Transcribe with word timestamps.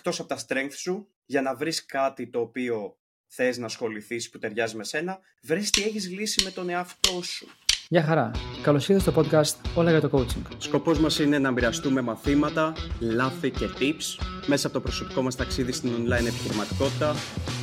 εκτός 0.00 0.20
από 0.20 0.28
τα 0.28 0.38
strength 0.46 0.74
σου 0.76 1.08
για 1.24 1.42
να 1.42 1.54
βρεις 1.54 1.84
κάτι 1.84 2.26
το 2.26 2.40
οποίο 2.40 2.96
θες 3.26 3.58
να 3.58 3.66
ασχοληθείς 3.66 4.30
που 4.30 4.38
ταιριάζει 4.38 4.76
με 4.76 4.84
σένα, 4.84 5.18
βρες 5.42 5.70
τι 5.70 5.82
έχεις 5.82 6.10
λύσει 6.10 6.44
με 6.44 6.50
τον 6.50 6.68
εαυτό 6.68 7.22
σου. 7.22 7.48
Γεια 7.88 8.02
χαρά. 8.02 8.30
Καλώς 8.62 8.88
ήρθατε 8.88 9.10
στο 9.10 9.20
podcast 9.20 9.70
Όλα 9.74 9.90
για 9.90 10.00
το 10.00 10.10
Coaching. 10.12 10.56
Σκοπός 10.58 10.98
μας 10.98 11.18
είναι 11.18 11.38
να 11.38 11.50
μοιραστούμε 11.50 12.00
μαθήματα, 12.00 12.72
λάθη 13.00 13.50
και 13.50 13.66
tips 13.78 14.24
μέσα 14.46 14.66
από 14.66 14.76
το 14.76 14.82
προσωπικό 14.82 15.22
μας 15.22 15.36
ταξίδι 15.36 15.72
στην 15.72 15.90
online 15.90 16.26
επιχειρηματικότητα, 16.26 17.14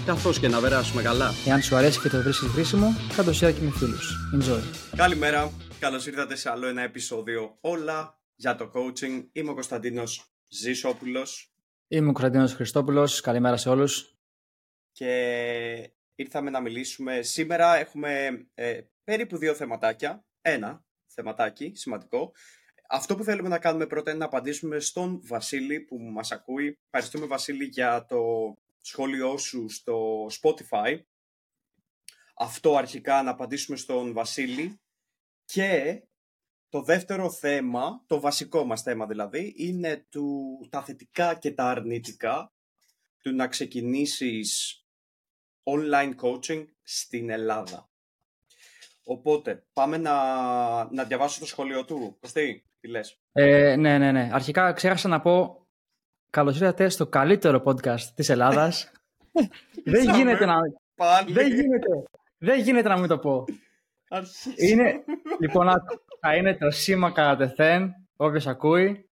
καθώς 0.05 0.39
και 0.39 0.47
να 0.47 0.59
περάσουμε 0.59 1.01
καλά. 1.01 1.31
Εάν 1.45 1.61
σου 1.61 1.75
αρέσει 1.75 1.99
και 1.99 2.09
το 2.09 2.21
βρίσκεις 2.21 2.47
χρήσιμο, 2.47 2.87
κάτω 3.15 3.31
share 3.31 3.53
και 3.53 3.61
με 3.61 3.71
φίλους. 3.71 4.15
Enjoy. 4.35 4.61
Καλημέρα, 4.95 5.51
καλώς 5.79 6.07
ήρθατε 6.07 6.35
σε 6.35 6.49
άλλο 6.49 6.67
ένα 6.67 6.81
επεισόδιο 6.81 7.57
Όλα 7.61 8.19
για 8.35 8.55
το 8.55 8.71
Coaching. 8.73 9.27
Είμαι 9.31 9.49
ο 9.49 9.53
Κωνσταντίνος 9.53 10.31
Ζήσόπουλος 10.49 11.51
Είμαι 11.89 12.09
ο 12.09 12.11
Κωνσταντίνος 12.11 12.53
Χριστόπουλος. 12.53 13.21
Καλημέρα 13.21 13.57
σε 13.57 13.69
όλους. 13.69 14.17
και 14.91 15.91
ήρθαμε 16.15 16.49
να 16.49 16.59
μιλήσουμε. 16.61 17.21
Σήμερα 17.21 17.75
έχουμε 17.75 18.27
ε, 18.53 18.81
περίπου 19.03 19.37
δύο 19.37 19.53
θεματάκια. 19.53 20.25
Ένα 20.41 20.85
θεματάκι 21.07 21.71
σημαντικό. 21.75 22.31
Αυτό 22.89 23.15
που 23.15 23.23
θέλουμε 23.23 23.49
να 23.49 23.59
κάνουμε 23.59 23.87
πρώτα 23.87 24.09
είναι 24.09 24.19
να 24.19 24.25
απαντήσουμε 24.25 24.79
στον 24.79 25.21
Βασίλη 25.23 25.79
που 25.79 25.97
μας 25.99 26.31
ακούει. 26.31 26.79
Ευχαριστούμε 26.85 27.25
Βασίλη 27.25 27.65
για 27.65 28.05
το 28.05 28.53
σχόλιο 28.81 29.37
σου 29.37 29.69
στο 29.69 30.25
Spotify. 30.41 30.99
Αυτό 32.35 32.75
αρχικά 32.75 33.23
να 33.23 33.31
απαντήσουμε 33.31 33.77
στον 33.77 34.13
Βασίλη. 34.13 34.79
Και 35.45 36.01
το 36.69 36.81
δεύτερο 36.81 37.29
θέμα, 37.29 38.03
το 38.07 38.19
βασικό 38.19 38.65
μας 38.65 38.81
θέμα 38.81 39.05
δηλαδή, 39.05 39.53
είναι 39.57 40.05
του, 40.09 40.57
τα 40.69 40.83
θετικά 40.83 41.35
και 41.35 41.51
τα 41.51 41.63
αρνητικά 41.63 42.51
του 43.21 43.35
να 43.35 43.47
ξεκινήσεις 43.47 44.81
online 45.63 46.13
coaching 46.21 46.65
στην 46.83 47.29
Ελλάδα. 47.29 47.89
Οπότε, 49.03 49.65
πάμε 49.73 49.97
να, 49.97 50.13
να 50.93 51.03
διαβάσω 51.03 51.39
το 51.39 51.45
σχολείο 51.45 51.85
του. 51.85 52.17
Κωστή, 52.19 52.65
τι 52.79 52.87
λες; 52.87 53.19
Ε, 53.31 53.75
ναι, 53.75 53.97
ναι, 53.97 54.11
ναι. 54.11 54.29
Αρχικά 54.33 54.73
ξέχασα 54.73 55.07
να 55.07 55.21
πω 55.21 55.65
καλώς 56.29 56.55
ήρθατε 56.55 56.89
στο 56.89 57.07
καλύτερο 57.07 57.63
podcast 57.65 58.01
της 58.15 58.29
Ελλάδας. 58.29 58.91
δεν 59.85 59.93
Ήρθαμε. 59.93 60.17
γίνεται 60.17 60.45
να... 60.45 60.55
Πάλι. 60.95 61.33
δεν 61.33 61.47
γίνεται. 61.47 62.03
Δεν 62.37 62.59
γίνεται 62.61 62.89
να 62.89 62.99
μην 62.99 63.07
το 63.07 63.17
πω. 63.17 63.45
Αρχίσαμε. 64.09 64.55
Είναι, 64.57 65.03
λοιπόν, 65.39 65.69
άκου. 65.69 66.05
Θα 66.19 66.35
είναι 66.35 66.55
το 66.57 66.71
σήμα 66.71 67.11
κατά 67.11 67.35
τεθέν, 67.35 67.93
όποιος 68.15 68.47
ακούει. 68.47 69.09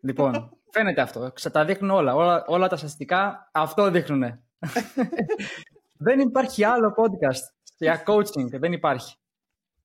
Λοιπόν, 0.00 0.50
φαίνεται 0.72 1.00
αυτό. 1.00 1.32
Ξα- 1.34 1.50
Τα 1.50 1.64
δείχνουν 1.64 1.90
όλα. 1.90 2.14
Όλα, 2.14 2.44
όλα 2.46 2.68
τα 2.68 2.76
στατιστικά 2.76 3.50
αυτό 3.52 3.90
δείχνουν. 3.90 4.22
δεν 6.06 6.20
υπάρχει 6.20 6.64
άλλο 6.64 6.94
podcast 6.96 7.72
για 7.78 8.02
coaching. 8.06 8.58
Δεν 8.60 8.72
υπάρχει. 8.72 9.16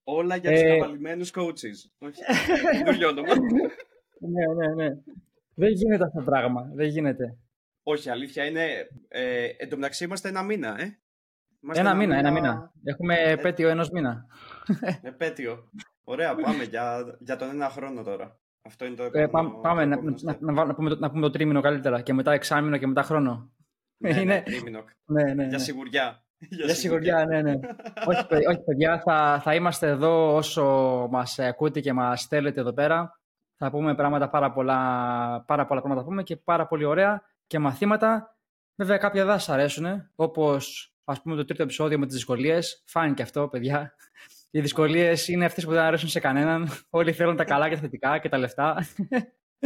Όλα 0.03 0.35
για 0.35 0.51
Ε, 0.51 0.53
τους 0.61 0.79
καβαλημένους 0.79 1.31
coaches. 1.35 1.89
Όχι, 1.99 2.21
καινούριο 2.77 3.07
όνομα. 3.09 3.33
ναι, 4.33 4.53
ναι, 4.67 4.73
ναι. 4.73 4.89
Δεν 5.55 5.69
γίνεται 5.71 6.03
αυτό 6.03 6.17
το 6.19 6.23
πράγμα. 6.25 6.69
Δεν 6.73 6.87
γίνεται. 6.87 7.37
Όχι, 7.83 8.09
αλήθεια 8.09 8.45
είναι. 8.45 8.67
Ε, 9.07 9.45
εν 9.57 9.69
τω 9.69 9.75
μεταξύ 9.75 10.03
είμαστε 10.03 10.29
ένα 10.29 10.43
μήνα, 10.43 10.81
ε. 10.81 10.99
Είμαστε 11.61 11.81
Ένα 11.81 11.95
μήνα, 11.95 12.17
ένα 12.17 12.31
μήνα. 12.31 12.71
Έχουμε 12.83 13.15
επέτειο 13.15 13.69
ενός 13.69 13.89
μήνα. 13.89 14.25
Επέτειο. 15.01 15.69
Ωραία, 16.03 16.35
πάμε 16.35 16.63
για, 16.63 17.17
για 17.19 17.35
τον 17.35 17.49
ένα 17.49 17.69
χρόνο 17.69 18.03
τώρα. 18.03 18.39
Αυτό 18.61 18.85
είναι 18.85 18.95
το 18.95 19.03
Ε, 19.03 19.21
επόμενο. 19.21 19.59
πάμε 19.61 19.61
πάμε 19.61 19.83
το 19.83 19.87
να, 19.87 19.93
επόμενο 19.95 20.17
να, 20.21 20.33
step. 20.33 20.37
να, 20.39 20.53
βάλ- 20.53 20.67
να 20.67 20.75
πούμε 20.75 20.89
το, 20.89 20.95
να 20.99 21.09
πούμε 21.09 21.21
το 21.21 21.29
τρίμηνο 21.29 21.61
καλύτερα 21.61 22.01
και 22.01 22.13
μετά 22.13 22.31
εξάμηνο 22.31 22.77
και 22.77 22.87
μετά 22.87 23.03
χρόνο. 23.03 23.51
Ναι, 23.97 24.11
ναι, 24.13 24.19
είναι- 24.21 24.41
τρίμηνο. 24.45 24.83
Ναι, 25.05 25.23
ναι, 25.23 25.31
Για 25.43 25.45
ναι. 25.51 25.57
σιγουριά. 25.57 26.23
Για 26.37 26.73
σιγουριά, 26.75 27.25
ναι, 27.25 27.41
ναι. 27.41 27.53
όχι, 28.05 28.27
παιδ- 28.27 28.47
όχι, 28.47 28.59
παιδιά, 28.63 29.01
θα, 29.05 29.39
θα 29.43 29.55
είμαστε 29.55 29.87
εδώ 29.87 30.35
όσο 30.35 30.63
μας 31.11 31.37
ε, 31.37 31.45
ακούτε 31.47 31.79
και 31.79 31.93
μας 31.93 32.21
στέλνετε 32.21 32.59
εδώ 32.59 32.73
πέρα. 32.73 33.19
Θα 33.57 33.69
πούμε 33.71 33.95
πράγματα 33.95 34.29
πάρα 34.29 34.51
πολλά, 34.51 34.75
πάρα 35.47 35.65
πολλά 35.65 35.81
πράγματα 35.81 36.01
θα 36.01 36.07
πούμε 36.07 36.23
και 36.23 36.35
πάρα 36.35 36.67
πολύ 36.67 36.83
ωραία 36.85 37.21
και 37.47 37.59
μαθήματα. 37.59 38.37
Βέβαια 38.75 38.97
κάποια 38.97 39.25
δεν 39.25 39.33
σας 39.39 39.49
αρέσουν, 39.49 40.09
όπως 40.15 40.93
ας 41.03 41.21
πούμε 41.21 41.35
το 41.35 41.45
τρίτο 41.45 41.63
επεισόδιο 41.63 41.99
με 41.99 42.05
τις 42.05 42.15
δυσκολίες. 42.15 42.83
Φάνηκε 42.85 43.21
αυτό, 43.21 43.47
παιδιά. 43.47 43.93
Οι 44.55 44.61
δυσκολίες 44.61 45.27
είναι 45.27 45.45
αυτές 45.45 45.65
που 45.65 45.71
δεν 45.71 45.79
αρέσουν 45.81 46.09
σε 46.09 46.19
κανέναν. 46.19 46.67
Όλοι 46.89 47.13
θέλουν 47.13 47.35
τα 47.35 47.43
καλά 47.43 47.69
και 47.69 47.75
τα 47.75 47.81
θετικά 47.81 48.17
και 48.19 48.29
τα 48.29 48.37
λεφτά. 48.37 48.85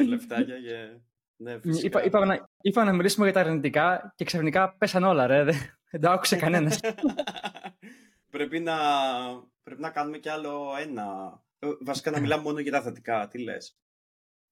Λεφτάκια 0.07 0.55
και. 0.59 0.99
Ναι, 1.35 1.59
φυσικά. 1.59 1.87
Είπα, 1.87 2.03
είπα, 2.03 2.25
να, 2.25 2.49
είπα 2.61 2.83
να 2.83 2.93
μιλήσουμε 2.93 3.25
για 3.25 3.33
τα 3.43 3.49
αρνητικά 3.49 4.13
και 4.15 4.25
ξαφνικά 4.25 4.75
πέσαν 4.77 5.03
όλα, 5.03 5.27
ρε. 5.27 5.43
Δεν, 5.43 5.55
δεν 5.91 6.01
το 6.01 6.09
άκουσε 6.11 6.35
κανένας. 6.35 6.79
πρέπει, 8.35 8.59
να, 8.59 8.75
πρέπει 9.63 9.81
να 9.81 9.89
κάνουμε 9.89 10.17
κι 10.17 10.29
άλλο 10.29 10.61
ένα. 10.81 11.03
Ε, 11.59 11.67
Βασικά 11.85 12.11
να 12.11 12.19
μιλάμε 12.19 12.43
μόνο 12.43 12.59
για 12.59 12.71
τα 12.71 12.81
θετικά. 12.81 13.27
Τι 13.27 13.43
λες; 13.43 13.77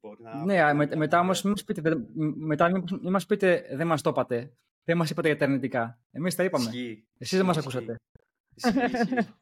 Μπορεί 0.02 0.22
να... 0.22 0.44
ναι, 0.46 0.74
με, 0.74 0.96
μετά 0.96 1.20
όμως 1.20 1.42
μην 1.42 1.52
μας 1.52 1.64
πείτε, 1.64 1.82
δεν- 1.82 2.08
μετά 2.38 2.70
μην, 2.72 2.84
μην 3.02 3.12
μας 3.12 3.26
πείτε 3.26 3.66
δεν 3.76 3.88
μας 3.88 4.02
το 4.02 4.10
είπατε. 4.10 4.54
Δεν 4.84 4.98
μας 4.98 5.10
είπατε 5.10 5.28
για 5.28 5.38
τα 5.38 5.46
αρνητικά. 5.46 6.00
Εμείς 6.12 6.36
τα 6.36 6.44
είπαμε. 6.44 6.66
Ισχύει. 6.66 7.08
Εσείς 7.18 7.38
δεν 7.38 7.46
μας 7.46 7.58
Ισχύει. 7.58 7.78
ακούσατε. 7.78 7.96
Ισχύει, 8.56 8.80
ισχύει, 8.86 9.16
ισχύει. 9.16 9.34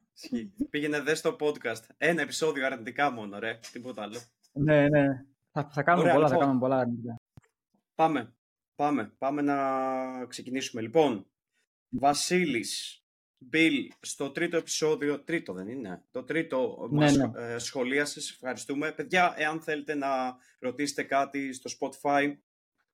Πήγαινε 0.70 1.02
δες 1.02 1.18
στο 1.18 1.36
podcast. 1.40 1.84
Ένα 1.98 2.22
επεισόδιο 2.22 2.66
αρνητικά 2.66 3.12
μόνο, 3.12 3.40
ρε. 3.40 3.60
Τίποτα 3.72 4.02
άλλο. 4.02 4.20
Ναι, 4.52 4.88
ναι. 4.90 5.06
Θα, 5.52 5.70
θα 5.74 5.84
κάνουμε 5.84 6.04
Ωραία, 6.04 6.14
πολλά, 6.14 6.28
θα 6.28 6.34
λοιπόν. 6.34 6.48
κάνουμε 6.48 6.60
πολλά 6.60 6.80
αρνητικά. 6.80 7.16
Πάμε. 7.96 8.34
Πάμε. 8.76 9.14
Πάμε 9.18 9.42
να 9.42 10.26
ξεκινήσουμε. 10.26 10.82
Λοιπόν, 10.82 11.28
Βασίλης, 11.90 13.04
Μπιλ, 13.38 13.92
στο 14.00 14.32
τρίτο 14.32 14.58
επεισόδιο, 14.58 15.24
τρίτο 15.24 15.54
δεν 15.54 15.68
είναι, 15.68 16.04
το 16.12 16.24
τρίτο 16.24 16.88
Ναι, 16.92 17.00
μας 17.02 17.16
ναι. 17.16 17.32
ε, 17.36 17.58
σχολίασες, 17.58 18.30
ευχαριστούμε. 18.30 18.92
Παιδιά, 18.92 19.34
εάν 19.38 19.62
θέλετε 19.62 19.96
να 19.96 20.38
ρωτήσετε 20.60 21.04
κάτι 21.04 21.54
στο 21.54 21.70
Spotify, 21.80 22.34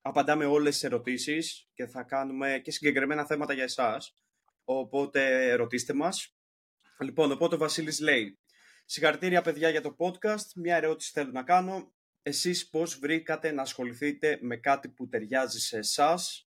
απαντάμε 0.01 0.45
όλες 0.45 0.73
τις 0.73 0.83
ερωτήσεις 0.83 1.69
και 1.73 1.85
θα 1.85 2.03
κάνουμε 2.03 2.59
και 2.63 2.71
συγκεκριμένα 2.71 3.25
θέματα 3.25 3.53
για 3.53 3.63
εσάς. 3.63 4.13
Οπότε 4.63 5.53
ρωτήστε 5.53 5.93
μας. 5.93 6.38
Λοιπόν, 7.01 7.31
οπότε 7.31 7.55
ο 7.55 7.57
Βασίλης 7.57 7.99
λέει, 7.99 8.39
συγχαρητήρια 8.85 9.41
παιδιά 9.41 9.69
για 9.69 9.81
το 9.81 9.95
podcast, 9.99 10.51
μια 10.55 10.75
ερώτηση 10.75 11.11
θέλω 11.11 11.31
να 11.31 11.43
κάνω. 11.43 11.93
Εσείς 12.21 12.69
πώς 12.69 12.99
βρήκατε 12.99 13.51
να 13.51 13.61
ασχοληθείτε 13.61 14.37
με 14.41 14.57
κάτι 14.57 14.89
που 14.89 15.07
ταιριάζει 15.07 15.59
σε 15.59 15.77
εσάς; 15.77 16.49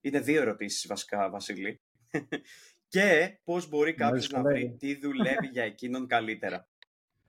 Είναι 0.00 0.20
δύο 0.20 0.40
ερωτήσεις 0.40 0.86
βασικά, 0.86 1.30
Βασίλη. 1.30 1.80
και 2.88 3.38
πώς 3.44 3.68
μπορεί 3.68 3.94
κάποιος 3.94 4.30
να 4.30 4.38
δυσκολεύει. 4.38 4.66
βρει 4.66 4.76
τι 4.78 5.00
δουλεύει 5.00 5.46
για 5.46 5.64
εκείνον 5.64 6.06
καλύτερα. 6.06 6.68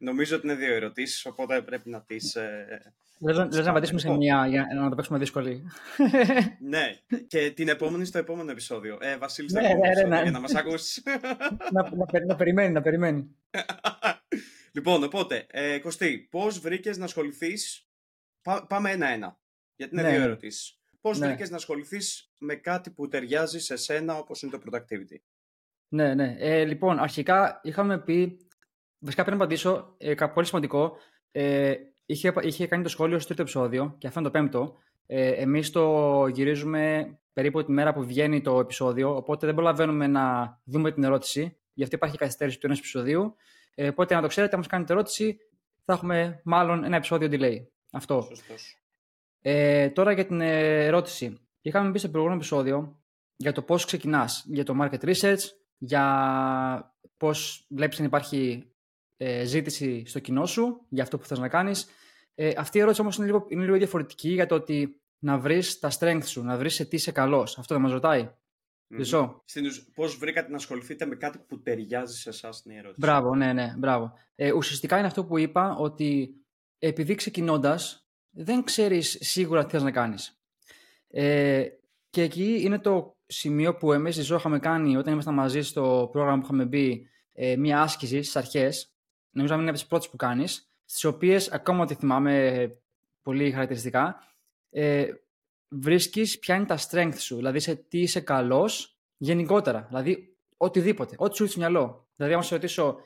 Νομίζω 0.03 0.35
ότι 0.35 0.45
είναι 0.47 0.55
δύο 0.55 0.73
ερωτήσεις, 0.73 1.25
οπότε 1.25 1.61
πρέπει 1.61 1.89
να 1.89 2.01
τις... 2.01 2.35
ε, 2.35 2.93
Λες, 3.19 3.37
να- 3.37 3.45
λες 3.45 3.63
να 3.65 3.69
απαντήσουμε 3.69 3.99
σε 3.99 4.05
Λοιπόν. 4.07 4.21
μία 4.23 4.47
για 4.47 4.67
να 4.75 4.89
το 4.89 4.95
παίξουμε 4.95 5.17
δύσκολη. 5.19 5.63
Ναι, 6.59 6.97
και 7.27 7.51
την 7.51 7.67
επόμενη 7.67 8.05
στο 8.05 8.17
επόμενο 8.17 8.51
επεισόδιο. 8.51 8.97
Ε, 9.01 9.17
Βασίλη, 9.17 9.49
στο 9.49 9.59
Ναι, 9.59 9.65
επόμενο 9.67 9.85
ναι, 9.85 9.89
ναι, 9.93 9.99
επεισόδιο, 10.01 10.17
ναι. 10.17 10.23
για 10.23 10.31
να 10.31 10.39
μας 10.39 10.55
ακούσεις. 10.61 11.03
να, 11.71 11.95
να, 11.95 12.05
περι- 12.05 12.25
να 12.25 12.35
περιμένει, 12.35 12.73
να 12.73 12.81
περιμένει. 12.81 13.35
λοιπόν, 14.75 15.03
οπότε, 15.03 15.45
ε, 15.49 15.79
Κωστή, 15.79 16.27
πώς 16.31 16.59
βρήκες 16.59 16.97
να 16.97 17.05
ασχοληθείς... 17.05 17.87
Πά- 18.41 18.67
πάμε 18.67 18.91
ένα-ένα, 18.91 19.39
γιατί 19.75 19.93
είναι 19.93 20.01
Ναι. 20.03 20.09
δύο 20.15 20.21
ερωτήσεις. 20.21 20.77
Πώς 21.01 21.19
Ναι. 21.19 21.27
βρήκες 21.27 21.49
να 21.49 21.55
ασχοληθείς 21.55 22.31
με 22.39 22.55
κάτι 22.55 22.89
που 22.89 23.07
ταιριάζει 23.07 23.59
σε 23.59 23.75
σένα, 23.75 24.15
όπως 24.17 24.41
είναι 24.41 24.51
το 24.51 24.61
productivity; 24.65 25.17
Ναι, 25.87 26.13
ναι. 26.13 26.35
Ε, 26.39 26.63
λοιπόν, 26.65 26.99
αρχικά 26.99 27.59
είχαμε 27.63 27.99
πει. 27.99 28.42
Βασικά 29.03 29.23
πρέπει 29.23 29.37
να 29.37 29.43
απαντήσω. 29.43 29.93
Ε, 29.97 30.13
κα- 30.15 30.31
πολύ 30.31 30.45
σημαντικό. 30.47 30.95
Ε, 31.31 31.73
είχε, 32.05 32.33
είχε 32.41 32.67
κάνει 32.67 32.83
το 32.83 32.89
σχόλιο 32.89 33.17
στο 33.17 33.27
τρίτο 33.27 33.41
επεισόδιο 33.41 33.95
και 33.97 34.07
αυτό 34.07 34.19
είναι 34.19 34.29
το 34.29 34.33
πέμπτο. 34.39 34.75
Ε, 35.05 35.29
Εμείς 35.29 35.69
το 35.71 36.27
γυρίζουμε 36.27 37.13
περίπου 37.33 37.63
τη 37.65 37.71
μέρα 37.71 37.93
που 37.93 38.03
βγαίνει 38.05 38.41
το 38.41 38.59
επεισόδιο. 38.59 39.15
Οπότε 39.15 39.45
δεν 39.45 39.55
προλαβαίνουμε 39.55 40.07
να 40.07 40.57
δούμε 40.63 40.91
την 40.91 41.03
ερώτηση. 41.03 41.57
Γι' 41.73 41.83
αυτό 41.83 41.95
υπάρχει 41.95 42.17
καθυστέρηση 42.17 42.59
του 42.59 42.65
ενός 42.65 42.77
επεισοδίου. 42.79 43.35
Ε, 43.75 43.87
οπότε 43.87 44.15
να 44.15 44.21
το 44.21 44.27
ξέρετε, 44.27 44.55
αν 44.55 44.61
μα 44.63 44.67
κάνετε 44.69 44.93
ερώτηση, 44.93 45.37
θα 45.85 45.93
έχουμε 45.93 46.41
μάλλον 46.43 46.83
ένα 46.83 46.95
επεισόδιο 46.95 47.27
delay. 47.31 47.57
Αυτό. 47.91 48.21
Σωστός. 48.21 48.77
Ε, 49.41 49.89
τώρα 49.89 50.11
για 50.11 50.25
την 50.25 50.41
ε, 50.41 50.85
ερώτηση. 50.85 51.37
Είχαμε 51.61 51.91
πει 51.91 51.99
στο 51.99 52.07
προηγούμενο 52.09 52.39
επεισόδιο 52.39 52.99
για 53.35 53.51
το 53.51 53.61
πώς 53.61 53.85
ξεκινάς, 53.85 54.43
για 54.47 54.63
το 54.63 54.75
market 54.81 55.13
research, 55.13 55.39
για 55.77 56.95
πώς 57.17 57.65
βλέπεις 57.69 57.99
αν 57.99 58.05
υπάρχει 58.05 58.67
ε, 59.23 59.45
ζήτηση 59.45 60.03
στο 60.05 60.19
κοινό 60.19 60.45
σου, 60.45 60.85
για 60.89 61.03
αυτό 61.03 61.17
που 61.17 61.25
θες 61.25 61.39
να 61.39 61.47
κάνεις. 61.47 61.87
Ε, 62.35 62.51
αυτή 62.57 62.77
η 62.77 62.81
ερώτηση 62.81 63.01
όμως 63.01 63.15
είναι 63.17 63.25
λίγο, 63.25 63.45
είναι 63.49 63.63
λίγο 63.63 63.77
διαφορετική 63.77 64.29
για 64.29 64.45
το 64.45 64.55
ότι 64.55 65.01
να 65.19 65.37
βρεις 65.37 65.79
τα 65.79 65.91
strengths 65.99 66.25
σου, 66.25 66.43
να 66.43 66.57
βρεις 66.57 66.73
σε 66.73 66.85
τι 66.85 66.95
είσαι 66.95 67.11
καλός. 67.11 67.57
Αυτό 67.57 67.73
δεν 67.73 67.83
μας 67.83 67.91
ρωτάει. 67.91 68.21
Μμμ. 68.21 68.95
Χρυσό. 68.95 69.41
Στην 69.45 69.65
ουσ- 69.65 69.93
Πώς 69.93 70.17
βρήκατε 70.17 70.49
να 70.49 70.55
ασχοληθείτε 70.55 71.05
με 71.05 71.15
κάτι 71.15 71.37
που 71.47 71.61
ταιριάζει 71.61 72.17
σε 72.19 72.29
εσάς 72.29 72.63
είναι 72.65 72.73
η 72.73 72.77
ερώτηση. 72.77 72.99
Μπράβο, 72.99 73.35
ναι, 73.35 73.53
ναι, 73.53 73.73
μπράβο. 73.77 74.13
Ε, 74.35 74.51
ουσιαστικά 74.51 74.97
είναι 74.97 75.07
αυτό 75.07 75.25
που 75.25 75.37
είπα, 75.37 75.75
ότι 75.75 76.35
επειδή 76.77 77.15
ξεκινώντας, 77.15 78.07
δεν 78.29 78.63
ξέρεις 78.63 79.17
σίγουρα 79.21 79.63
τι 79.65 79.71
θες 79.71 79.83
να 79.83 79.91
κάνεις. 79.91 80.41
Ε, 81.07 81.65
και 82.09 82.21
εκεί 82.21 82.61
είναι 82.61 82.79
το 82.79 83.17
σημείο 83.25 83.75
που 83.75 83.93
εμείς 83.93 84.15
ζω 84.25 84.35
είχαμε 84.35 84.59
κάνει 84.59 84.97
όταν 84.97 85.13
ήμασταν 85.13 85.33
μαζί 85.33 85.61
στο 85.61 86.09
πρόγραμμα 86.11 86.37
που 86.37 86.43
είχαμε 86.45 86.65
μπει 86.65 87.07
ε, 87.33 87.55
μια 87.55 87.81
άσκηση 87.81 88.21
στις 88.21 88.35
αρχές, 88.35 88.92
νομίζω 89.33 89.53
να 89.53 89.59
είναι 89.61 89.69
από 89.69 89.79
τις 89.79 89.87
πρώτες 89.87 90.09
που 90.09 90.15
κάνεις, 90.15 90.69
στις 90.85 91.03
οποίες 91.03 91.51
ακόμα 91.51 91.83
ότι 91.83 91.93
θυμάμαι 91.93 92.75
πολύ 93.21 93.51
χαρακτηριστικά, 93.51 94.17
ε, 94.69 95.07
βρίσκεις 95.69 96.39
ποια 96.39 96.55
είναι 96.55 96.65
τα 96.65 96.77
strength 96.89 97.17
σου, 97.17 97.35
δηλαδή 97.35 97.59
σε 97.59 97.75
τι 97.75 97.99
είσαι 97.99 98.19
καλός 98.19 98.97
γενικότερα, 99.17 99.85
δηλαδή 99.87 100.37
οτιδήποτε, 100.57 101.15
ό,τι 101.17 101.35
σου 101.35 101.43
έρθει 101.43 101.55
στο 101.55 101.69
μυαλό. 101.69 102.07
Δηλαδή, 102.15 102.33
αν 102.33 102.43
σε 102.43 102.53
ρωτήσω 102.53 102.97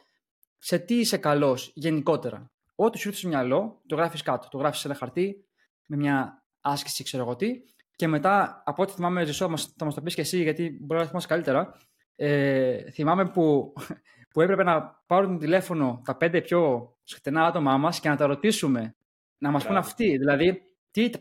σε 0.57 0.79
τι 0.79 0.95
είσαι 0.99 1.17
καλός 1.17 1.71
γενικότερα, 1.75 2.51
ό,τι 2.75 2.97
σου 2.97 3.07
έρθει 3.07 3.19
στο 3.19 3.29
μυαλό, 3.29 3.81
το 3.87 3.95
γράφεις 3.95 4.21
κάτω, 4.21 4.47
το 4.49 4.57
γράφεις 4.57 4.79
σε 4.79 4.87
ένα 4.87 4.97
χαρτί 4.97 5.45
με 5.85 5.95
μια 5.95 6.43
άσκηση, 6.61 7.03
ξέρω 7.03 7.23
εγώ 7.23 7.35
τι, 7.35 7.61
και 7.97 8.07
μετά, 8.07 8.63
από 8.65 8.83
ό,τι 8.83 8.91
θυμάμαι, 8.91 9.25
Ζησό, 9.25 9.57
θα 9.77 9.85
μας 9.85 9.95
το 9.95 10.01
πεις 10.01 10.15
και 10.15 10.21
εσύ, 10.21 10.41
γιατί 10.41 10.77
μπορεί 10.81 11.01
να 11.01 11.07
θυμάσαι 11.07 11.27
καλύτερα. 11.27 11.77
Ε, 12.15 12.91
θυμάμαι 12.91 13.29
που, 13.29 13.73
που 14.37 14.43
έπρεπε 14.43 14.63
να 14.63 15.01
πάρουν 15.05 15.39
τηλέφωνο 15.39 16.01
τα 16.05 16.17
πέντε 16.17 16.41
πιο 16.41 16.91
σκοτεινά 17.03 17.45
άτομά 17.45 17.77
μας 17.77 17.99
και 17.99 18.09
να 18.09 18.15
τα 18.15 18.25
ρωτήσουμε, 18.25 18.95
να 19.37 19.51
μας 19.51 19.65
πούν 19.65 19.77
αυτοί. 19.77 20.17
Δηλαδή, 20.17 20.61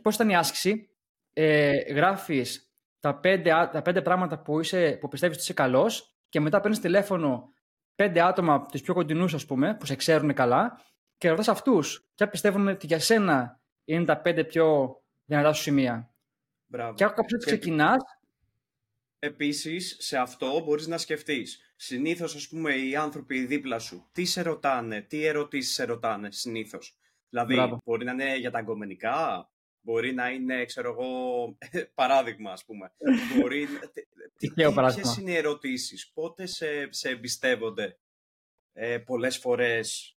πώς 0.02 0.14
ήταν 0.14 0.28
η 0.28 0.36
άσκηση, 0.36 0.90
ε, 1.32 1.70
γράφεις 1.92 2.74
τα 3.00 3.20
πέντε, 3.20 3.50
τα 3.50 3.82
πέντε 3.82 4.02
πράγματα 4.02 4.42
που, 4.42 4.60
είσαι, 4.60 4.98
που 5.00 5.08
πιστεύεις 5.08 5.36
ότι 5.36 5.44
είσαι 5.44 5.54
καλός 5.54 6.16
και 6.28 6.40
μετά 6.40 6.60
παίρνεις 6.60 6.80
τηλέφωνο 6.80 7.52
πέντε 7.94 8.20
άτομα, 8.20 8.66
τους 8.66 8.82
πιο 8.82 8.94
κοντινούς, 8.94 9.34
ας 9.34 9.46
πούμε, 9.46 9.76
που 9.76 9.86
σε 9.86 9.94
ξέρουν 9.94 10.34
καλά 10.34 10.80
και 11.16 11.28
ρωτάς 11.28 11.48
αυτούς. 11.48 12.10
Και 12.14 12.26
πιστεύουν 12.26 12.68
ότι 12.68 12.86
για 12.86 12.98
σένα 12.98 13.60
είναι 13.84 14.04
τα 14.04 14.20
πέντε 14.20 14.44
πιο 14.44 14.96
δυνατά 15.24 15.52
σου 15.52 15.62
σημεία; 15.62 16.14
Μπράβο. 16.66 16.94
Και 16.94 17.04
κάπως 17.04 17.32
έτσι 17.32 17.46
ξεκινάς. 17.46 18.02
Επίσης, 19.26 19.96
σε 19.98 20.18
αυτό 20.18 20.60
μπορείς 20.64 20.86
να 20.86 20.98
σκεφτείς. 20.98 21.72
Συνήθως, 21.76 22.34
ας 22.34 22.48
πούμε, 22.48 22.74
οι 22.74 22.96
άνθρωποι 22.96 23.46
δίπλα 23.46 23.78
σου, 23.78 24.08
τι 24.12 24.24
σε 24.24 24.42
ρωτάνε, 24.42 25.00
τι 25.00 25.24
ερωτήσεις 25.24 25.74
σε 25.74 25.84
ρωτάνε 25.84 26.30
συνήθως. 26.30 26.98
Δηλαδή, 27.28 27.78
μπορεί 27.84 28.04
να 28.04 28.12
είναι 28.12 28.36
για 28.36 28.50
τα 28.50 28.58
αγκομενικά, 28.58 29.50
μπορεί 29.80 30.14
να 30.14 30.30
είναι, 30.30 30.64
ξέρω 30.64 30.90
εγώ, 30.90 31.58
παράδειγμα, 31.94 32.52
ας 32.52 32.64
πούμε. 32.64 32.92
μπορεί, 33.40 33.66
τι, 34.36 34.50
ποιες 34.50 35.16
είναι 35.16 35.30
οι 35.30 35.36
ερωτήσεις, 35.36 36.10
πότε 36.14 36.46
σε, 36.46 36.92
σε 36.92 37.08
εμπιστεύονται 37.08 37.98
ε, 38.72 38.98
πολλές 38.98 39.38
φορές 39.38 40.16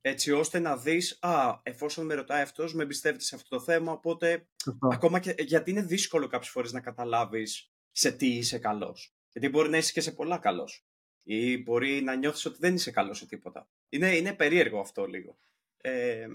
έτσι 0.00 0.32
ώστε 0.32 0.58
να 0.58 0.76
δεις, 0.76 1.18
α, 1.20 1.60
εφόσον 1.62 2.06
με 2.06 2.14
ρωτάει 2.14 2.42
αυτός, 2.42 2.74
με 2.74 2.82
εμπιστεύεται 2.82 3.24
σε 3.24 3.34
αυτό 3.34 3.56
το 3.56 3.62
θέμα, 3.62 3.92
οπότε 3.92 4.48
ακόμα 4.92 5.18
και, 5.18 5.34
γιατί 5.38 5.70
είναι 5.70 5.82
δύσκολο 5.82 6.26
κάποιες 6.26 6.50
φορές 6.50 6.72
να 6.72 6.80
καταλάβεις 6.80 7.70
σε 7.96 8.12
τι 8.12 8.26
είσαι 8.26 8.58
καλός. 8.58 9.14
Γιατί 9.32 9.48
μπορεί 9.48 9.68
να 9.68 9.76
είσαι 9.76 9.92
και 9.92 10.00
σε 10.00 10.12
πολλά 10.12 10.38
καλός. 10.38 10.86
Ή 11.22 11.62
μπορεί 11.62 12.02
να 12.02 12.14
νιώθεις 12.14 12.44
ότι 12.44 12.56
δεν 12.60 12.74
είσαι 12.74 12.90
καλός 12.90 13.18
σε 13.18 13.26
τίποτα. 13.26 13.68
Είναι, 13.88 14.16
είναι 14.16 14.34
περίεργο 14.34 14.80
αυτό 14.80 15.06
λίγο. 15.06 15.38
Ε, 15.76 16.26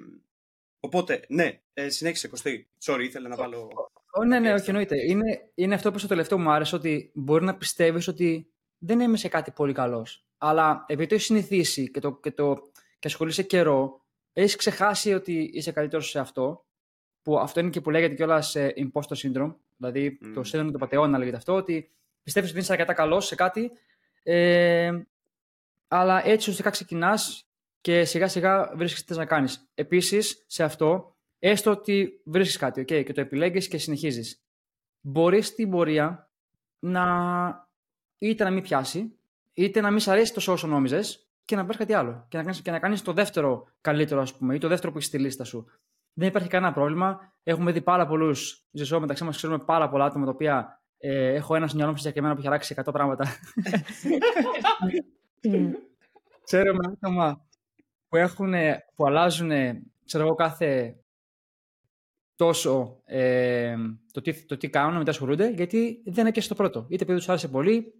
οπότε, 0.79 1.25
ναι, 1.27 1.61
ε, 1.73 1.89
συνέχισε 1.89 2.27
Κωστή. 2.27 2.69
Sorry, 2.83 3.01
ήθελα 3.01 3.27
να 3.27 3.35
βάλω... 3.35 3.69
Oh, 4.19 4.25
ναι, 4.25 4.39
ναι, 4.39 4.53
όχι 4.53 4.69
εννοείται. 4.69 4.95
Είναι, 5.07 5.51
είναι 5.55 5.75
αυτό 5.75 5.91
που 5.91 5.97
στο 5.97 6.07
τελευταίο 6.07 6.39
μου 6.39 6.51
άρεσε, 6.51 6.75
ότι 6.75 7.11
μπορεί 7.13 7.45
να 7.45 7.57
πιστεύεις 7.57 8.07
ότι 8.07 8.51
δεν 8.77 8.99
είμαι 8.99 9.17
σε 9.17 9.27
κάτι 9.27 9.51
πολύ 9.51 9.73
καλός. 9.73 10.25
Αλλά 10.37 10.85
επειδή 10.87 11.07
το 11.07 11.15
έχεις 11.15 11.25
συνηθίσει 11.25 11.91
και 11.91 11.99
το, 11.99 12.19
και 12.19 12.31
το 12.31 12.71
και 12.99 13.07
ασχολείσαι 13.07 13.43
καιρό, 13.43 14.05
έχεις 14.33 14.55
ξεχάσει 14.55 15.13
ότι 15.13 15.49
είσαι 15.53 15.71
καλύτερος 15.71 16.09
σε 16.09 16.19
αυτό. 16.19 16.65
Που 17.21 17.39
αυτό 17.39 17.59
είναι 17.59 17.69
και 17.69 17.81
που 17.81 17.89
λέγεται 17.89 18.15
κιόλας 18.15 18.49
σε 18.49 18.73
imposter 18.77 19.15
syndrome. 19.15 19.55
Δηλαδή 19.81 20.19
mm. 20.21 20.31
το 20.33 20.43
σύνδρομο 20.43 20.73
του 20.73 20.79
πατεώνα 20.79 21.17
λέγεται 21.17 21.37
αυτό, 21.37 21.53
ότι 21.53 21.91
πιστεύεις 22.23 22.49
ότι 22.49 22.59
είσαι 22.59 22.71
αρκετά 22.71 22.93
καλός 22.93 23.25
σε 23.25 23.35
κάτι, 23.35 23.71
ε, 24.23 24.91
αλλά 25.87 26.25
έτσι 26.25 26.37
ουσιαστικά 26.37 26.69
ξεκινάς 26.69 27.49
και 27.81 28.05
σιγά 28.05 28.27
σιγά 28.27 28.71
βρίσκεις 28.75 29.03
τι 29.03 29.15
να 29.15 29.25
κάνεις. 29.25 29.69
Επίσης, 29.73 30.43
σε 30.47 30.63
αυτό, 30.63 31.15
έστω 31.39 31.71
ότι 31.71 32.21
βρίσκεις 32.25 32.57
κάτι 32.57 32.81
okay, 32.81 33.03
και 33.05 33.13
το 33.13 33.21
επιλέγεις 33.21 33.67
και 33.67 33.77
συνεχίζεις. 33.77 34.43
Μπορείς 35.01 35.47
στην 35.47 35.69
πορεία 35.69 36.31
να 36.79 37.69
είτε 38.17 38.43
να 38.43 38.49
μην 38.49 38.63
πιάσει, 38.63 39.17
είτε 39.53 39.81
να 39.81 39.89
μην 39.89 39.99
σ' 39.99 40.07
αρέσει 40.07 40.33
τόσο 40.33 40.51
όσο 40.51 40.67
νόμιζες, 40.67 41.25
και 41.45 41.57
να 41.57 41.65
πάρει 41.65 41.77
κάτι 41.77 41.93
άλλο. 41.93 42.25
Και 42.29 42.37
να 42.37 42.43
κάνεις 42.43 42.61
και 42.61 42.71
να 42.71 42.79
κάνεις 42.79 43.01
το 43.01 43.13
δεύτερο 43.13 43.67
καλύτερο, 43.81 44.21
ας 44.21 44.37
πούμε, 44.37 44.55
ή 44.55 44.57
το 44.57 44.67
δεύτερο 44.67 44.91
που 44.91 44.97
έχεις 44.97 45.09
στη 45.09 45.19
λίστα 45.19 45.43
σου. 45.43 45.67
Δεν 46.13 46.27
υπάρχει 46.27 46.47
κανένα 46.47 46.73
πρόβλημα. 46.73 47.33
Έχουμε 47.43 47.71
δει 47.71 47.81
πάρα 47.81 48.07
πολλούς 48.07 48.67
ζεσό 48.71 48.99
μεταξύ 48.99 49.23
μας, 49.23 49.37
ξέρουμε 49.37 49.63
πάρα 49.65 49.89
πολλά 49.89 50.05
άτομα 50.05 50.25
τα 50.25 50.31
οποία 50.31 50.81
ε, 50.97 51.33
έχω 51.33 51.55
ένα 51.55 51.69
μυαλό 51.75 51.91
μου 51.91 52.11
εμένα 52.13 52.33
που 52.33 52.39
έχει 52.39 52.47
αλλάξει 52.47 52.75
100 52.85 52.89
πράγματα. 52.93 53.25
ξέρουμε 56.43 56.79
άτομα 56.91 57.45
που, 58.07 58.15
έχουν, 58.15 58.53
που 58.95 59.05
αλλάζουν 59.05 59.51
ξέρω 60.05 60.23
εγώ, 60.23 60.35
κάθε 60.35 60.95
τόσο 62.35 63.01
ε, 63.05 63.75
το, 64.11 64.21
τι, 64.21 64.45
το 64.45 64.57
τι 64.57 64.69
κάνουν, 64.69 64.97
μετά 64.97 65.11
ασχολούνται, 65.11 65.49
γιατί 65.49 66.01
δεν 66.05 66.19
είναι 66.19 66.31
και 66.31 66.41
στο 66.41 66.55
πρώτο. 66.55 66.85
Είτε 66.89 67.03
επειδή 67.03 67.17
τους 67.17 67.29
άρεσε 67.29 67.47
πολύ, 67.47 67.93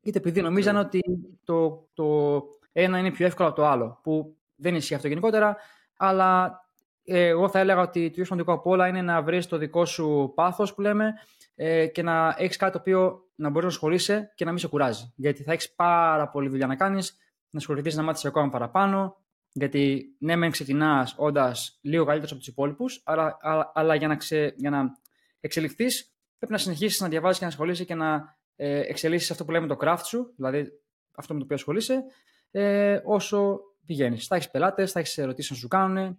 είτε 0.00 0.18
επειδή 0.18 0.40
νομίζαν 0.40 0.76
ότι 0.76 1.00
το, 1.44 1.88
το 1.94 2.42
ένα 2.72 2.98
είναι 2.98 3.10
πιο 3.10 3.26
εύκολο 3.26 3.48
από 3.48 3.56
το 3.56 3.66
άλλο. 3.66 4.00
Που 4.02 4.36
δεν 4.54 4.74
ισχύει 4.74 4.94
αυτό 4.94 5.08
γενικότερα, 5.08 5.56
αλλά 5.96 6.44
ε, 6.44 6.63
εγώ 7.04 7.48
θα 7.48 7.58
έλεγα 7.58 7.80
ότι 7.80 8.06
το 8.06 8.14
πιο 8.14 8.24
σημαντικό 8.24 8.52
από 8.52 8.70
όλα 8.70 8.88
είναι 8.88 9.02
να 9.02 9.22
βρεις 9.22 9.46
το 9.46 9.56
δικό 9.56 9.84
σου 9.84 10.32
πάθος 10.34 10.74
που 10.74 10.80
λέμε 10.80 11.12
ε, 11.54 11.86
και 11.86 12.02
να 12.02 12.34
έχεις 12.38 12.56
κάτι 12.56 12.72
το 12.72 12.78
οποίο 12.78 13.28
να 13.34 13.48
μπορείς 13.48 13.62
να 13.62 13.74
ασχολείσαι 13.74 14.32
και 14.34 14.44
να 14.44 14.50
μην 14.50 14.60
σε 14.60 14.68
κουράζει. 14.68 15.12
Γιατί 15.16 15.42
θα 15.42 15.52
έχεις 15.52 15.74
πάρα 15.74 16.28
πολλή 16.28 16.48
δουλειά 16.48 16.66
να 16.66 16.76
κάνεις, 16.76 17.16
να 17.50 17.58
ασχοληθείς 17.58 17.94
να 17.94 18.02
μάθεις 18.02 18.24
ακόμα 18.24 18.48
παραπάνω. 18.48 19.16
Γιατί 19.52 20.16
ναι, 20.18 20.36
μεν 20.36 20.50
ξεκινάς 20.50 21.14
όντας 21.16 21.78
λίγο 21.82 22.04
καλύτερος 22.04 22.30
από 22.30 22.40
τους 22.40 22.48
υπόλοιπους, 22.48 23.02
αλλά, 23.04 23.36
αλλά, 23.40 23.72
αλλά, 23.74 23.94
για 23.94 24.08
να, 24.08 24.16
ξε, 24.16 24.54
για 24.56 24.70
να 24.70 24.98
εξελιχθείς 25.40 26.14
πρέπει 26.38 26.52
να 26.52 26.58
συνεχίσεις 26.58 27.00
να 27.00 27.08
διαβάζεις 27.08 27.38
και 27.38 27.44
να 27.44 27.50
ασχολείσαι 27.50 27.84
και 27.84 27.94
να 27.94 28.36
ε, 28.56 28.80
εξελίσσεις 28.80 29.30
αυτό 29.30 29.44
που 29.44 29.50
λέμε 29.50 29.66
το 29.66 29.76
craft 29.80 30.02
σου, 30.04 30.32
δηλαδή 30.36 30.72
αυτό 31.14 31.32
με 31.32 31.38
το 31.38 31.44
οποίο 31.44 31.56
ασχολείσαι, 31.56 32.04
ε, 32.50 33.00
όσο 33.04 33.60
πηγαίνεις. 33.86 34.26
Θα 34.26 34.36
έχεις 34.36 34.50
πελάτες, 34.50 34.92
θα 34.92 35.00
έχεις 35.00 35.18
ερωτήσεις 35.18 35.50
να 35.50 35.56
σου 35.56 35.68
κάνουν 35.68 36.18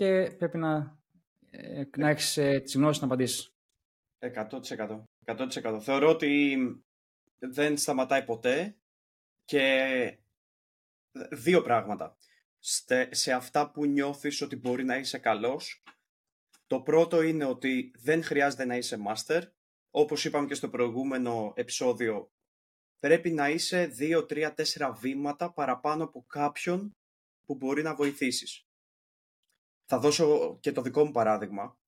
και 0.00 0.34
πρέπει 0.38 0.58
να, 0.58 0.98
ε, 1.50 1.84
να 1.96 2.08
έχεις 2.08 2.36
ε, 2.36 2.60
τις 2.60 2.74
γνώσεις 2.74 3.00
να 3.00 3.06
απαντήσεις. 3.06 3.54
100%. 4.18 5.02
100%. 5.24 5.78
Θεωρώ 5.80 6.08
ότι 6.08 6.56
δεν 7.38 7.76
σταματάει 7.76 8.24
ποτέ 8.24 8.76
και 9.44 10.18
δύο 11.30 11.62
πράγματα. 11.62 12.16
Σε 13.10 13.32
αυτά 13.32 13.70
που 13.70 13.86
νιώθεις 13.86 14.40
ότι 14.42 14.56
μπορεί 14.56 14.84
να 14.84 14.96
είσαι 14.96 15.18
καλός, 15.18 15.82
το 16.66 16.80
πρώτο 16.80 17.22
είναι 17.22 17.44
ότι 17.44 17.92
δεν 17.98 18.22
χρειάζεται 18.22 18.64
να 18.64 18.76
είσαι 18.76 18.98
master. 19.08 19.42
Όπως 19.90 20.24
είπαμε 20.24 20.46
και 20.46 20.54
στο 20.54 20.68
προηγούμενο 20.68 21.52
επεισόδιο, 21.56 22.32
πρέπει 22.98 23.30
να 23.30 23.48
είσαι 23.48 23.92
2, 23.98 24.26
3, 24.28 24.54
4 24.54 24.94
βήματα 25.00 25.52
παραπάνω 25.52 26.04
από 26.04 26.24
κάποιον 26.28 26.96
που 27.44 27.54
μπορεί 27.54 27.82
να 27.82 27.94
βοηθήσεις. 27.94 28.69
Θα 29.92 29.98
δώσω 29.98 30.58
και 30.60 30.72
το 30.72 30.82
δικό 30.82 31.04
μου 31.04 31.10
παράδειγμα. 31.10 31.78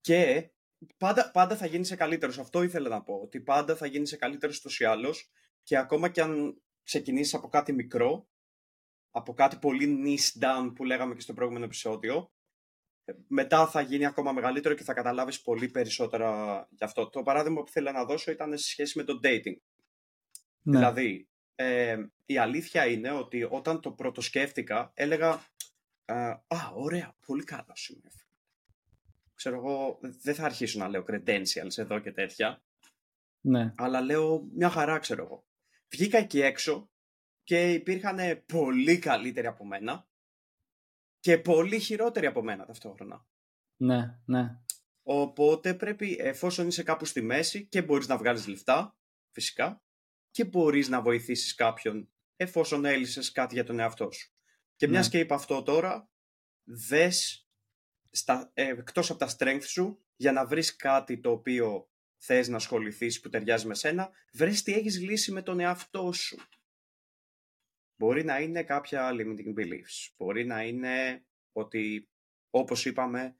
Και 0.00 0.50
πάντα, 0.96 1.30
πάντα 1.30 1.56
θα 1.56 1.66
γίνεις 1.66 1.94
καλύτερος. 1.94 2.38
Αυτό 2.38 2.62
ήθελα 2.62 2.88
να 2.88 3.02
πω. 3.02 3.14
Ότι 3.14 3.40
πάντα 3.40 3.76
θα 3.76 3.86
γίνεις 3.86 4.16
καλύτερος 4.16 4.56
στους 4.56 4.80
ή 4.80 4.84
άλλως. 4.84 5.30
Και 5.62 5.78
ακόμα 5.78 6.08
και 6.08 6.20
αν 6.20 6.62
ξεκινήσεις 6.82 7.34
από 7.34 7.48
κάτι 7.48 7.72
μικρό, 7.72 8.28
από 9.10 9.34
κάτι 9.34 9.56
πολύ 9.56 10.02
niche 10.04 10.42
down 10.42 10.72
που 10.74 10.84
λέγαμε 10.84 11.14
και 11.14 11.20
στο 11.20 11.32
προηγούμενο 11.32 11.64
επεισόδιο, 11.64 12.32
μετά 13.28 13.66
θα 13.66 13.80
γίνει 13.80 14.06
ακόμα 14.06 14.32
μεγαλύτερο 14.32 14.74
και 14.74 14.84
θα 14.84 14.94
καταλάβεις 14.94 15.42
πολύ 15.42 15.68
περισσότερα 15.68 16.68
γι' 16.70 16.84
αυτό. 16.84 17.10
Το 17.10 17.22
παράδειγμα 17.22 17.62
που 17.62 17.70
θέλω 17.70 17.92
να 17.92 18.04
δώσω 18.04 18.30
ήταν 18.30 18.58
σε 18.58 18.68
σχέση 18.68 18.98
με 18.98 19.04
το 19.04 19.20
dating. 19.22 19.56
Ναι. 20.62 20.78
Δηλαδή, 20.78 21.28
ε, 21.54 21.96
η 22.24 22.38
αλήθεια 22.38 22.86
είναι 22.86 23.10
ότι 23.10 23.42
όταν 23.50 23.80
το 23.80 23.92
πρώτο 23.92 24.20
σκέφτηκα, 24.20 24.92
έλεγα 24.94 25.32
ε, 25.34 25.38
«Α, 26.04 26.70
ωραία, 26.74 27.16
πολύ 27.26 27.44
καλά 27.44 27.74
είμαι». 27.88 28.10
Ξέρω 29.34 29.56
εγώ, 29.56 29.98
δεν 30.00 30.34
θα 30.34 30.44
αρχίσω 30.44 30.78
να 30.78 30.88
λέω 30.88 31.04
credentials 31.08 31.76
εδώ 31.76 31.98
και 31.98 32.12
τέτοια. 32.12 32.62
Ναι. 33.40 33.72
Αλλά 33.76 34.00
λέω 34.00 34.48
μια 34.54 34.70
χαρά, 34.70 34.98
ξέρω 34.98 35.24
εγώ. 35.24 35.44
Βγήκα 35.88 36.18
εκεί 36.18 36.40
έξω 36.40 36.90
και 37.44 37.72
υπήρχαν 37.72 38.44
πολύ 38.46 38.98
καλύτεροι 38.98 39.46
από 39.46 39.64
μένα 39.64 40.08
και 41.20 41.38
πολύ 41.38 41.78
χειρότεροι 41.78 42.26
από 42.26 42.42
μένα 42.42 42.66
ταυτόχρονα. 42.66 43.26
Ναι, 43.76 44.18
ναι. 44.24 44.58
Οπότε 45.02 45.74
πρέπει, 45.74 46.16
εφόσον 46.20 46.66
είσαι 46.66 46.82
κάπου 46.82 47.04
στη 47.04 47.22
μέση 47.22 47.66
και 47.66 47.82
μπορείς 47.82 48.08
να 48.08 48.16
βγάλεις 48.16 48.46
λεφτά, 48.46 48.96
φυσικά, 49.30 49.82
και 50.30 50.44
μπορείς 50.44 50.88
να 50.88 51.02
βοηθήσεις 51.02 51.54
κάποιον 51.54 52.08
εφόσον 52.36 52.84
έλυσες 52.84 53.32
κάτι 53.32 53.54
για 53.54 53.64
τον 53.64 53.78
εαυτό 53.78 54.10
σου. 54.10 54.33
Και 54.76 54.88
μιας 54.88 55.04
ναι. 55.04 55.10
και 55.10 55.18
είπα 55.18 55.34
αυτό 55.34 55.62
τώρα, 55.62 56.10
δες 56.64 57.48
στα, 58.10 58.50
ε, 58.54 58.68
εκτός 58.68 59.10
από 59.10 59.18
τα 59.18 59.36
strength 59.38 59.64
σου 59.64 60.04
για 60.16 60.32
να 60.32 60.46
βρεις 60.46 60.76
κάτι 60.76 61.20
το 61.20 61.30
οποίο 61.30 61.88
θες 62.16 62.48
να 62.48 62.56
ασχοληθείς 62.56 63.20
που 63.20 63.28
ταιριάζει 63.28 63.66
με 63.66 63.74
σένα, 63.74 64.10
βρες 64.32 64.62
τι 64.62 64.72
έχεις 64.72 65.00
λύσει 65.00 65.32
με 65.32 65.42
τον 65.42 65.60
εαυτό 65.60 66.12
σου. 66.12 66.36
Μπορεί 67.96 68.24
να 68.24 68.40
είναι 68.40 68.62
κάποια 68.62 69.10
limiting 69.12 69.58
beliefs. 69.58 70.12
Μπορεί 70.16 70.44
να 70.44 70.62
είναι 70.62 71.26
ότι, 71.52 72.10
όπως 72.50 72.84
είπαμε, 72.84 73.36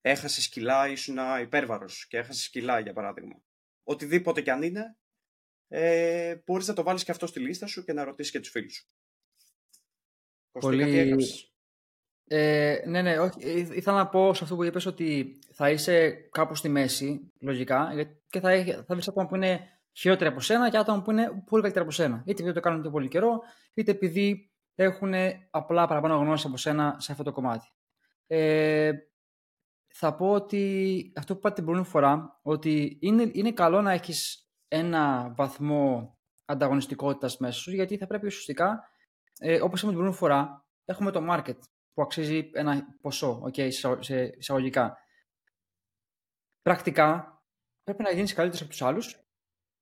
έχασε 0.00 0.48
κιλά, 0.50 0.88
ήσουν 0.88 1.18
υπέρβαρος 1.40 2.06
και 2.06 2.16
έχασε 2.16 2.50
κιλά, 2.50 2.78
για 2.78 2.92
παράδειγμα. 2.92 3.42
Οτιδήποτε 3.82 4.42
κι 4.42 4.50
αν 4.50 4.62
είναι, 4.62 4.96
ε, 5.68 6.36
μπορείς 6.44 6.66
να 6.66 6.74
το 6.74 6.82
βάλεις 6.82 7.04
και 7.04 7.10
αυτό 7.10 7.26
στη 7.26 7.40
λίστα 7.40 7.66
σου 7.66 7.84
και 7.84 7.92
να 7.92 8.04
ρωτήσεις 8.04 8.32
και 8.32 8.40
τους 8.40 8.50
φίλους 8.50 8.74
σου. 8.74 8.88
Πολύ... 10.60 11.16
Ε, 12.24 12.82
ναι, 12.86 13.02
ναι, 13.02 13.18
όχι. 13.18 13.48
Ε, 13.48 13.58
ήθελα 13.58 13.96
να 13.96 14.08
πω 14.08 14.34
σε 14.34 14.44
αυτό 14.44 14.56
που 14.56 14.64
είπες 14.64 14.86
ότι 14.86 15.38
θα 15.52 15.70
είσαι 15.70 16.10
κάπου 16.10 16.54
στη 16.54 16.68
μέση, 16.68 17.30
λογικά, 17.40 17.92
και 18.28 18.40
θα, 18.40 18.64
θα 18.64 18.94
βρεις 18.94 19.08
άτομα 19.08 19.26
που 19.26 19.36
είναι 19.36 19.68
χειρότερα 19.92 20.30
από 20.30 20.40
σένα 20.40 20.70
και 20.70 20.76
άτομα 20.76 21.02
που 21.02 21.10
είναι 21.10 21.42
πολύ 21.46 21.62
καλύτερα 21.62 21.84
από 21.84 21.94
σένα. 21.94 22.22
Είτε 22.26 22.42
επειδή 22.42 22.52
το 22.52 22.60
κάνουν 22.60 22.80
πιο 22.80 22.90
πολύ 22.90 23.08
καιρό, 23.08 23.40
είτε 23.74 23.90
επειδή 23.90 24.50
έχουν 24.74 25.12
απλά 25.50 25.86
παραπάνω 25.86 26.16
γνώση 26.16 26.46
από 26.46 26.56
σένα 26.56 26.96
σε 26.98 27.12
αυτό 27.12 27.24
το 27.24 27.32
κομμάτι. 27.32 27.66
Ε, 28.26 28.92
θα 29.94 30.14
πω 30.14 30.32
ότι 30.32 31.12
αυτό 31.16 31.32
που 31.32 31.38
είπατε 31.38 31.54
την 31.54 31.64
προηγούμενη 31.64 31.92
φορά, 31.94 32.40
ότι 32.42 32.98
είναι, 33.00 33.30
είναι 33.32 33.52
καλό 33.52 33.80
να 33.80 33.92
έχεις 33.92 34.48
ένα 34.68 35.32
βαθμό 35.36 36.16
ανταγωνιστικότητας 36.44 37.38
μέσα 37.38 37.58
σου, 37.60 37.70
γιατί 37.74 37.96
θα 37.96 38.06
πρέπει 38.06 38.26
ουσιαστικά, 38.26 38.90
ε, 39.44 39.60
όπως 39.60 39.82
είπαμε 39.82 39.92
την 39.94 40.02
προηγούμενη 40.02 40.14
φορά, 40.14 40.64
έχουμε 40.84 41.10
το 41.10 41.26
market 41.30 41.58
που 41.94 42.02
αξίζει 42.02 42.50
ένα 42.52 42.96
ποσό, 43.00 43.42
okay, 43.46 43.68
σε 43.98 44.22
εισαγωγικά. 44.38 44.98
Πρακτικά, 46.62 47.42
πρέπει 47.84 48.02
να 48.02 48.10
γίνεις 48.10 48.32
καλύτερος 48.32 48.60
από 48.60 48.70
τους 48.70 48.82
άλλους 48.82 49.24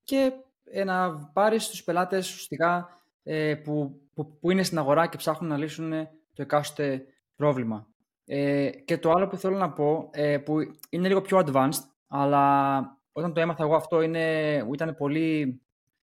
και 0.02 0.32
ε, 0.64 0.84
να 0.84 1.26
πάρεις 1.32 1.68
τους 1.68 1.84
πελάτες 1.84 2.30
ουσιαστικά 2.30 3.02
ε, 3.22 3.54
που, 3.54 4.00
που, 4.14 4.38
που, 4.38 4.50
είναι 4.50 4.62
στην 4.62 4.78
αγορά 4.78 5.06
και 5.06 5.16
ψάχνουν 5.16 5.50
να 5.50 5.56
λύσουν 5.56 5.90
το 6.32 6.42
εκάστοτε 6.42 7.06
πρόβλημα. 7.36 7.86
Ε, 8.24 8.70
και 8.70 8.98
το 8.98 9.10
άλλο 9.10 9.26
που 9.26 9.36
θέλω 9.36 9.56
να 9.56 9.72
πω, 9.72 10.08
ε, 10.12 10.38
που 10.38 10.56
είναι 10.90 11.08
λίγο 11.08 11.20
πιο 11.20 11.42
advanced, 11.46 11.84
αλλά 12.06 12.78
όταν 13.12 13.32
το 13.32 13.40
έμαθα 13.40 13.64
εγώ 13.64 13.74
αυτό 13.74 14.02
είναι, 14.02 14.54
ήταν 14.72 14.96
πολύ 14.96 15.60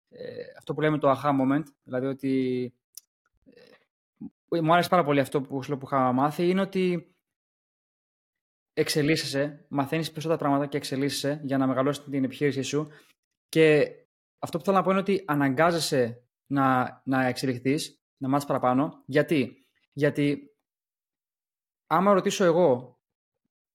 ε, 0.09 0.43
αυτό 0.57 0.73
που 0.73 0.81
λέμε 0.81 0.97
το 0.97 1.11
aha 1.11 1.29
moment, 1.29 1.63
δηλαδή 1.83 2.05
ότι 2.05 2.63
ε, 2.63 2.78
μου 4.61 4.73
άρεσε 4.73 4.89
πάρα 4.89 5.03
πολύ 5.03 5.19
αυτό 5.19 5.41
που, 5.41 5.59
που 5.59 5.79
είχα 5.83 6.11
μάθει, 6.11 6.49
είναι 6.49 6.61
ότι 6.61 7.15
εξελίσσεσαι, 8.73 9.65
μαθαίνεις 9.69 10.07
περισσότερα 10.07 10.39
πράγματα 10.39 10.67
και 10.67 10.77
εξελίσσεσαι 10.77 11.41
για 11.43 11.57
να 11.57 11.67
μεγαλώσεις 11.67 12.03
την 12.03 12.23
επιχείρησή 12.23 12.61
σου 12.61 12.87
και 13.49 13.93
αυτό 14.39 14.57
που 14.57 14.63
θέλω 14.63 14.77
να 14.77 14.83
πω 14.83 14.89
είναι 14.89 14.99
ότι 14.99 15.23
αναγκάζεσαι 15.27 16.23
να, 16.45 17.01
να 17.05 17.25
εξελιχθείς, 17.25 18.01
να 18.17 18.27
μάθεις 18.27 18.47
παραπάνω. 18.47 19.03
Γιατί; 19.05 19.67
Γιατί 19.93 20.53
άμα 21.87 22.13
ρωτήσω 22.13 22.43
εγώ 22.43 22.99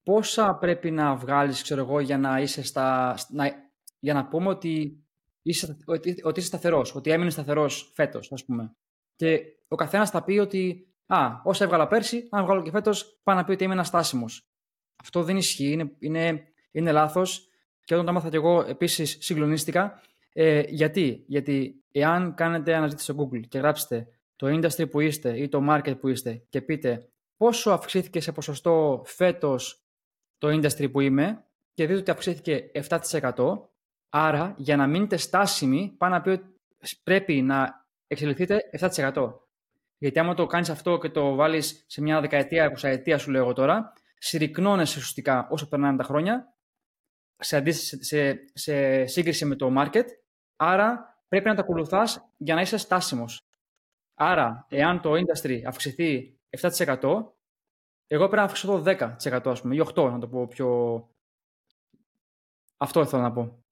πόσα 0.02 0.54
πρέπει 0.54 0.90
να 0.90 1.16
βγάλεις, 1.16 1.62
ξέρω 1.62 1.80
εγώ, 1.80 2.00
για 2.00 2.18
να 2.18 2.40
είσαι 2.40 2.62
στα... 2.62 3.16
Να, 3.28 3.72
για 3.98 4.14
να 4.14 4.28
πούμε 4.28 4.48
ότι 4.48 5.04
είσαι, 5.42 5.76
ότι, 5.84 6.20
ότι 6.22 6.38
είσαι 6.38 6.48
σταθερός, 6.48 6.94
ότι 6.94 7.10
έμεινες 7.10 7.32
σταθερός 7.32 7.92
φέτος, 7.94 8.32
ας 8.32 8.44
πούμε. 8.44 8.76
Και 9.14 9.40
ο 9.74 9.76
καθένας 9.76 10.10
θα 10.10 10.22
πει 10.24 10.38
ότι 10.38 10.88
«Α, 11.06 11.40
όσα 11.42 11.64
έβγαλα 11.64 11.86
πέρσι, 11.86 12.28
αν 12.30 12.44
βγάλω 12.44 12.62
και 12.62 12.70
φέτος, 12.70 13.20
πάω 13.22 13.36
να 13.36 13.44
πει 13.44 13.52
ότι 13.52 13.64
είμαι 13.64 13.72
ένας 13.72 13.86
στάσιμος». 13.86 14.48
Αυτό 15.02 15.22
δεν 15.22 15.36
ισχύει, 15.36 15.70
είναι, 15.70 15.96
είναι, 15.98 16.44
είναι 16.70 16.92
λάθος. 16.92 17.48
Και 17.84 17.94
όταν 17.94 18.06
το 18.06 18.10
έμαθα 18.10 18.28
και 18.28 18.36
εγώ, 18.36 18.64
επίσης 18.68 19.16
συγκλονίστηκα. 19.20 20.00
Ε, 20.32 20.60
γιατί; 20.68 21.24
Γιατί 21.26 21.84
εάν 21.92 22.34
κάνετε 22.34 22.74
αναζήτηση 22.74 23.12
στο 23.12 23.22
Google 23.22 23.40
και 23.48 23.58
γράψετε 23.58 24.08
το 24.36 24.46
industry 24.46 24.90
που 24.90 25.00
είστε 25.00 25.38
ή 25.38 25.48
το 25.48 25.66
market 25.70 25.98
που 26.00 26.08
είστε 26.08 26.44
και 26.48 26.60
πείτε 26.60 27.08
πόσο 27.36 27.70
αυξήθηκε 27.70 28.20
σε 28.20 28.32
ποσοστό 28.32 29.02
φέτος 29.06 29.84
το 30.38 30.48
industry 30.48 30.90
που 30.90 31.00
είμαι 31.00 31.44
και 31.72 31.86
δείτε 31.86 31.98
ότι 31.98 32.10
αυξήθηκε 32.10 32.70
7%, 32.88 33.58
άρα 34.08 34.54
για 34.56 34.76
να 34.76 34.86
μείνετε 34.86 35.16
στάσιμοι 35.16 35.94
πάνω 35.98 36.14
να 36.14 36.20
πει 36.20 36.30
ότι 36.30 36.44
πρέπει 37.02 37.42
να 37.42 37.86
εξελιχθείτε 38.06 38.60
7%. 38.80 39.43
Γιατί 40.04 40.18
άμα 40.18 40.34
το 40.34 40.46
κάνεις 40.46 40.70
αυτό 40.70 40.98
και 40.98 41.08
το 41.08 41.34
βάλεις 41.34 41.84
σε 41.86 42.02
μια 42.02 42.20
δεκαετία, 42.20 42.64
εικοσαετία 42.64 43.18
σου 43.18 43.30
λέω 43.30 43.42
εγώ 43.42 43.52
τώρα, 43.52 43.92
συρρυκνώνεσαι 44.18 44.98
ουσιαστικά 44.98 45.48
όσο 45.50 45.68
περνάνε 45.68 45.96
τα 45.96 46.04
χρόνια 46.04 46.54
σε, 47.38 47.70
σε, 48.02 48.40
σε 48.52 49.06
σύγκριση 49.06 49.44
με 49.44 49.56
το 49.56 49.72
market, 49.78 50.04
άρα 50.56 51.18
πρέπει 51.28 51.48
να 51.48 51.54
τα 51.54 51.60
ακολουθάς 51.60 52.30
για 52.36 52.54
να 52.54 52.60
είσαι 52.60 52.76
στάσιμος. 52.76 53.46
Άρα, 54.14 54.66
εάν 54.68 55.00
το 55.00 55.12
industry 55.12 55.62
αυξηθεί 55.66 56.38
7%, 56.60 56.96
εγώ 58.06 58.24
πρέπει 58.28 58.36
να 58.36 58.42
αυξήσω 58.42 58.66
το 58.66 58.82
10% 59.30 59.40
ας 59.44 59.60
πούμε, 59.60 59.74
ή 59.74 59.82
8% 59.94 60.10
να 60.10 60.18
το 60.18 60.28
πω 60.28 60.46
πιο... 60.46 61.08
Αυτό 62.76 63.00
ήθελα 63.00 63.22
να 63.22 63.32
πω. 63.32 63.63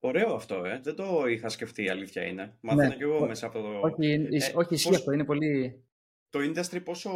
Ωραίο 0.00 0.34
αυτό, 0.34 0.64
ε. 0.64 0.80
Δεν 0.82 0.94
το 0.94 1.26
είχα 1.26 1.48
σκεφτεί, 1.48 1.84
η 1.84 1.88
αλήθεια 1.88 2.22
είναι. 2.22 2.56
Μάθαινα 2.60 2.88
ναι. 2.88 2.94
και 2.94 3.02
εγώ 3.02 3.26
μέσα 3.26 3.46
από 3.46 3.60
το... 3.60 3.80
Όχι, 3.80 4.10
ε, 4.10 4.52
όχι 4.54 4.74
ισχύει 4.74 4.94
αυτό, 4.94 5.12
είναι 5.12 5.24
πολύ... 5.24 5.82
Το 6.30 6.38
industry 6.38 6.84
πόσο, 6.84 7.10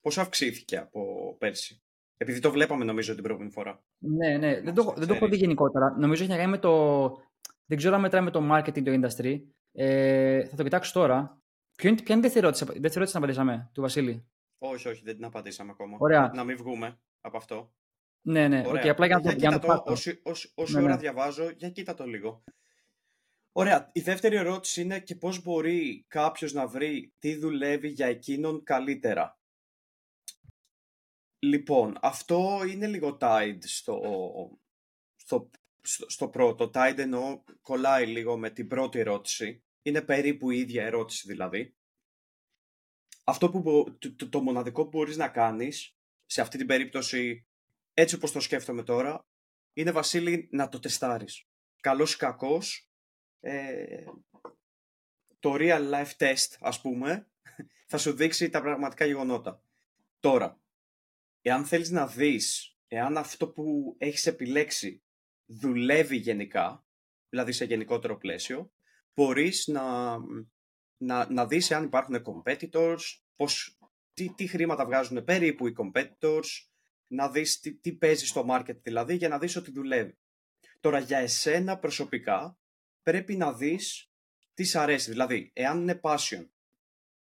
πόσο 0.00 0.20
αυξήθηκε 0.20 0.76
από 0.76 1.34
πέρσι; 1.38 1.82
Επειδή 2.16 2.40
το 2.40 2.50
βλέπαμε 2.50 2.84
νομίζω 2.84 3.14
την 3.14 3.22
προηγούμενη 3.22 3.52
φορά. 3.52 3.84
Ναι, 3.98 4.36
ναι. 4.36 4.60
Δεν 4.60 4.74
το, 4.74 4.94
δεν 4.96 5.06
το 5.06 5.14
έχω 5.14 5.28
δει 5.28 5.36
γενικότερα. 5.36 5.96
Νομίζω 5.98 6.22
έχει 6.22 6.32
να 6.32 6.38
κάνει 6.38 6.50
με 6.50 6.58
το... 6.58 7.06
Δεν 7.66 7.78
ξέρω 7.78 7.94
αν 7.94 8.00
μετράει 8.00 8.22
με 8.22 8.30
το 8.30 8.40
marketing 8.52 8.82
το 8.82 9.00
industry. 9.00 9.40
Ε, 9.72 10.46
θα 10.46 10.56
το 10.56 10.62
κοιτάξω 10.62 10.92
τώρα. 10.92 11.42
Ποιο 11.76 11.88
είναι, 11.88 12.02
ποια 12.02 12.14
είναι 12.14 12.26
η 12.26 12.28
δεύτερη 12.28 12.46
ερώτηση, 12.46 12.64
δεύτερη 12.64 12.94
ερώτηση 12.94 13.16
να 13.16 13.22
απαντήσαμε, 13.22 13.70
του 13.72 13.80
Βασίλη; 13.80 14.26
Όχι, 14.58 14.88
όχι, 14.88 15.02
δεν 15.04 15.14
την 15.14 15.24
απαντήσαμε 15.24 15.70
ακόμα. 15.70 15.96
Ωραία. 16.00 16.30
Να 16.34 16.44
μην 16.44 16.56
βγούμε 16.56 16.98
από 17.20 17.36
αυτό. 17.36 17.72
Ναι, 18.26 18.48
ναι. 18.48 18.62
Okay, 18.66 18.88
απλά 18.88 19.06
για, 19.06 19.18
για, 19.22 19.32
για 19.32 19.50
να 19.50 19.58
το, 19.58 19.82
Όση, 19.86 20.20
όση, 20.22 20.52
όση 20.54 20.74
ναι, 20.76 20.82
ώρα 20.82 20.94
ναι. 20.94 21.00
διαβάζω, 21.00 21.50
για 21.50 21.70
κοίτα 21.70 21.94
το 21.94 22.06
λίγο. 22.06 22.44
Ωραία. 23.52 23.90
Η 23.92 24.00
δεύτερη 24.00 24.36
ερώτηση 24.36 24.80
είναι 24.80 25.00
και 25.00 25.16
πώς 25.16 25.42
μπορεί 25.42 26.04
κάποιος 26.08 26.52
να 26.52 26.66
βρει 26.66 27.12
τι 27.18 27.36
δουλεύει 27.36 27.88
για 27.88 28.06
εκείνον 28.06 28.62
καλύτερα. 28.62 29.38
Λοιπόν, 31.38 31.98
αυτό 32.00 32.60
είναι 32.70 32.86
λίγο 32.86 33.16
tied 33.20 33.58
στο, 33.60 34.00
στο, 35.14 35.50
στο, 36.06 36.28
πρώτο. 36.28 36.70
Tied 36.74 36.94
εννοώ 36.96 37.42
κολλάει 37.60 38.06
λίγο 38.06 38.38
με 38.38 38.50
την 38.50 38.68
πρώτη 38.68 38.98
ερώτηση. 38.98 39.64
Είναι 39.82 40.02
περίπου 40.02 40.50
η 40.50 40.58
ίδια 40.58 40.84
ερώτηση 40.84 41.26
δηλαδή. 41.26 41.76
Αυτό 43.24 43.50
που 43.50 43.84
το, 44.16 44.28
το, 44.28 44.40
μοναδικό 44.40 44.82
που 44.82 44.88
μπορείς 44.88 45.16
να 45.16 45.28
κάνεις 45.28 45.96
σε 46.24 46.40
αυτή 46.40 46.58
την 46.58 46.66
περίπτωση, 46.66 47.46
έτσι 47.94 48.14
όπως 48.14 48.32
το 48.32 48.40
σκέφτομαι 48.40 48.82
τώρα, 48.82 49.26
είναι 49.72 49.90
Βασίλη 49.90 50.48
να 50.52 50.68
το 50.68 50.78
τεστάρεις. 50.78 51.46
Καλός 51.80 52.14
ή 52.14 52.16
κακός, 52.16 52.90
ε, 53.40 54.04
το 55.38 55.54
real 55.58 55.92
life 55.92 56.16
test 56.16 56.56
ας 56.60 56.80
πούμε, 56.80 57.28
θα 57.86 57.98
σου 57.98 58.12
δείξει 58.12 58.48
τα 58.50 58.60
πραγματικά 58.60 59.04
γεγονότα. 59.04 59.62
Τώρα, 60.20 60.60
εάν 61.40 61.64
θέλεις 61.64 61.90
να 61.90 62.06
δεις 62.06 62.76
εάν 62.88 63.16
αυτό 63.16 63.48
που 63.48 63.94
έχεις 63.98 64.26
επιλέξει 64.26 65.02
δουλεύει 65.46 66.16
γενικά, 66.16 66.86
δηλαδή 67.28 67.52
σε 67.52 67.64
γενικότερο 67.64 68.16
πλαίσιο, 68.16 68.72
μπορείς 69.14 69.66
να, 69.66 70.16
να, 70.96 71.32
να 71.32 71.46
δεις 71.46 71.70
εάν 71.70 71.84
υπάρχουν 71.84 72.22
competitors, 72.24 73.00
πώς, 73.36 73.78
τι, 74.12 74.34
τι 74.34 74.46
χρήματα 74.46 74.84
βγάζουν 74.84 75.24
περίπου 75.24 75.66
οι 75.66 75.74
competitors, 75.76 76.46
να 77.14 77.30
δεις 77.30 77.60
τι, 77.60 77.74
τι 77.74 77.92
παίζει 77.92 78.26
στο 78.26 78.46
market 78.50 78.76
δηλαδή 78.82 79.14
για 79.14 79.28
να 79.28 79.38
δεις 79.38 79.56
ότι 79.56 79.70
δουλεύει. 79.70 80.18
Τώρα 80.80 80.98
για 80.98 81.18
εσένα 81.18 81.78
προσωπικά 81.78 82.58
πρέπει 83.02 83.36
να 83.36 83.52
δεις 83.52 84.10
τι 84.54 84.64
σ' 84.64 84.76
αρέσει. 84.76 85.10
Δηλαδή, 85.10 85.50
εάν 85.54 85.80
είναι 85.80 86.00
passion, 86.02 86.48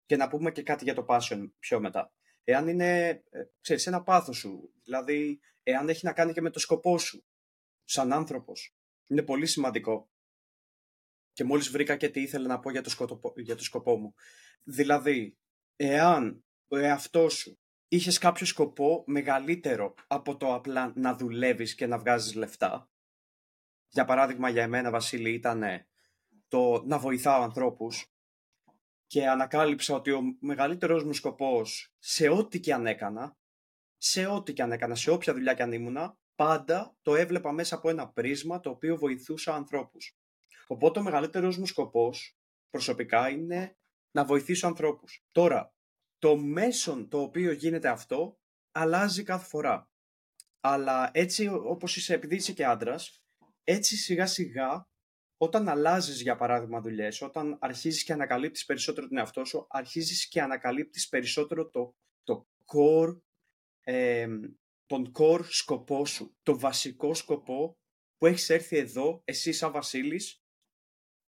και 0.07 0.17
να 0.17 0.29
πούμε 0.29 0.53
και 0.53 0.63
κάτι 0.63 0.85
για 0.85 0.95
το 0.95 1.05
passion 1.09 1.51
πιο 1.59 1.81
μετά 1.81 2.13
εάν 2.45 2.69
είναι, 2.69 3.09
ε, 3.09 3.45
ξέρεις, 3.61 3.87
ένα 3.87 4.03
πάθος 4.03 4.37
σου, 4.37 4.73
δηλαδή 4.83 5.41
εάν 5.63 5.89
έχει 5.89 6.07
να 6.07 6.13
κάνει 6.13 6.33
και 6.33 6.41
με 6.41 6.51
το 6.51 6.59
σκοπό 6.59 6.99
σου, 6.99 7.27
σαν 7.85 8.13
άνθρωπος. 8.13 8.77
Είναι 9.07 9.23
πολύ 9.23 9.47
σημαντικό. 9.47 10.11
Και 11.33 11.45
μόλις 11.45 11.71
βρήκα 11.71 11.97
και 11.97 12.09
τι 12.09 12.21
ήθελα 12.21 12.47
να 12.47 12.61
πω 12.61 12.71
για 12.71 12.83
το, 12.83 12.91
σκοπό, 12.91 13.33
για 13.37 13.57
το 13.57 13.63
σκοπό 13.63 13.97
μου. 13.97 14.15
Δηλαδή, 14.63 15.39
εάν 15.77 16.45
ο 16.69 16.77
εαυτός 16.77 17.35
σου 17.35 17.61
είχες 17.97 18.19
κάποιο 18.19 18.47
σκοπό 18.47 19.05
μεγαλύτερο 19.07 19.95
από 20.07 20.37
το 20.37 20.55
απλά 20.55 20.93
να 20.95 21.17
δουλεύεις 21.17 21.75
και 21.75 21.87
να 21.87 21.99
βγάζεις 21.99 22.35
λεφτά, 22.35 22.91
για 23.89 24.05
παράδειγμα 24.05 24.49
για 24.49 24.63
εμένα 24.63 24.91
Βασίλη 24.91 25.33
ήταν 25.33 25.63
το 26.49 26.83
να 26.87 26.99
βοηθάω 26.99 27.43
ανθρώπους, 27.43 28.13
και 29.07 29.29
ανακάλυψα 29.29 29.95
ότι 29.95 30.11
ο 30.11 30.23
μεγαλύτερος 30.41 31.05
μου 31.05 31.13
σκοπός 31.13 31.95
σε 31.99 32.29
ό,τι 32.29 32.61
και 32.61 32.73
αν 32.73 32.87
έκανα 32.87 33.37
σε 33.97 34.27
ό,τι 34.27 34.53
και 34.53 34.63
αν 34.63 34.73
έκανα, 34.73 34.95
σε 34.95 35.11
όποια 35.11 35.33
δουλειά 35.33 35.55
και 35.55 35.63
αν 35.63 35.73
ήμουνα, 35.73 36.19
πάντα 36.35 36.97
το 37.03 37.15
έβλεπα 37.15 37.53
μέσα 37.53 37.75
από 37.75 37.89
ένα 37.89 38.09
πρίσμα 38.09 38.61
το 38.61 38.71
οποίο 38.71 38.97
βοηθούσα 38.97 39.55
ανθρώπους. 39.55 40.19
Οπότε 40.67 40.99
ο 40.99 41.03
μεγαλύτερος 41.03 41.59
μου 41.59 41.67
σκοπός 41.67 42.39
προσωπικά 42.71 43.29
είναι 43.29 43.77
να 44.11 44.25
βοηθήσω 44.25 44.67
ανθρώπους. 44.67 45.25
Τώρα, 45.33 45.75
το 46.23 46.37
μέσον 46.37 47.09
το 47.09 47.21
οποίο 47.21 47.53
γίνεται 47.53 47.89
αυτό 47.89 48.39
αλλάζει 48.73 49.23
κάθε 49.23 49.47
φορά. 49.47 49.91
Αλλά 50.61 51.11
έτσι 51.15 51.49
όπως 51.49 51.97
είσαι, 51.97 52.15
επειδή 52.15 52.35
είσαι 52.35 52.53
και 52.53 52.65
άντρας, 52.65 53.23
έτσι 53.65 53.97
σιγά 53.97 54.27
σιγά 54.27 54.89
όταν 55.37 55.69
αλλάζεις 55.69 56.21
για 56.21 56.37
παράδειγμα 56.37 56.81
δουλειές, 56.81 57.23
όταν 57.23 57.59
αρχίζεις 57.61 58.05
και 58.05 58.13
ανακαλύπτεις 58.13 58.65
περισσότερο 58.65 59.09
τον 59.09 59.19
εαυτό 59.19 59.45
σου, 59.45 59.67
αρχίζεις 59.69 60.29
και 60.29 60.43
ανακαλύπτεις 60.43 61.09
περισσότερο 61.09 61.69
το, 61.71 61.95
το 62.23 62.47
core, 62.65 63.21
ε, 63.81 64.29
τον 64.87 65.13
core 65.19 65.45
σκοπό 65.45 66.07
σου, 66.07 66.37
το 66.43 66.59
βασικό 66.59 67.15
σκοπό 67.15 67.79
που 68.17 68.27
έχεις 68.27 68.51
έρθει 68.51 68.77
εδώ, 68.77 69.23
εσύ 69.25 69.53
σαν 69.53 69.73
Βασίλης, 69.73 70.43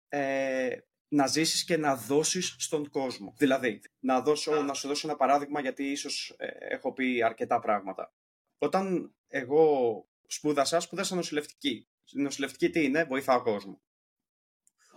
ε, 0.09 0.77
να 1.13 1.27
ζήσεις 1.27 1.65
και 1.65 1.77
να 1.77 1.97
δώσεις 1.97 2.55
στον 2.59 2.91
κόσμο. 2.91 3.35
Δηλαδή, 3.37 3.81
να, 3.99 4.21
δώσω, 4.21 4.63
να 4.63 4.75
σου 4.75 4.89
δώσω 4.89 5.09
ένα 5.09 5.17
παράδειγμα 5.17 5.61
γιατί 5.61 5.91
ίσως 5.91 6.35
ε, 6.37 6.47
έχω 6.75 6.93
πει 6.93 7.23
αρκετά 7.23 7.61
πράγματα. 7.61 8.15
Όταν 8.59 9.15
εγώ 9.29 10.07
σπούδασα, 10.27 10.81
σπούδασα 10.81 11.15
νοσηλευτική. 11.15 11.89
Νοσηλευτική 12.13 12.71
τι 12.71 12.85
είναι, 12.85 13.05
βοηθάω 13.05 13.43
κόσμο. 13.43 13.83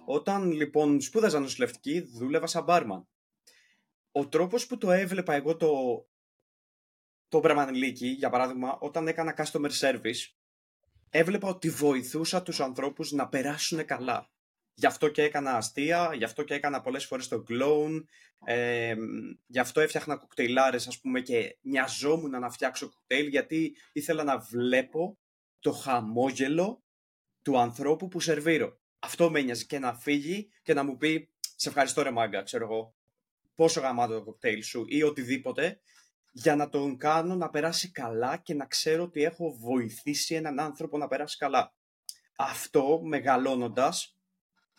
Όταν 0.05 0.51
λοιπόν 0.51 1.01
σπούδαζα 1.01 1.39
νοσηλευτική, 1.39 1.99
δούλευα 1.99 2.47
σαν 2.47 2.63
μπάρμαν. 2.63 3.07
Ο 4.11 4.27
τρόπος 4.27 4.67
που 4.67 4.77
το 4.77 4.91
έβλεπα 4.91 5.33
εγώ 5.33 5.55
το, 5.55 5.71
το 7.27 7.39
μπραμανιλίκι, 7.39 8.07
για 8.07 8.29
παράδειγμα, 8.29 8.77
όταν 8.79 9.07
έκανα 9.07 9.35
customer 9.37 9.71
service, 9.79 10.33
έβλεπα 11.09 11.47
ότι 11.47 11.69
βοηθούσα 11.69 12.43
τους 12.43 12.59
ανθρώπους 12.59 13.11
να 13.11 13.27
περάσουν 13.27 13.85
καλά. 13.85 14.29
Γι' 14.77 14.85
αυτό 14.85 15.07
και 15.09 15.21
έκανα 15.23 15.55
αστεία, 15.55 16.11
γι' 16.13 16.23
αυτό 16.23 16.43
και 16.43 16.53
έκανα 16.53 16.81
πολλές 16.81 17.05
φορές 17.05 17.27
το 17.27 17.43
clone, 17.49 18.03
ε, 18.45 18.95
γι' 19.47 19.59
αυτό 19.59 19.81
έφτιαχνα 19.81 20.17
κοκτέιλάρες 20.17 20.87
ας 20.87 20.99
πούμε 20.99 21.21
και 21.21 21.57
νοιαζόμουν 21.61 22.29
να 22.29 22.49
φτιάξω 22.49 22.89
κοκτέιλ 22.89 23.27
γιατί 23.27 23.75
ήθελα 23.91 24.23
να 24.23 24.37
βλέπω 24.37 25.17
το 25.59 25.71
χαμόγελο 25.71 26.83
του 27.41 27.59
ανθρώπου 27.59 28.07
που 28.07 28.19
σερβίρω. 28.19 28.79
Αυτό 28.99 29.31
με 29.31 29.39
ένοιαζε 29.39 29.65
και 29.65 29.79
να 29.79 29.93
φύγει 29.93 30.49
και 30.61 30.73
να 30.73 30.83
μου 30.83 30.97
πει 30.97 31.29
σε 31.55 31.69
ευχαριστώ 31.69 32.01
ρε 32.01 32.11
μάγκα, 32.11 32.43
ξέρω 32.43 32.65
εγώ, 32.65 32.95
πόσο 33.55 33.81
γαμάτο 33.81 34.13
το 34.13 34.23
κοκτέιλ 34.23 34.63
σου 34.63 34.85
ή 34.87 35.03
οτιδήποτε 35.03 35.79
για 36.31 36.55
να 36.55 36.69
τον 36.69 36.97
κάνω 36.97 37.35
να 37.35 37.49
περάσει 37.49 37.91
καλά 37.91 38.37
και 38.37 38.53
να 38.53 38.65
ξέρω 38.65 39.03
ότι 39.03 39.23
έχω 39.23 39.57
βοηθήσει 39.57 40.35
έναν 40.35 40.59
άνθρωπο 40.59 40.97
να 40.97 41.07
περάσει 41.07 41.37
καλά. 41.37 41.73
Αυτό 42.35 43.01
μεγαλώνοντας 43.03 44.14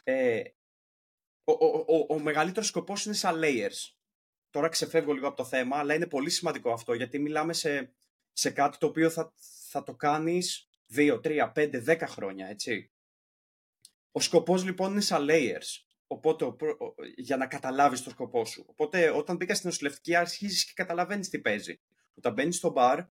ε, 0.08 0.42
ο, 1.44 1.52
ο, 1.52 1.84
ο, 1.86 2.06
ο 2.08 2.18
μεγαλύτερος 2.18 2.68
σκοπός 2.68 3.04
είναι 3.04 3.14
σαν 3.14 3.40
layers. 3.42 3.94
Τώρα 4.50 4.68
ξεφεύγω 4.68 5.12
λίγο 5.12 5.26
από 5.26 5.36
το 5.36 5.44
θέμα, 5.44 5.76
αλλά 5.76 5.94
είναι 5.94 6.06
πολύ 6.06 6.30
σημαντικό 6.30 6.72
αυτό, 6.72 6.94
γιατί 6.94 7.18
μιλάμε 7.18 7.52
σε, 7.52 7.94
σε 8.32 8.50
κάτι 8.50 8.78
το 8.78 8.86
οποίο 8.86 9.10
θα, 9.10 9.32
θα 9.68 9.82
το 9.82 9.94
κάνεις 9.94 10.68
2, 10.94 11.20
3, 11.24 11.52
5, 11.54 11.84
10 11.86 12.00
χρόνια, 12.06 12.46
έτσι. 12.46 12.90
Ο 14.12 14.20
σκοπός 14.20 14.64
λοιπόν 14.64 14.90
είναι 14.90 15.00
σαν 15.00 15.26
layers, 15.30 15.84
οπότε, 16.06 16.56
για 17.16 17.36
να 17.36 17.46
καταλάβεις 17.46 18.02
το 18.02 18.10
σκοπό 18.10 18.44
σου. 18.44 18.64
Οπότε 18.68 19.10
όταν 19.10 19.36
μπήκα 19.36 19.54
στην 19.54 19.68
νοσηλευτική 19.68 20.14
αρχίζεις 20.14 20.64
και 20.64 20.72
καταλαβαίνεις 20.74 21.28
τι 21.28 21.38
παίζει. 21.38 21.80
Όταν 22.14 22.32
μπαίνεις 22.32 22.56
στο 22.56 22.70
μπαρ, 22.70 23.04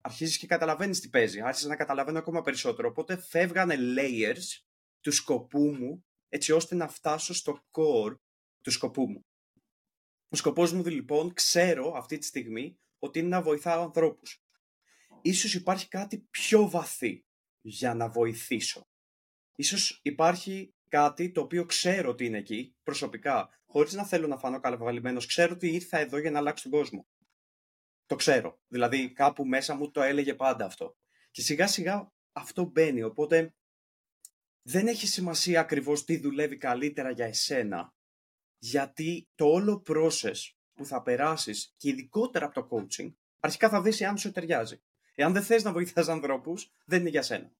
αρχίζεις 0.00 0.38
και 0.38 0.46
καταλαβαίνεις 0.46 1.00
τι 1.00 1.08
παίζει. 1.08 1.40
Άρχισα 1.40 1.68
να 1.68 1.76
καταλαβαίνω 1.76 2.18
ακόμα 2.18 2.42
περισσότερο. 2.42 2.88
Οπότε 2.88 3.16
φεύγανε 3.16 3.76
layers 3.78 4.64
του 5.00 5.12
σκοπού 5.12 5.74
μου 5.74 6.05
έτσι 6.28 6.52
ώστε 6.52 6.74
να 6.74 6.88
φτάσω 6.88 7.34
στο 7.34 7.64
core 7.70 8.16
του 8.60 8.70
σκοπού 8.70 9.08
μου. 9.08 9.26
Ο 10.28 10.36
σκοπός 10.36 10.72
μου 10.72 10.86
λοιπόν 10.86 11.32
ξέρω 11.32 11.92
αυτή 11.96 12.18
τη 12.18 12.26
στιγμή 12.26 12.78
ότι 12.98 13.18
είναι 13.18 13.28
να 13.28 13.42
βοηθάω 13.42 13.82
ανθρώπους. 13.82 14.42
Ίσως 15.22 15.54
υπάρχει 15.54 15.88
κάτι 15.88 16.18
πιο 16.30 16.68
βαθύ 16.68 17.24
για 17.60 17.94
να 17.94 18.08
βοηθήσω. 18.08 18.88
Ίσως 19.54 20.00
υπάρχει 20.02 20.74
κάτι 20.88 21.30
το 21.30 21.40
οποίο 21.40 21.64
ξέρω 21.64 22.10
ότι 22.10 22.24
είναι 22.24 22.38
εκεί 22.38 22.76
προσωπικά, 22.82 23.48
χωρίς 23.66 23.92
να 23.92 24.04
θέλω 24.04 24.26
να 24.26 24.38
φανώ 24.38 24.60
καλαβαλημένος, 24.60 25.26
ξέρω 25.26 25.52
ότι 25.52 25.68
ήρθα 25.68 25.98
εδώ 25.98 26.18
για 26.18 26.30
να 26.30 26.38
αλλάξω 26.38 26.68
τον 26.68 26.80
κόσμο. 26.80 27.06
Το 28.06 28.16
ξέρω. 28.16 28.60
Δηλαδή 28.68 29.12
κάπου 29.12 29.44
μέσα 29.44 29.74
μου 29.74 29.90
το 29.90 30.02
έλεγε 30.02 30.34
πάντα 30.34 30.64
αυτό. 30.64 30.96
Και 31.30 31.42
σιγά 31.42 31.66
σιγά 31.66 32.12
αυτό 32.32 32.64
μπαίνει, 32.64 33.02
οπότε 33.02 33.54
δεν 34.68 34.86
έχει 34.86 35.06
σημασία 35.06 35.60
ακριβώς 35.60 36.04
τι 36.04 36.18
δουλεύει 36.18 36.56
καλύτερα 36.56 37.10
για 37.10 37.26
εσένα, 37.26 37.94
γιατί 38.58 39.28
το 39.34 39.44
όλο 39.46 39.82
process 39.86 40.36
που 40.74 40.84
θα 40.84 41.02
περάσεις 41.02 41.74
και 41.76 41.88
ειδικότερα 41.88 42.46
από 42.46 42.54
το 42.54 42.68
coaching, 42.70 43.12
αρχικά 43.40 43.68
θα 43.68 43.82
δεις 43.82 44.00
εάν 44.00 44.18
σου 44.18 44.32
ταιριάζει. 44.32 44.82
Εάν 45.14 45.32
δεν 45.32 45.42
θες 45.42 45.62
να 45.62 45.72
βοηθάς 45.72 46.08
ανθρώπους, 46.08 46.72
δεν 46.84 47.00
είναι 47.00 47.08
για 47.08 47.22
σένα. 47.22 47.52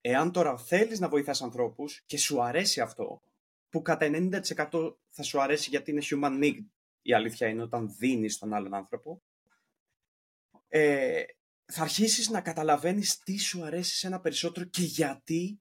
Εάν 0.00 0.32
τώρα 0.32 0.58
θέλεις 0.58 1.00
να 1.00 1.08
βοηθάς 1.08 1.42
ανθρώπους 1.42 2.02
και 2.06 2.18
σου 2.18 2.42
αρέσει 2.42 2.80
αυτό, 2.80 3.22
που 3.70 3.82
κατά 3.82 4.06
90% 4.06 4.96
θα 5.08 5.22
σου 5.22 5.40
αρέσει 5.40 5.70
γιατί 5.70 5.90
είναι 5.90 6.02
human 6.10 6.42
need, 6.42 6.64
η 7.02 7.14
αλήθεια 7.14 7.48
είναι 7.48 7.62
όταν 7.62 7.94
δίνεις 7.98 8.38
τον 8.38 8.54
άλλον 8.54 8.74
άνθρωπο, 8.74 9.22
ε, 10.68 11.22
θα 11.64 11.82
αρχίσεις 11.82 12.28
να 12.28 12.40
καταλαβαίνεις 12.40 13.18
τι 13.18 13.38
σου 13.38 13.64
αρέσει 13.64 13.96
σε 13.96 14.06
ένα 14.06 14.20
περισσότερο 14.20 14.66
και 14.66 14.82
γιατί 14.82 15.60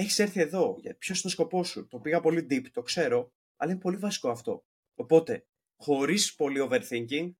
έχεις 0.00 0.18
έρθει 0.18 0.40
εδώ. 0.40 0.80
Ποιος 0.98 1.18
είναι 1.18 1.26
ο 1.26 1.30
σκοπός 1.30 1.68
σου; 1.68 1.86
Το 1.86 2.00
πήγα 2.00 2.20
πολύ 2.20 2.46
deep, 2.50 2.70
το 2.72 2.82
ξέρω, 2.82 3.32
αλλά 3.56 3.70
είναι 3.70 3.80
πολύ 3.80 3.96
βασικό 3.96 4.30
αυτό. 4.30 4.64
Οπότε, 4.94 5.46
χωρίς 5.76 6.34
πολύ 6.34 6.68
overthinking, 6.68 7.34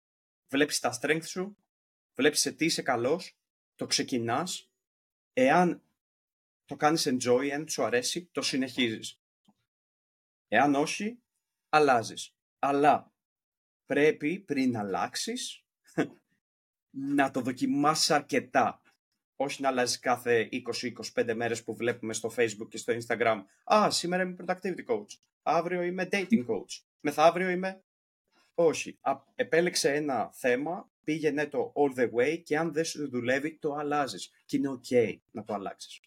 βλέπεις 0.49 0.79
τα 0.79 0.99
strength 1.01 1.25
σου, 1.27 1.57
βλέπεις 2.14 2.40
σε 2.40 2.53
τι 2.53 2.64
είσαι 2.64 2.83
καλός, 2.83 3.38
το 3.75 3.87
ξεκινάς. 3.87 4.70
Εάν 5.33 5.83
το 6.64 6.77
κάνεις 6.77 7.09
enjoy, 7.09 7.49
εάν 7.51 7.68
σου 7.68 7.85
αρέσει, 7.85 8.29
το 8.33 8.42
συνεχίζεις. 8.42 9.20
Εάν 10.49 10.75
όχι, 10.75 11.23
αλλάζεις. 11.68 12.35
Αλλά 12.59 13.12
πρέπει 13.87 14.40
πριν 14.40 14.77
αλλάξεις 14.77 15.64
να 17.16 17.31
το 17.31 17.40
δοκιμάσεις 17.40 18.11
αρκετά 18.11 18.81
όχι 19.42 19.62
να 19.62 19.68
αλλάζει 19.68 19.98
κάθε 19.98 20.48
20-25 21.14 21.35
μέρες 21.35 21.64
που 21.64 21.74
βλέπουμε 21.74 22.12
στο 22.12 22.33
Facebook 22.37 22.68
και 22.68 22.76
στο 22.76 22.94
Instagram. 22.96 23.42
Α, 23.74 23.90
σήμερα 23.90 24.22
είμαι 24.22 24.37
productivity 24.38 24.85
coach. 24.87 25.18
Αύριο 25.42 25.83
είμαι 25.83 26.09
dating 26.12 26.46
coach. 26.46 26.83
Μεθαύριο 27.00 27.48
είμαι... 27.48 27.83
Όχι. 28.55 28.98
επέλεξε 29.35 29.94
ένα 29.94 30.31
θέμα, 30.33 30.90
πήγαινε 31.05 31.46
το 31.46 31.72
all 31.74 32.00
the 32.00 32.11
way 32.11 32.42
και 32.42 32.59
αν 32.59 32.72
δεν 32.72 32.85
σου 32.85 33.09
δουλεύει 33.09 33.59
το 33.59 33.74
αλλάζεις. 33.74 34.31
Και 34.44 34.57
είναι 34.57 34.81
ok 34.83 35.16
να 35.31 35.44
το 35.44 35.55
αλλάξεις. 35.55 36.00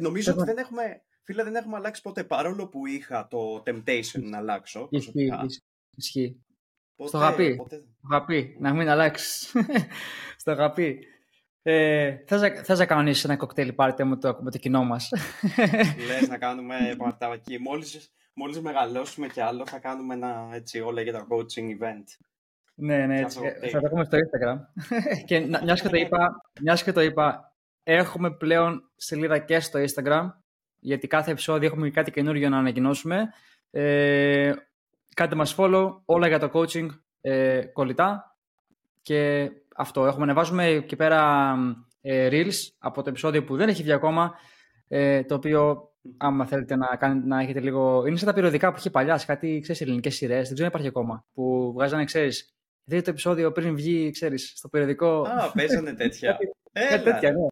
νομίζω 0.00 0.32
ότι 0.32 0.44
δεν 0.44 0.58
έχουμε... 0.58 1.02
Φίλε, 1.22 1.42
δεν 1.42 1.54
έχουμε 1.54 1.76
αλλάξει 1.76 2.02
ποτέ, 2.02 2.24
παρόλο 2.24 2.68
που 2.68 2.86
είχα 2.86 3.28
το 3.28 3.62
temptation 3.66 4.22
να 4.22 4.38
αλλάξω. 4.38 4.88
Ισχύει, 4.90 5.30
ισχύει. 5.96 6.40
Στο 7.04 7.18
αγαπή. 7.18 8.56
Να 8.58 8.74
μην 8.74 8.88
αλλάξεις. 8.88 9.52
Στο 10.40 10.50
αγαπή. 10.50 11.06
Ε, 11.68 12.22
θες, 12.26 12.40
να, 12.40 12.50
θες 12.50 12.78
να 12.78 12.86
κανονίσεις 12.86 13.24
ένα 13.24 13.36
κοκτέιλ 13.36 13.72
πάρτε 13.72 14.04
με 14.04 14.16
το, 14.16 14.38
με 14.40 14.50
το 14.50 14.58
κοινό 14.58 14.84
μας. 14.84 15.10
Λες 16.08 16.28
να 16.28 16.38
κάνουμε 16.38 16.94
παρταβακή. 16.98 17.58
Μόλις, 17.58 18.12
μόλις 18.34 18.60
μεγαλώσουμε 18.60 19.26
κι 19.26 19.40
άλλο 19.40 19.66
θα 19.66 19.78
κάνουμε 19.78 20.14
ένα 20.14 20.48
έτσι 20.52 20.80
όλα 20.80 21.02
για 21.02 21.12
το 21.12 21.26
coaching 21.28 21.82
event. 21.82 22.04
Ναι, 22.74 23.06
ναι, 23.06 23.20
έτσι. 23.20 23.40
Ε, 23.60 23.68
θα 23.68 23.80
το 23.80 23.86
έχουμε 23.86 24.04
στο 24.04 24.16
Instagram. 24.16 24.58
και 25.26 25.40
μιας 25.40 25.80
και, 25.80 25.88
το 25.88 25.96
είπα, 25.96 26.40
μιας 26.60 26.82
και 26.82 26.92
το 26.92 27.00
είπα, 27.00 27.54
έχουμε 27.82 28.30
πλέον 28.30 28.90
σελίδα 28.96 29.38
και 29.38 29.60
στο 29.60 29.80
Instagram, 29.80 30.28
γιατί 30.80 31.06
κάθε 31.06 31.30
επεισόδιο 31.30 31.68
έχουμε 31.68 31.90
κάτι 31.90 32.10
καινούργιο 32.10 32.48
να 32.48 32.58
ανακοινώσουμε. 32.58 33.28
Ε, 33.70 34.52
κάντε 35.14 35.34
μας 35.34 35.54
follow, 35.58 36.00
όλα 36.04 36.28
για 36.28 36.38
το 36.38 36.50
coaching 36.52 36.88
ε, 37.20 37.64
κολλητά 37.64 38.36
και 39.02 39.50
αυτό. 39.76 40.06
Έχουμε 40.06 40.22
ανεβάζουμε 40.22 40.66
εκεί 40.66 40.96
πέρα 40.96 41.54
ε, 42.00 42.28
reels 42.30 42.68
από 42.78 43.02
το 43.02 43.10
επεισόδιο 43.10 43.44
που 43.44 43.56
δεν 43.56 43.68
έχει 43.68 43.82
βγει 43.82 43.92
ακόμα, 43.92 44.34
ε, 44.88 45.24
το 45.24 45.34
οποίο 45.34 45.90
άμα 46.16 46.46
θέλετε 46.46 46.76
να, 46.76 46.96
κάνετε, 46.96 47.26
να 47.26 47.40
έχετε 47.40 47.60
λίγο... 47.60 48.06
Είναι 48.06 48.16
σαν 48.16 48.26
τα 48.28 48.34
περιοδικά 48.34 48.70
που 48.70 48.78
είχε 48.78 48.90
παλιά, 48.90 49.18
σε 49.18 49.26
κάτι, 49.26 49.60
ξέρεις, 49.62 49.80
ελληνικές 49.80 50.14
σειρές, 50.14 50.46
δεν 50.46 50.54
ξέρω 50.54 50.62
αν 50.62 50.68
υπάρχει 50.68 50.88
ακόμα, 50.88 51.26
που 51.32 51.72
βγάζανε, 51.72 52.04
ξέρεις, 52.04 52.54
δείτε 52.84 53.02
το 53.02 53.10
επεισόδιο 53.10 53.52
πριν 53.52 53.74
βγει, 53.74 54.10
ξέρεις, 54.10 54.52
στο 54.56 54.68
περιοδικό. 54.68 55.20
Α, 55.20 55.52
παίζανε 55.54 55.94
τέτοια. 55.94 56.38
Κάτι 56.72 57.02
τέτοια, 57.02 57.32
ναι. 57.32 57.46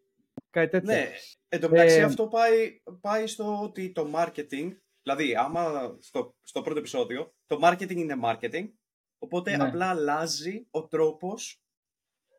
Κάτι 0.50 0.68
τέτοια. 0.68 0.94
Ναι. 0.94 1.10
Εν 1.48 1.60
τω 1.60 1.68
μεταξύ 1.68 1.98
ε, 1.98 2.02
αυτό 2.02 2.26
πάει, 2.28 2.82
πάει 3.00 3.26
στο 3.26 3.60
ότι 3.62 3.92
το 3.92 4.10
marketing, 4.14 4.70
δηλαδή 5.02 5.34
άμα 5.36 5.96
στο, 6.00 6.34
στο 6.42 6.62
πρώτο 6.62 6.78
επεισόδιο, 6.78 7.34
το 7.46 7.58
marketing 7.62 7.96
είναι 7.96 8.14
marketing, 8.24 8.68
οπότε 9.18 9.56
ναι. 9.56 9.64
απλά 9.64 9.88
αλλάζει 9.88 10.66
ο 10.70 10.86
τρόπος 10.86 11.63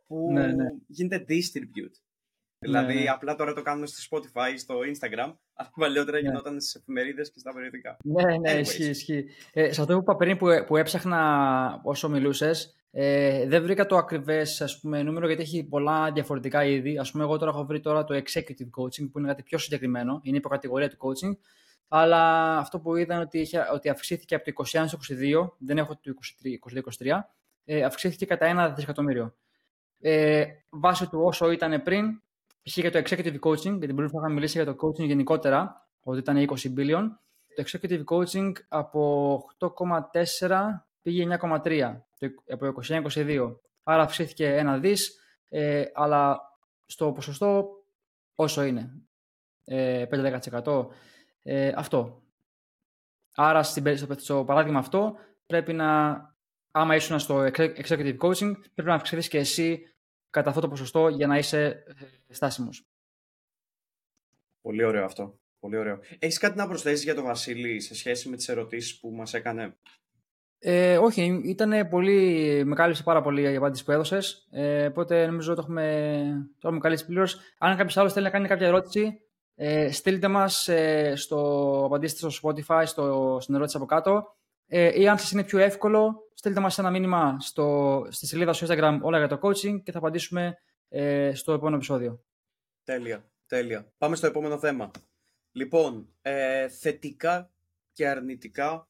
που 0.07 0.31
Ναι, 0.31 0.47
ναι. 0.47 0.65
γίνεται 0.87 1.25
distribute. 1.29 1.99
Δηλαδή, 2.59 2.93
ναι. 2.93 3.09
απλά 3.09 3.35
τώρα 3.35 3.53
το 3.53 3.61
κάνουμε 3.61 3.87
στο 3.87 4.17
Spotify, 4.17 4.53
στο 4.57 4.75
Instagram, 4.79 5.33
αλλά 5.53 5.69
παλιότερα 5.75 6.17
Ναι. 6.17 6.27
γινόταν 6.27 6.61
στις 6.61 6.75
εφημερίδες 6.75 7.31
και 7.31 7.39
στα 7.39 7.53
περιοδικά. 7.53 7.97
Ναι, 8.03 8.37
ναι, 8.37 8.53
Anyways. 8.53 8.59
ισχύει, 8.59 8.83
ισχύει. 8.89 9.25
Ε, 9.53 9.71
σε 9.73 9.81
αυτό 9.81 9.93
που 9.93 9.99
είπα 10.01 10.15
πριν 10.15 10.37
που, 10.37 10.47
που 10.67 10.77
έψαχνα 10.77 11.81
όσο 11.83 12.09
μιλούσες, 12.09 12.75
ε, 12.91 13.47
δεν 13.47 13.63
βρήκα 13.63 13.85
το 13.85 13.97
ακριβές 13.97 14.79
νούμερο 14.81 15.27
γιατί 15.27 15.41
έχει 15.41 15.63
πολλά 15.63 16.11
διαφορετικά 16.11 16.65
είδη. 16.65 16.97
Α 16.97 17.05
πούμε, 17.11 17.23
εγώ 17.23 17.37
τώρα 17.37 17.51
έχω 17.51 17.65
βρει 17.65 17.79
τώρα 17.79 18.03
το 18.03 18.15
executive 18.15 18.81
coaching 18.81 19.09
που 19.11 19.19
είναι 19.19 19.27
κάτι 19.27 19.43
πιο 19.43 19.57
συγκεκριμένο, 19.57 20.19
είναι 20.23 20.37
υποκατηγορία 20.37 20.89
του 20.89 20.97
coaching. 20.99 21.37
Αλλά 21.87 22.57
αυτό 22.57 22.79
που 22.79 22.95
είδα 22.95 23.13
είναι 23.13 23.23
ότι, 23.23 23.39
είχε, 23.39 23.67
ότι 23.73 23.89
αυξήθηκε 23.89 24.35
από 24.35 24.45
το 24.45 24.63
21 24.65 24.83
στο 24.87 24.97
22, 25.09 25.49
δεν 25.57 25.77
έχω 25.77 25.99
το 26.01 26.13
22-23, 26.99 27.19
ε, 27.65 27.83
αυξήθηκε 27.83 28.25
κατά 28.25 28.45
ένα 28.45 28.69
δισεκατομμύριο. 28.69 29.35
Ε, 30.07 30.45
βάσει 30.69 31.09
του 31.09 31.19
όσο 31.23 31.51
ήταν 31.51 31.83
πριν, 31.83 32.21
π.χ. 32.63 32.77
για 32.77 32.91
το 32.91 32.97
executive 33.05 33.39
coaching, 33.39 33.77
γιατί 33.77 33.93
πριν 33.93 34.05
είχαμε 34.05 34.29
μιλήσει 34.33 34.61
για 34.61 34.73
το 34.73 34.87
coaching 34.87 35.05
γενικότερα, 35.05 35.87
ότι 36.03 36.19
ήταν 36.19 36.37
20 36.37 36.73
billion, 36.77 37.03
το 37.55 37.63
executive 37.65 38.03
coaching 38.03 38.51
από 38.67 39.39
8,4 39.57 40.85
πήγε 41.01 41.27
9,3 41.41 42.01
το- 42.19 42.27
από 42.49 42.65
21-22. 42.65 43.59
Άρα 43.83 44.03
αυξήθηκε 44.03 44.55
ένα 44.55 44.77
δις, 44.79 45.19
ε, 45.49 45.83
αλλά 45.93 46.39
στο 46.85 47.11
ποσοστό 47.11 47.67
όσο 48.35 48.63
είναι, 48.63 49.01
ε, 49.63 50.05
5-10%. 50.05 50.87
Ε, 51.43 51.71
αυτό. 51.75 52.23
Άρα 53.35 53.63
στην, 53.63 53.83
περι- 53.83 53.97
στο, 53.97 54.13
στο 54.17 54.43
παράδειγμα 54.45 54.79
αυτό 54.79 55.15
πρέπει 55.45 55.73
να, 55.73 56.19
άμα 56.71 56.95
ήσουν 56.95 57.19
στο 57.19 57.39
exec- 57.43 57.75
executive 57.85 58.17
coaching, 58.17 58.51
πρέπει 58.73 58.89
να 58.89 58.93
αυξηθείς 58.93 59.27
και 59.27 59.37
εσύ 59.37 59.94
κατά 60.35 60.49
αυτό 60.49 60.61
το 60.61 60.67
ποσοστό 60.67 61.07
για 61.07 61.27
να 61.27 61.37
είσαι 61.37 61.83
ε, 62.27 62.33
στάσιμος. 62.33 62.87
Πολύ 64.61 64.83
ωραίο 64.83 65.05
αυτό. 65.05 65.39
Πολύ 65.59 65.77
ωραίο. 65.77 65.99
Έχεις 66.19 66.37
κάτι 66.37 66.57
να 66.57 66.67
προσθέσεις 66.67 67.03
για 67.03 67.15
τον 67.15 67.23
Βασίλη 67.23 67.79
σε 67.79 67.95
σχέση 67.95 68.29
με 68.29 68.35
τις 68.35 68.49
ερωτήσεις 68.49 68.99
που 68.99 69.09
μας 69.11 69.33
έκανε; 69.33 69.77
Ε, 70.59 70.97
όχι, 70.97 71.41
ήταν 71.43 71.87
πολύ, 71.89 72.61
με 72.65 72.75
κάλυψε 72.75 73.03
πάρα 73.03 73.21
πολύ 73.21 73.41
η 73.41 73.55
απάντηση 73.55 73.83
που 73.83 73.91
έδωσες. 73.91 74.47
Ε, 74.51 74.85
οπότε 74.85 75.25
νομίζω 75.25 75.53
το 75.53 75.61
έχουμε, 75.61 76.21
το 76.59 76.67
έχουμε 76.67 76.79
καλύψει 76.79 77.05
πλήρως. 77.05 77.39
Αν 77.57 77.77
κάποιος 77.77 77.97
άλλος 77.97 78.13
θέλει 78.13 78.25
να 78.25 78.31
κάνει 78.31 78.47
κάποια 78.47 78.67
ερώτηση, 78.67 79.19
ε, 79.55 79.91
στείλτε 79.91 80.27
μας 80.27 80.67
ε, 80.67 81.13
στο, 81.15 81.81
απαντήστε 81.85 82.29
στο 82.29 82.49
Spotify, 82.49 82.83
στο, 82.85 83.37
στην 83.41 83.55
ερώτηση 83.55 83.77
από 83.77 83.85
κάτω. 83.85 84.35
Ε, 84.67 85.01
ή 85.01 85.07
αν 85.07 85.17
σας 85.17 85.31
είναι 85.31 85.43
πιο 85.43 85.59
εύκολο, 85.59 86.29
στείλτε 86.33 86.59
μας 86.59 86.77
ένα 86.77 86.89
μήνυμα 86.89 87.37
στο, 87.39 88.07
στη 88.09 88.27
σελίδα 88.27 88.53
στο 88.53 88.67
Instagram 88.69 88.99
όλα 89.01 89.17
για 89.17 89.27
το 89.27 89.39
coaching 89.41 89.83
και 89.83 89.91
θα 89.91 89.97
απαντήσουμε 89.97 90.57
ε, 90.89 91.31
στο 91.33 91.53
επόμενο 91.53 91.75
επεισόδιο. 91.75 92.23
Τέλεια. 92.83 93.29
Τέλεια. 93.47 93.93
Πάμε 93.97 94.15
στο 94.15 94.27
επόμενο 94.27 94.57
θέμα. 94.59 94.91
Λοιπόν, 95.51 96.13
ε, 96.21 96.67
θετικά 96.67 97.51
και 97.91 98.07
αρνητικά 98.07 98.87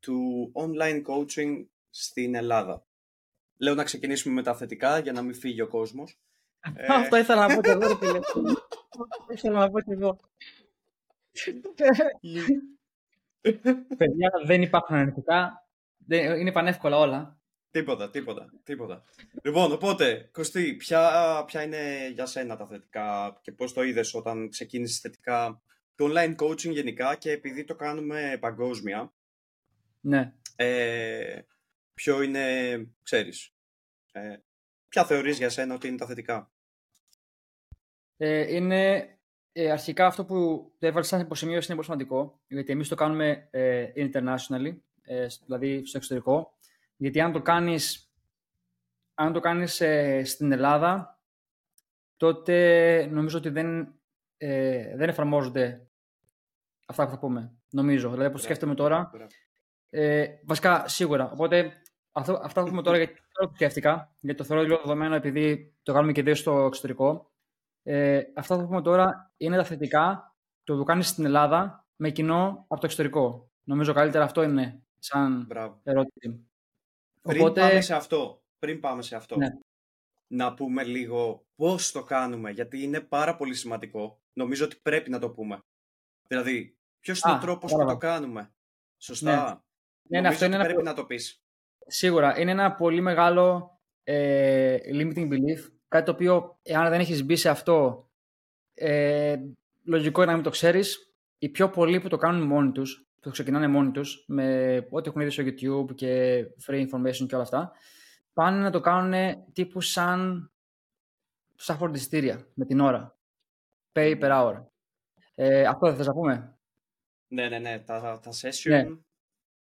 του 0.00 0.52
online 0.54 1.02
coaching 1.06 1.66
στην 1.90 2.34
Ελλάδα. 2.34 2.86
Λέω 3.56 3.74
να 3.74 3.84
ξεκινήσουμε 3.84 4.34
με 4.34 4.42
τα 4.42 4.54
θετικά 4.54 4.98
για 4.98 5.12
να 5.12 5.22
μην 5.22 5.34
φύγει 5.34 5.60
ο 5.60 5.68
κόσμος. 5.68 6.18
Ε, 6.76 6.86
Αυτό 7.02 7.16
ήθελα 7.16 7.46
να 7.46 7.54
πω 7.54 7.62
και 7.62 7.70
εγώ, 7.70 7.86
ρε 7.86 7.94
φίλε. 7.94 8.18
Αυτό 9.18 9.32
ήθελα 9.32 9.58
να 9.58 9.70
πω 9.70 9.80
και 9.80 9.92
εγώ. 9.92 10.18
Παιδιά, 13.96 14.30
δεν 14.46 14.62
υπάρχουν 14.62 14.96
αρνητικά. 14.96 15.66
Δεν- 16.06 16.40
Είναι 16.40 16.52
πανεύκολα 16.52 16.96
όλα. 16.98 17.40
Τίποτα, 17.70 18.10
τίποτα, 18.10 18.52
τίποτα. 18.62 19.04
Λοιπόν, 19.42 19.72
οπότε, 19.72 20.28
Κωστή, 20.32 20.74
ποια, 20.74 21.44
ποια 21.46 21.62
είναι 21.62 22.08
για 22.08 22.26
σένα 22.26 22.56
τα 22.56 22.66
θετικά 22.66 23.38
και 23.42 23.52
πώς 23.52 23.72
το 23.72 23.82
είδες 23.82 24.14
όταν 24.14 24.48
ξεκίνησες 24.48 24.98
θετικά 25.00 25.62
το 25.94 26.06
online 26.12 26.36
coaching 26.36 26.70
γενικά 26.72 27.16
και 27.16 27.30
επειδή 27.30 27.64
το 27.64 27.74
κάνουμε 27.74 28.36
παγκόσμια, 28.40 29.12
Ναι. 30.00 30.32
ε, 30.56 31.40
ποιο 31.94 32.22
είναι, 32.22 32.44
ξέρεις, 33.02 33.54
ε, 34.12 34.36
ποια 34.88 35.04
θεωρείς 35.04 35.38
για 35.38 35.48
σένα 35.48 35.74
ότι 35.74 35.88
είναι 35.88 35.96
τα 35.96 36.06
θετικά; 36.06 36.52
Ε, 38.16 38.54
είναι 38.54 39.08
ε, 39.52 39.70
αρχικά 39.70 40.06
αυτό 40.06 40.24
που 40.24 40.70
το 40.78 40.86
έβαλε 40.86 41.04
σαν 41.04 41.20
υποσημείωση 41.20 41.72
είναι 41.72 41.74
πολύ 41.74 41.84
σημαντικό, 41.84 42.40
γιατί 42.48 42.72
εμείς 42.72 42.88
το 42.88 42.94
κάνουμε 42.94 43.48
ε, 43.50 43.92
internationally, 43.96 44.76
ε, 45.02 45.28
σ- 45.28 45.44
δηλαδή 45.44 45.86
στο 45.86 45.96
εξωτερικό, 45.96 46.58
γιατί 46.96 47.20
αν 47.20 47.32
το 47.32 47.42
κάνεις, 47.42 48.12
αν 49.14 49.32
το 49.32 49.40
κάνεις 49.40 49.80
ε, 49.80 50.24
στην 50.24 50.52
Ελλάδα, 50.52 51.20
τότε 52.16 53.06
νομίζω 53.10 53.38
ότι 53.38 53.48
δεν, 53.48 53.94
ε, 54.36 54.96
δεν 54.96 55.08
εφαρμόζονται 55.08 55.86
αυτά 56.86 57.04
που 57.04 57.10
θα 57.10 57.18
πούμε, 57.18 57.56
νομίζω. 57.70 58.10
Δηλαδή, 58.10 58.28
όπως 58.28 58.42
σκέφτομαι 58.42 58.74
τώρα, 58.74 59.10
Μπράβο. 59.12 59.30
Ε, 59.90 60.26
βασικά, 60.44 60.88
σίγουρα. 60.88 61.30
Οπότε, 61.30 61.82
αυτό, 62.12 62.40
αυτά 62.42 62.62
που 62.62 62.68
πούμε 62.68 62.82
τώρα, 62.82 62.96
γιατί 62.96 63.12
τώρα 63.32 63.48
το 63.48 63.54
σκέφτηκα, 63.54 64.16
γιατί 64.20 64.38
το 64.38 64.44
θεωρώ 64.44 64.62
λίγο 64.62 64.76
δεδομένο 64.76 65.14
επειδή 65.14 65.74
το 65.82 65.92
κάνουμε 65.92 66.12
και 66.12 66.22
δύο 66.22 66.34
στο 66.34 66.64
εξωτερικό. 66.64 67.31
Ε, 67.82 68.22
αυτά 68.34 68.58
που 68.58 68.66
πούμε 68.66 68.82
τώρα 68.82 69.32
είναι 69.36 69.56
τα 69.56 69.64
θετικά 69.64 70.34
το 70.64 70.76
που 70.76 70.84
κάνεις 70.84 71.08
στην 71.08 71.24
Ελλάδα 71.24 71.86
με 71.96 72.10
κοινό 72.10 72.64
από 72.68 72.80
το 72.80 72.86
εξωτερικό. 72.86 73.50
Νομίζω 73.64 73.92
καλύτερα 73.92 74.24
αυτό 74.24 74.42
είναι 74.42 74.82
σαν 74.98 75.44
Μπράβο. 75.46 75.80
ερώτηση. 75.82 76.46
Πριν 77.22 77.52
πάμε 77.52 77.80
σε 77.80 77.94
αυτό, 77.94 78.42
πριν 78.58 78.80
πάμε 78.80 79.02
σε 79.02 79.16
αυτό, 79.16 79.36
Ναι. 79.36 79.48
να 80.26 80.54
πούμε 80.54 80.84
λίγο 80.84 81.46
πώς 81.54 81.92
το 81.92 82.02
κάνουμε, 82.02 82.50
γιατί 82.50 82.82
είναι 82.82 83.00
πάρα 83.00 83.36
πολύ 83.36 83.54
σημαντικό. 83.54 84.20
Νομίζω 84.32 84.64
ότι 84.64 84.76
πρέπει 84.82 85.10
να 85.10 85.18
το 85.18 85.30
πούμε. 85.30 85.58
Δηλαδή, 86.26 86.76
ποιος 87.00 87.20
είναι 87.20 87.34
Α, 87.34 87.36
ο 87.36 87.40
τρόπος 87.40 87.70
που 87.72 87.76
κατάλαβα. 87.78 87.92
το 87.92 88.06
κάνουμε. 88.06 88.54
Σωστά. 89.02 89.34
Ναι, 89.36 89.40
ναι, 89.42 90.16
Νομίζω 90.28 90.32
αυτό 90.32 90.44
είναι 90.44 90.54
ότι 90.54 90.64
ένα 90.64 90.64
πρέπει 90.74 90.78
πο- 90.84 90.90
να 90.90 90.94
το 90.94 91.04
πεις. 91.06 91.42
Σίγουρα. 91.86 92.38
Είναι 92.38 92.50
ένα 92.50 92.74
πολύ 92.74 93.00
μεγάλο 93.00 93.76
ε, 94.02 94.76
limiting 94.92 95.28
belief. 95.32 95.72
Κάτι 95.92 96.04
το 96.04 96.10
οποίο, 96.12 96.58
εάν 96.62 96.90
δεν 96.90 97.00
έχεις 97.00 97.24
μπει 97.24 97.36
σε 97.36 97.48
αυτό, 97.48 98.08
ε, 98.74 99.36
λογικό 99.84 100.20
είναι 100.22 100.30
να 100.30 100.34
μην 100.36 100.44
το 100.44 100.50
ξέρεις. 100.50 101.14
Οι 101.38 101.48
πιο 101.48 101.70
πολλοί 101.70 102.00
που 102.00 102.08
το 102.08 102.16
κάνουν 102.16 102.46
μόνοι 102.46 102.72
τους, 102.72 103.06
που 103.14 103.20
το 103.20 103.30
ξεκινάνε 103.30 103.66
μόνοι 103.68 103.90
τους, 103.90 104.24
με 104.28 104.76
ό,τι 104.90 105.08
έχουν 105.08 105.22
δει 105.22 105.30
στο 105.30 105.42
YouTube 105.46 105.94
και 105.94 106.42
free 106.66 106.86
information 106.88 107.26
και 107.28 107.34
όλα 107.34 107.42
αυτά, 107.44 107.72
πάνε 108.32 108.62
να 108.62 108.70
το 108.70 108.80
κάνουν 108.80 109.44
τύπου 109.52 109.80
σαν, 109.80 110.50
σαν 111.54 111.76
φορτιστήρια, 111.76 112.46
με 112.54 112.64
την 112.64 112.80
ώρα. 112.80 113.18
Pay 113.92 114.20
per 114.20 114.30
hour. 114.30 114.64
Ε, 115.34 115.64
αυτό 115.66 115.86
δεν 115.86 115.96
θες 115.96 116.06
να 116.06 116.12
πούμε; 116.12 116.58
Ναι, 117.28 117.48
ναι, 117.48 117.58
ναι. 117.58 117.78
Τα, 117.78 118.20
τα 118.22 118.30
session. 118.30 118.68
Ναι. 118.70 118.86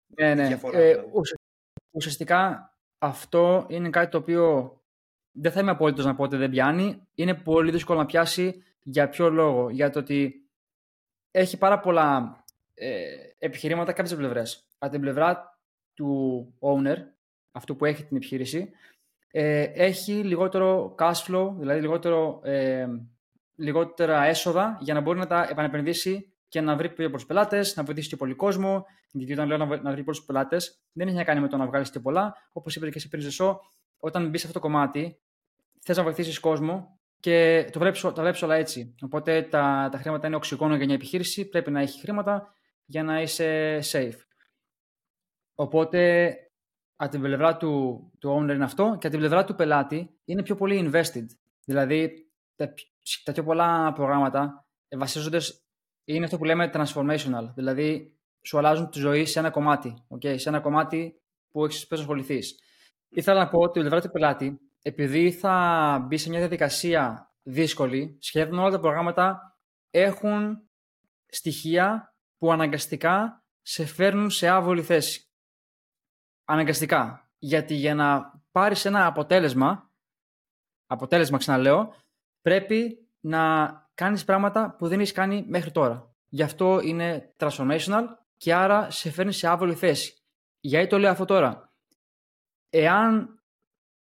Ναι, 0.06 0.34
ναι. 0.34 0.46
διαφορά, 0.46 0.78
Ε, 0.78 0.88
δηλαδή. 0.90 1.10
ουσα- 1.12 1.38
ουσιαστικά 1.90 2.72
αυτό 2.98 3.66
είναι 3.68 3.90
κάτι 3.90 4.10
το 4.10 4.18
οποίο 4.18 4.74
δεν 5.40 5.52
θα 5.52 5.60
είμαι 5.60 5.70
απόλυτος 5.70 6.04
να 6.04 6.14
πω 6.14 6.22
ότι 6.22 6.36
δεν 6.36 6.50
πιάνει. 6.50 7.06
Είναι 7.14 7.34
πολύ 7.34 7.70
δύσκολο 7.70 7.98
να 7.98 8.06
πιάσει 8.06 8.62
για 8.82 9.08
ποιο 9.08 9.30
λόγο; 9.30 9.70
Για 9.70 9.90
το 9.90 9.98
ότι 9.98 10.48
έχει 11.30 11.58
πάρα 11.58 11.80
πολλά 11.80 12.36
ε, 12.74 13.04
επιχειρήματα 13.38 13.92
κάποιες 13.92 14.16
πλευρές. 14.16 14.66
Από 14.78 14.92
την 14.92 15.00
πλευρά 15.00 15.58
του 15.94 16.54
owner, 16.60 16.96
αυτού 17.52 17.76
που 17.76 17.84
έχει 17.84 18.04
την 18.04 18.16
επιχείρηση, 18.16 18.70
ε, 19.30 19.62
έχει 19.62 20.12
λιγότερο 20.12 20.94
cash 20.98 21.24
flow, 21.26 21.54
δηλαδή 21.58 21.80
λιγότερο, 21.80 22.40
ε, 22.42 22.86
λιγότερα 23.56 24.24
έσοδα 24.24 24.78
για 24.80 24.94
να 24.94 25.00
μπορεί 25.00 25.18
να 25.18 25.26
τα 25.26 25.46
επανεπενδύσει 25.50 26.32
και 26.48 26.60
να 26.60 26.76
βρει 26.76 26.88
πιο 26.88 27.06
πολλούς 27.06 27.26
πελάτες, 27.26 27.76
να 27.76 27.82
βοηθήσει 27.82 28.08
και 28.08 28.16
πολύ 28.16 28.34
κόσμο. 28.34 28.86
Γιατί 29.12 29.32
όταν 29.32 29.46
λέω 29.46 29.56
να, 29.56 29.66
βρει- 29.66 29.82
να 29.82 29.90
βρει 29.90 30.02
πολλούς 30.04 30.24
πελάτες, 30.24 30.80
δεν 30.92 31.06
έχει 31.06 31.16
να 31.16 31.24
κάνει 31.24 31.40
με 31.40 31.48
το 31.48 31.56
να 31.56 31.66
βγάλεις 31.66 31.90
και 31.90 32.00
πολλά. 32.00 32.34
Όπως 32.52 32.76
είπε 32.76 32.90
και 32.90 32.96
εσύ 32.96 33.08
πριν, 33.08 33.22
Ζεσό, 33.22 33.60
όταν 33.98 34.28
μπει 34.28 34.38
σε 34.38 34.46
αυτό 34.46 34.60
το 34.60 34.66
κομμάτι, 34.66 35.18
θες 35.80 35.96
να 35.96 36.02
βοηθήσεις 36.02 36.40
κόσμο 36.40 36.98
και 37.20 37.68
το 37.72 37.78
βλέπεις, 37.78 38.00
τα 38.00 38.12
βλέπεις 38.12 38.42
όλα 38.42 38.54
έτσι. 38.54 38.94
Οπότε 39.00 39.42
τα, 39.42 39.88
τα 39.92 39.98
χρήματα 39.98 40.26
είναι 40.26 40.36
οξυγόνο 40.36 40.76
για 40.76 40.86
μια 40.86 40.94
επιχείρηση, 40.94 41.48
πρέπει 41.48 41.70
να 41.70 41.80
έχει 41.80 42.00
χρήματα 42.00 42.54
για 42.84 43.02
να 43.02 43.20
είσαι 43.20 43.78
safe. 43.82 44.18
Οπότε 45.54 46.34
από 46.96 47.10
την 47.10 47.20
πλευρά 47.20 47.56
του, 47.56 48.00
του 48.18 48.30
owner 48.30 48.54
είναι 48.54 48.64
αυτό 48.64 48.84
και 48.84 49.06
από 49.06 49.08
την 49.08 49.18
πλευρά 49.18 49.44
του 49.44 49.54
πελάτη 49.54 50.18
είναι 50.24 50.42
πιο 50.42 50.54
πολύ 50.54 50.90
invested. 50.92 51.26
Δηλαδή 51.64 52.30
τα, 52.56 52.74
τα 53.24 53.32
πιο 53.32 53.42
πολλά 53.44 53.92
προγράμματα 53.92 54.66
ε, 54.88 54.96
βασίζονται, 54.96 55.38
σ- 55.38 55.64
είναι 56.04 56.24
αυτό 56.24 56.36
που 56.38 56.44
λέμε 56.44 56.70
transformational. 56.74 57.52
Δηλαδή 57.54 58.18
σου 58.42 58.58
αλλάζουν 58.58 58.90
τη 58.90 58.98
ζωή 58.98 59.24
σε 59.24 59.38
ένα 59.38 59.50
κομμάτι. 59.50 59.94
Okay? 60.08 60.38
Σε 60.38 60.48
ένα 60.48 60.60
κομμάτι 60.60 61.20
που 61.50 61.64
έχεις 61.64 61.86
πρέπει 61.86 61.94
να 61.94 62.00
ασχοληθείς. 62.00 62.58
Ήθελα 63.08 63.38
να 63.44 63.48
πω 63.48 63.58
ότι 63.58 63.78
η 63.78 63.80
πλευρά 63.80 64.00
του 64.00 64.10
πελάτη, 64.10 64.60
επειδή 64.82 65.32
θα 65.32 66.04
μπει 66.06 66.16
σε 66.16 66.28
μια 66.28 66.38
διαδικασία 66.38 67.32
δύσκολη, 67.42 68.18
σχεδόν 68.20 68.58
όλα 68.58 68.70
τα 68.70 68.80
προγράμματα 68.80 69.58
έχουν 69.90 70.68
στοιχεία 71.26 72.14
που 72.36 72.52
αναγκαστικά 72.52 73.44
σε 73.62 73.86
φέρνουν 73.86 74.30
σε 74.30 74.48
άβολη 74.48 74.82
θέση. 74.82 75.30
Αναγκαστικά. 76.44 77.30
Γιατί 77.38 77.74
για 77.74 77.94
να 77.94 78.40
πάρεις 78.50 78.84
ένα 78.84 79.06
αποτέλεσμα 79.06 79.90
αποτέλεσμα, 80.90 81.38
ξαναλέω, 81.38 81.94
πρέπει 82.40 83.08
να 83.20 83.72
κάνεις 83.94 84.24
πράγματα 84.24 84.74
που 84.78 84.88
δεν 84.88 85.00
έχεις 85.00 85.12
κάνει 85.12 85.44
μέχρι 85.48 85.70
τώρα. 85.70 86.14
Γι' 86.28 86.42
αυτό 86.42 86.80
είναι 86.80 87.34
transformational 87.36 88.04
και 88.36 88.54
άρα 88.54 88.90
σε 88.90 89.10
φέρνει 89.10 89.32
σε 89.32 89.48
άβολη 89.48 89.74
θέση. 89.74 90.24
Γιατί 90.60 90.86
το 90.86 90.98
λέω 90.98 91.10
αυτό 91.10 91.24
τώρα; 91.24 91.72
Εάν 92.70 93.39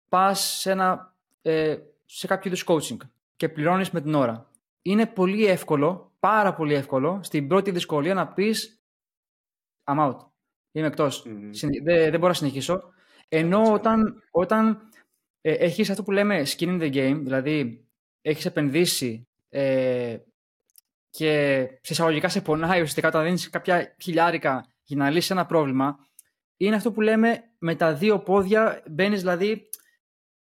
πας 0.08 0.40
σε, 0.40 0.70
ένα, 0.70 1.14
ε, 1.42 1.76
σε 2.04 2.26
κάποιο 2.26 2.50
είδους 2.50 2.64
coaching 2.66 2.96
και 3.36 3.48
πληρώνεις 3.48 3.90
με 3.90 4.00
την 4.00 4.14
ώρα, 4.14 4.50
είναι 4.82 5.06
πολύ 5.06 5.46
εύκολο, 5.46 6.12
πάρα 6.20 6.54
πολύ 6.54 6.74
εύκολο, 6.74 7.20
στην 7.22 7.48
πρώτη 7.48 7.70
δυσκολία 7.70 8.14
να 8.14 8.28
πεις 8.28 8.82
I'm 9.84 9.98
out. 9.98 10.16
Είμαι 10.72 10.86
εκτός. 10.86 11.24
Mm. 11.26 11.68
Δεν, 11.82 12.10
δεν 12.10 12.10
μπορώ 12.10 12.26
να 12.26 12.34
συνεχίσω. 12.34 12.82
Ενώ 13.28 13.72
όταν, 13.72 14.22
όταν 14.30 14.80
ε, 15.40 15.52
έχεις 15.52 15.90
αυτό 15.90 16.02
που 16.02 16.10
λέμε 16.10 16.42
skin 16.46 16.68
in 16.68 16.80
the 16.80 16.94
game, 16.94 17.20
δηλαδή 17.22 17.86
έχεις 18.22 18.46
επενδύσει 18.46 19.28
ε, 19.48 20.16
και 21.10 21.62
σε 21.80 21.92
εισαγωγικά 21.92 22.28
σε 22.28 22.40
πονάει 22.40 22.78
ουσιαστικά 22.78 23.08
όταν 23.08 23.24
δίνεις 23.24 23.50
κάποια 23.50 23.94
χιλιάρικα 24.02 24.66
για 24.82 24.96
να 24.96 25.10
λύσεις 25.10 25.30
ένα 25.30 25.46
πρόβλημα, 25.46 25.98
είναι 26.56 26.76
αυτό 26.76 26.92
που 26.92 27.00
λέμε 27.00 27.42
με 27.58 27.74
τα 27.74 27.94
δύο 27.94 28.18
πόδια 28.18 28.82
μπαίνεις 28.90 29.20
δηλαδή 29.20 29.67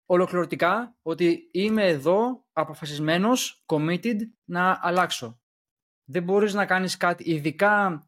ολοκληρωτικά 0.07 0.97
ότι 1.03 1.49
είμαι 1.53 1.87
εδώ 1.87 2.47
αποφασισμένος, 2.53 3.65
committed 3.67 4.19
να 4.45 4.79
αλλάξω. 4.83 5.41
Δεν 6.05 6.23
μπορείς 6.23 6.55
να 6.55 6.67
κάνεις 6.67 6.97
κάτι 6.97 7.31
ειδικά 7.31 8.07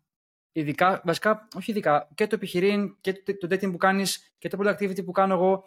ειδικά, 0.54 1.00
βασικά, 1.04 1.48
όχι 1.57 1.70
ειδικά, 1.70 2.11
και 2.14 2.26
το 2.26 2.35
επιχειρήν 2.35 2.96
και 3.00 3.12
το, 3.12 3.46
dating 3.50 3.70
που 3.70 3.76
κάνεις 3.76 4.35
και 4.38 4.48
το 4.48 4.59
productivity 4.61 5.04
που 5.04 5.12
κάνω 5.12 5.35
εγώ, 5.35 5.64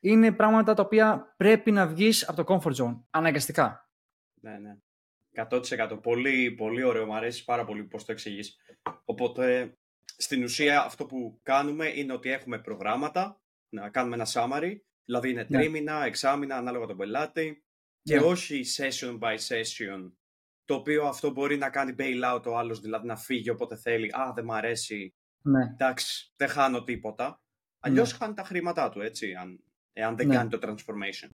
είναι 0.00 0.32
πράγματα 0.32 0.74
τα 0.74 0.82
οποία 0.82 1.34
πρέπει 1.36 1.70
να 1.70 1.86
βγεις 1.86 2.28
από 2.28 2.44
το 2.44 2.54
comfort 2.54 2.74
zone, 2.74 3.02
αναγκαστικά. 3.10 3.88
Ναι, 4.40 4.58
ναι. 4.58 4.76
100%. 5.50 5.98
Πολύ, 6.02 6.50
πολύ 6.50 6.82
ωραίο. 6.82 7.06
Μου 7.06 7.14
αρέσει 7.14 7.44
πάρα 7.44 7.64
πολύ 7.64 7.84
πώς 7.84 8.04
το 8.04 8.12
εξηγείς. 8.12 8.56
Οπότε, 9.04 9.76
στην 10.16 10.42
ουσία 10.42 10.84
αυτό 10.84 11.06
που 11.06 11.40
κάνουμε 11.42 11.86
είναι 11.86 12.12
ότι 12.12 12.30
έχουμε 12.30 12.58
προγράμματα, 12.58 13.42
να 13.68 13.90
κάνουμε 13.90 14.14
ένα 14.14 14.26
summary, 14.28 14.76
δηλαδή 15.04 15.30
είναι 15.30 15.46
ναι. 15.48 15.58
τρίμηνα, 15.58 16.04
εξάμηνα, 16.04 16.56
ανάλογα 16.56 16.86
τον 16.86 16.96
πελάτη, 16.96 17.64
και 18.02 18.16
ναι. 18.16 18.24
όχι 18.24 18.64
session 18.76 19.18
by 19.18 19.34
session 19.34 20.10
το 20.64 20.74
οποίο 20.74 21.06
αυτό 21.06 21.30
μπορεί 21.30 21.56
να 21.56 21.70
κάνει 21.70 21.94
bailout 21.98 22.42
ο 22.46 22.56
άλλος, 22.56 22.80
δηλαδή 22.80 23.06
να 23.06 23.16
φύγει 23.16 23.50
όποτε 23.50 23.76
θέλει. 23.76 24.06
Α, 24.06 24.32
δεν 24.34 24.44
μ' 24.44 24.52
αρέσει. 24.52 25.14
Ναι. 25.42 25.62
Εντάξει, 25.62 26.32
δεν 26.36 26.48
χάνω 26.48 26.82
τίποτα. 26.82 27.40
Αλλιώς 27.80 28.12
ναι. 28.12 28.18
χάνει 28.18 28.34
τα 28.34 28.42
χρήματά 28.42 28.90
του, 28.90 29.00
έτσι, 29.00 29.34
αν, 29.34 29.64
εάν 29.92 30.16
δεν 30.16 30.26
ναι. 30.26 30.34
κάνει 30.34 30.48
το 30.48 30.58
transformation. 30.62 31.28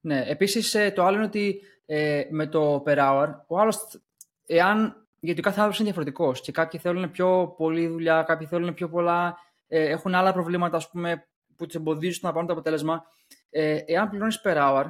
Ναι, 0.00 0.24
επίσης 0.26 0.74
ε, 0.74 0.90
το 0.90 1.04
άλλο 1.04 1.16
είναι 1.16 1.26
ότι 1.26 1.60
ε, 1.86 2.26
με 2.30 2.46
το 2.46 2.82
per 2.86 2.98
hour, 2.98 3.28
ο 3.46 3.58
άλλος, 3.58 4.00
εάν, 4.46 5.06
γιατί 5.20 5.40
ο 5.40 5.42
κάθε 5.42 5.56
άνθρωπος 5.56 5.78
είναι 5.78 5.88
διαφορετικός 5.88 6.40
και 6.40 6.52
κάποιοι 6.52 6.80
θέλουν 6.80 7.10
πιο 7.10 7.54
πολλή 7.56 7.88
δουλειά, 7.88 8.22
κάποιοι 8.22 8.46
θέλουν 8.46 8.74
πιο 8.74 8.88
πολλά, 8.88 9.38
ε, 9.68 9.88
έχουν 9.88 10.14
άλλα 10.14 10.32
προβλήματα, 10.32 10.76
ας 10.76 10.90
πούμε, 10.90 11.27
που 11.58 11.66
τους 11.66 11.74
εμποδίζουν 11.74 12.20
να 12.22 12.32
πάρουν 12.32 12.46
το 12.46 12.52
αποτέλεσμα. 12.52 13.04
Ε, 13.50 13.78
εάν 13.86 14.08
πληρώνεις 14.08 14.40
per 14.44 14.56
hour 14.56 14.84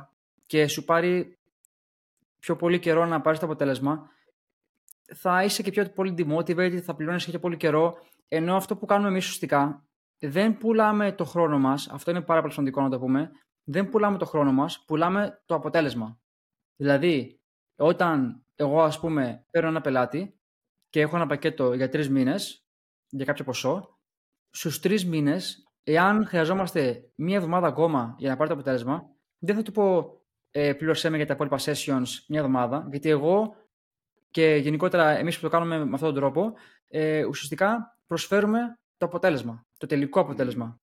και 0.47 0.67
σου 0.67 0.85
πάρει 0.85 1.39
πιο 2.39 2.57
πολύ 2.57 2.79
καιρό 2.79 3.07
να 3.07 3.21
πάρεις 3.21 3.39
το 3.39 3.47
αποτέλεσμα, 3.47 4.11
θα 5.15 5.45
είσαι 5.45 5.63
και 5.63 5.71
πιο 5.71 5.89
πολύ 5.89 6.15
demotivated, 6.19 6.81
θα 6.81 6.95
πληρώνεις 6.95 7.25
και 7.25 7.31
πιο 7.31 7.41
πολύ 7.41 7.57
καιρό. 7.57 7.99
Ενώ 8.29 8.57
αυτό 8.57 8.77
που 8.77 8.87
κάνουμε 8.87 9.09
εμείς 9.09 9.25
ουσιαστικά 9.25 9.87
δεν 10.19 10.57
πουλάμε 10.59 11.13
το 11.13 11.25
χρόνο 11.25 11.59
μας, 11.59 11.89
αυτό 11.89 12.11
είναι 12.11 12.21
πάρα 12.21 12.41
πολύ 12.41 12.53
σημαντικό 12.53 12.81
να 12.81 12.89
το 12.89 12.99
πούμε. 12.99 13.31
Δεν 13.65 13.89
πουλάμε 13.89 14.19
το 14.19 14.25
χρόνο 14.25 14.53
μας, 14.53 14.85
πουλάμε 14.85 15.43
το 15.47 15.55
αποτέλεσμα. 15.55 16.19
Δηλαδή, 16.77 17.41
όταν 17.77 18.43
εγώ, 18.55 18.83
ας 18.83 19.01
πούμε, 19.01 19.45
παίρνω 19.51 19.69
ένα 19.69 19.81
πελάτη 19.81 20.39
και 20.91 21.01
έχω 21.01 21.17
ένα 21.17 21.27
πακέτο 21.27 21.73
για 21.73 21.89
τρεις 21.89 22.11
μήνες, 22.11 22.67
για 23.09 23.25
κάποιο 23.25 23.45
ποσό, 23.45 23.99
στους 24.51 24.81
τρεις 24.81 25.07
μήνες, 25.07 25.68
εάν 25.93 26.27
χρειαζόμαστε 26.27 27.11
μία 27.15 27.37
εβδομάδα 27.37 27.67
ακόμα 27.67 28.15
για 28.19 28.29
να 28.29 28.37
πάρει 28.37 28.49
το 28.49 28.55
αποτέλεσμα, 28.55 29.11
δεν 29.39 29.55
θα 29.55 29.63
του 29.63 29.73
πω 29.73 30.17
ε, 30.51 30.73
πλήρωσέ 30.73 31.11
με 31.11 31.17
για 31.17 31.27
τα 31.27 31.35
υπόλοιπα 31.35 31.59
sessions 31.59 32.07
μια 32.29 32.41
εβδομάδα, 32.41 32.87
γιατί 32.91 33.09
εγώ 33.09 33.57
και 34.31 34.55
γενικότερα 34.55 35.19
εμείς 35.19 35.37
που 35.37 35.43
το 35.43 35.49
κάνουμε 35.49 35.85
με 35.85 35.95
αυτόν 35.95 36.15
τον 36.15 36.15
τρόπο, 36.15 36.53
ε, 36.89 37.25
ουσιαστικά 37.25 37.99
προσφέρουμε 38.07 38.79
το 38.97 39.07
αποτέλεσμα, 39.07 39.67
το 39.79 39.87
τελικό 39.87 40.21
αποτέλεσμα. 40.21 40.81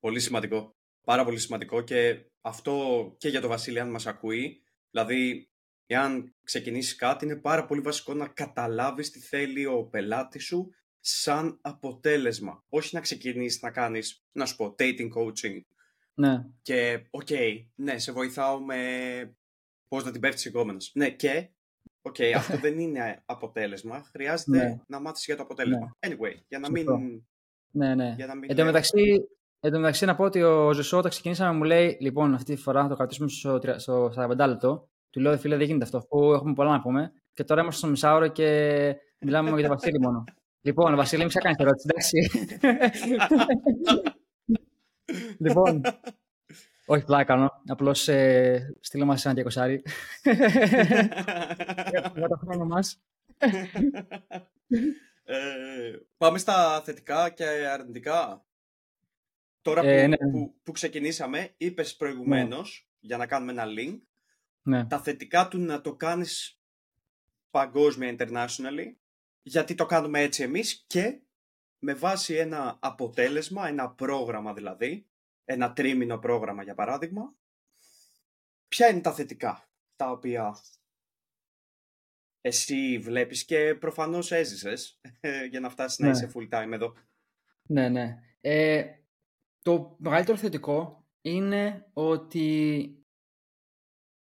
Πολύ 0.00 0.20
σημαντικό. 0.20 0.74
Πάρα 1.04 1.24
πολύ 1.24 1.38
σημαντικό 1.38 1.80
και 1.80 2.24
αυτό 2.40 3.14
και 3.18 3.28
για 3.28 3.40
το 3.40 3.48
Βασίλη 3.48 3.80
αν 3.80 3.90
μας 3.90 4.06
ακούει, 4.06 4.62
δηλαδή 4.90 5.48
εάν 5.86 6.34
ξεκινήσεις 6.42 6.96
κάτι 6.96 7.24
είναι 7.24 7.36
πάρα 7.36 7.64
πολύ 7.66 7.80
βασικό 7.80 8.14
να 8.14 8.28
καταλάβεις 8.28 9.10
τι 9.10 9.20
θέλει 9.20 9.66
ο 9.66 9.84
πελάτης 9.84 10.44
σου 10.44 10.74
σαν 11.06 11.58
αποτέλεσμα. 11.60 12.64
Όχι 12.68 12.94
να 12.94 13.00
ξεκινήσεις 13.00 13.62
να 13.62 13.70
κάνεις, 13.70 14.24
να 14.32 14.46
σου 14.46 14.56
πω, 14.56 14.74
dating 14.78 15.08
coaching 15.16 15.60
ναι. 16.14 16.46
Και, 16.62 17.06
OK, 17.10 17.26
okay, 17.28 17.66
ναι, 17.74 17.98
σε 17.98 18.12
βοηθάω 18.12 18.60
με 18.60 18.78
πώς 19.88 20.04
να 20.04 20.10
την 20.10 20.20
πέφτεις 20.20 20.46
σε 20.46 20.52
γκόμενο. 20.52 20.78
Ναι, 20.92 21.10
και, 21.10 21.50
OK, 22.02 22.14
okay, 22.18 22.32
αυτό 22.36 22.58
δεν 22.58 22.78
είναι 22.78 23.22
αποτέλεσμα. 23.24 24.02
Χρειάζεται 24.02 24.56
ναι. 24.56 24.80
να 24.86 25.00
μάθεις 25.00 25.24
για 25.24 25.36
το 25.36 25.42
αποτέλεσμα. 25.42 25.96
Ναι. 26.06 26.14
Anyway, 26.14 26.34
για 26.48 26.58
να 26.58 26.70
μην. 26.70 26.86
Ναι, 27.70 27.94
ναι. 27.94 28.14
Για 28.16 28.26
να 28.26 28.34
μην... 28.34 28.50
Εν 28.50 28.56
τω 28.56 28.64
μεταξύ, 28.64 29.28
Εν 29.60 29.72
τω 29.72 29.78
μεταξύ, 29.78 30.04
να 30.04 30.14
πω 30.14 30.24
ότι 30.24 30.42
ο 30.42 30.72
Ζωσό, 30.72 30.98
όταν 30.98 31.10
ξεκινήσαμε, 31.10 31.56
μου 31.56 31.64
λέει: 31.64 31.96
Λοιπόν, 32.00 32.34
αυτή 32.34 32.54
τη 32.54 32.60
φορά 32.60 32.82
θα 32.82 32.88
το 32.88 32.96
κρατήσουμε 32.96 33.28
στο, 33.28 33.60
στο 33.76 34.12
45 34.16 34.36
λεπτό. 34.36 34.88
Του 35.10 35.20
λέω: 35.20 35.38
Φίλε, 35.38 35.56
δεν 35.56 35.66
γίνεται 35.66 35.84
αυτό, 35.84 35.96
αφού 35.96 36.32
έχουμε 36.32 36.52
πολλά 36.52 36.70
να 36.70 36.80
πούμε. 36.80 37.12
Και 37.32 37.44
τώρα 37.44 37.60
είμαστε 37.60 37.78
στο 37.78 37.88
μισάωρο 37.88 38.28
και 38.28 38.96
μιλάμε 39.18 39.50
για 39.50 39.68
τον 39.68 39.68
Βασίλη 39.68 40.00
μόνο. 40.00 40.24
Λοιπόν, 40.64 40.96
Βασίλη, 40.96 41.24
μην 41.24 41.32
κάνεις 41.32 41.58
ερώτηση, 41.58 41.86
εντάξει. 41.90 42.30
λοιπόν, 45.44 45.82
όχι 46.86 47.04
πλάκα 47.04 47.24
κάνω. 47.24 47.62
Απλώς 47.66 48.08
ε, 48.08 48.76
στείλω 48.80 49.04
μας 49.04 49.24
ένα 49.24 49.34
διακοσάρι. 49.34 49.82
για 52.14 52.28
το 52.28 52.36
χρόνο 52.36 52.64
μας. 52.64 53.02
Ε, 55.26 55.96
πάμε 56.16 56.38
στα 56.38 56.82
θετικά 56.84 57.30
και 57.30 57.44
αρνητικά. 57.44 58.44
Τώρα 59.62 59.80
που, 59.80 59.86
ε, 59.86 60.06
ναι. 60.06 60.16
που, 60.16 60.54
που, 60.62 60.72
ξεκινήσαμε, 60.72 61.54
είπες 61.56 61.96
προηγουμένως, 61.96 62.88
ναι. 62.88 63.08
για 63.08 63.16
να 63.16 63.26
κάνουμε 63.26 63.52
ένα 63.52 63.64
link, 63.66 63.98
ναι. 64.62 64.86
τα 64.86 64.98
θετικά 64.98 65.48
του 65.48 65.58
να 65.58 65.80
το 65.80 65.94
κάνεις 65.94 66.60
παγκόσμια, 67.50 68.16
internationally, 68.18 68.94
γιατί 69.46 69.74
το 69.74 69.86
κάνουμε 69.86 70.20
έτσι 70.20 70.42
εμείς 70.42 70.84
και 70.86 71.20
με 71.78 71.94
βάση 71.94 72.34
ένα 72.34 72.78
αποτέλεσμα, 72.80 73.68
ένα 73.68 73.90
πρόγραμμα 73.90 74.54
δηλαδή, 74.54 75.06
ένα 75.44 75.72
τρίμηνο 75.72 76.18
πρόγραμμα 76.18 76.62
για 76.62 76.74
παράδειγμα, 76.74 77.34
ποια 78.68 78.88
είναι 78.88 79.00
τα 79.00 79.12
θετικά 79.12 79.68
τα 79.96 80.10
οποία 80.10 80.56
εσύ 82.40 82.98
βλέπεις 82.98 83.44
και 83.44 83.74
προφανώς 83.74 84.32
έζησες 84.32 85.00
ε, 85.20 85.44
για 85.44 85.60
να 85.60 85.70
φτάσεις 85.70 85.98
να 85.98 86.06
ναι. 86.06 86.12
είσαι 86.12 86.32
full 86.34 86.48
time 86.48 86.72
εδώ. 86.72 86.94
Ναι, 87.62 87.88
ναι. 87.88 88.18
Ε, 88.40 88.84
το 89.62 89.96
μεγαλύτερο 89.98 90.38
θετικό 90.38 91.06
είναι 91.20 91.90
ότι 91.92 92.88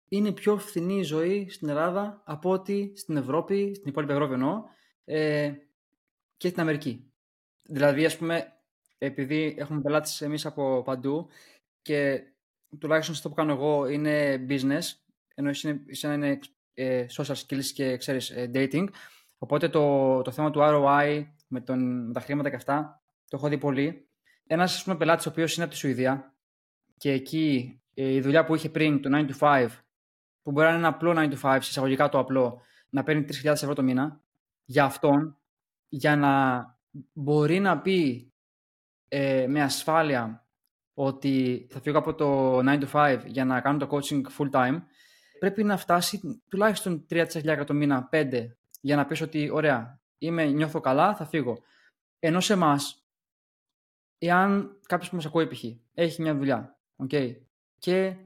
είναι 0.08 0.32
πιο 0.32 0.58
φθηνή 0.58 0.98
η 0.98 1.02
ζωή 1.02 1.48
στην 1.48 1.68
Ελλάδα 1.68 2.22
από 2.24 2.50
ότι 2.50 2.92
στην 2.96 3.16
Ευρώπη, 3.16 3.74
στην 3.74 3.90
υπόλοιπη 3.90 4.12
Ευρώπη 4.12 4.32
εννοώ, 4.32 4.64
ε, 5.08 5.52
και 6.36 6.48
στην 6.48 6.60
Αμερική. 6.60 7.12
Δηλαδή, 7.62 8.04
ας 8.04 8.16
πούμε, 8.16 8.52
επειδή 8.98 9.54
έχουμε 9.58 9.80
πελάτες 9.80 10.20
εμείς 10.20 10.46
από 10.46 10.82
παντού 10.82 11.28
και 11.82 12.22
τουλάχιστον 12.78 13.14
αυτό 13.14 13.28
που 13.28 13.34
κάνω 13.34 13.52
εγώ 13.52 13.86
είναι 13.88 14.46
business, 14.48 14.82
ενώ 15.34 15.48
εσύ 15.48 15.68
είναι, 16.02 16.14
είναι 16.14 16.38
ε, 16.74 17.06
social 17.10 17.34
skills 17.34 17.64
και 17.64 17.96
ξέρεις 17.96 18.30
ε, 18.30 18.50
dating, 18.54 18.86
οπότε 19.38 19.68
το, 19.68 20.22
το 20.22 20.30
θέμα 20.30 20.50
του 20.50 20.60
ROI 20.62 21.26
με, 21.48 21.60
τον, 21.60 22.06
με 22.06 22.12
τα 22.12 22.20
χρήματα 22.20 22.48
και 22.50 22.56
αυτά 22.56 23.02
το 23.28 23.36
έχω 23.36 23.48
δει 23.48 23.58
πολύ. 23.58 24.08
Ένας 24.46 24.74
ας 24.74 24.84
πούμε 24.84 24.96
πελάτης 24.96 25.26
ο 25.26 25.28
οποίος 25.28 25.54
είναι 25.54 25.64
από 25.64 25.72
τη 25.72 25.78
Σουηδία 25.78 26.36
και 26.96 27.10
εκεί 27.10 27.80
ε, 27.94 28.12
η 28.12 28.20
δουλειά 28.20 28.44
που 28.44 28.54
είχε 28.54 28.68
πριν, 28.68 29.02
το 29.02 29.10
9 29.12 29.30
to 29.30 29.38
5, 29.38 29.68
που 30.42 30.50
μπορεί 30.50 30.66
να 30.66 30.72
είναι 30.72 30.78
ένα 30.78 30.88
απλό 30.88 31.14
9 31.16 31.32
to 31.32 31.40
5, 31.40 31.58
εισαγωγικά 31.60 32.08
το 32.08 32.18
απλό, 32.18 32.60
να 32.88 33.02
παίρνει 33.02 33.24
3.000 33.28 33.44
ευρώ 33.44 33.74
το 33.74 33.82
μήνα, 33.82 34.24
για 34.66 34.84
αυτόν, 34.84 35.36
για 35.88 36.16
να 36.16 36.64
μπορεί 37.12 37.60
να 37.60 37.80
πει 37.80 38.32
ε, 39.08 39.46
με 39.48 39.62
ασφάλεια 39.62 40.46
ότι 40.94 41.66
θα 41.70 41.80
φύγω 41.80 41.98
από 41.98 42.14
το 42.14 42.58
9 42.58 42.62
to 42.62 42.88
5 42.92 43.22
για 43.26 43.44
να 43.44 43.60
κάνω 43.60 43.78
το 43.78 43.88
coaching 43.90 44.22
full 44.38 44.50
time, 44.50 44.82
πρέπει 45.38 45.64
να 45.64 45.76
φτάσει 45.76 46.42
τουλάχιστον 46.48 47.06
3% 47.10 47.62
το 47.66 47.74
μήνα, 47.74 48.08
5, 48.12 48.46
για 48.80 48.96
να 48.96 49.06
πεις 49.06 49.20
ότι 49.20 49.50
ωραία, 49.50 50.00
είμαι, 50.18 50.44
νιώθω 50.44 50.80
καλά, 50.80 51.14
θα 51.14 51.26
φύγω. 51.26 51.62
Ενώ 52.18 52.40
σε 52.40 52.52
εμάς, 52.52 53.06
εάν 54.18 54.80
κάποιος 54.86 55.08
που 55.08 55.16
μας 55.16 55.26
ακούει 55.26 55.46
π.χ. 55.46 55.64
έχει 55.94 56.22
μια 56.22 56.34
δουλειά, 56.34 56.78
okay, 57.06 57.36
και 57.78 58.16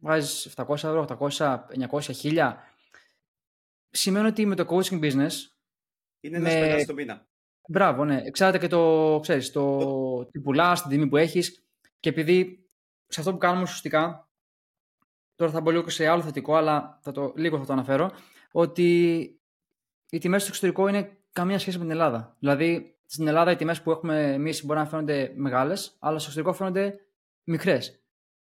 βάζεις 0.00 0.54
700 0.56 0.74
ευρώ, 0.74 1.06
800, 1.18 1.58
900, 1.90 2.00
1000, 2.22 2.54
σημαίνει 3.90 4.26
ότι 4.26 4.46
με 4.46 4.54
το 4.54 4.66
coaching 4.68 5.00
business. 5.00 5.32
Είναι 6.20 6.36
ένας 6.36 6.54
με... 6.54 6.84
το 6.84 6.94
μήνα. 6.94 7.28
Μπράβο, 7.68 8.04
ναι. 8.04 8.20
Εξάρτητα 8.24 8.64
και 8.64 8.70
το, 8.70 9.18
ξέρεις, 9.22 9.52
το 9.52 10.24
τι 10.24 10.40
πουλάς, 10.40 10.80
την 10.80 10.90
τιμή 10.90 11.08
που 11.08 11.16
έχεις. 11.16 11.64
Και 12.00 12.08
επειδή 12.08 12.68
σε 13.06 13.20
αυτό 13.20 13.32
που 13.32 13.38
κάνουμε 13.38 13.62
ουσιαστικά, 13.62 14.28
τώρα 15.34 15.52
θα 15.52 15.60
μπω 15.60 15.70
λίγο 15.70 15.88
σε 15.88 16.06
άλλο 16.06 16.22
θετικό, 16.22 16.54
αλλά 16.54 16.98
θα 17.02 17.12
το, 17.12 17.32
λίγο 17.36 17.58
θα 17.58 17.64
το 17.64 17.72
αναφέρω, 17.72 18.10
ότι 18.52 19.20
οι 20.10 20.18
τιμές 20.18 20.40
στο 20.40 20.50
εξωτερικό 20.50 20.88
είναι 20.88 21.18
καμία 21.32 21.58
σχέση 21.58 21.76
με 21.76 21.82
την 21.82 21.92
Ελλάδα. 21.92 22.36
Δηλαδή, 22.38 22.98
στην 23.06 23.26
Ελλάδα 23.26 23.50
οι 23.50 23.56
τιμές 23.56 23.82
που 23.82 23.90
έχουμε 23.90 24.32
εμείς 24.32 24.64
μπορεί 24.64 24.78
να 24.78 24.86
φαίνονται 24.86 25.32
μεγάλες, 25.36 25.96
αλλά 25.98 26.18
στο 26.18 26.28
εξωτερικό 26.28 26.52
φαίνονται 26.52 27.00
μικρές. 27.44 28.02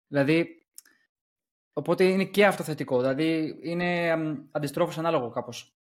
Δηλαδή, 0.06 0.66
οπότε 1.72 2.04
είναι 2.04 2.24
και 2.24 2.46
αυτό 2.46 2.62
θετικό. 2.62 3.00
Δηλαδή, 3.00 3.58
είναι 3.62 4.16
αντιστρόφως 4.50 4.98
ανάλογο 4.98 5.30
κάπως. 5.30 5.77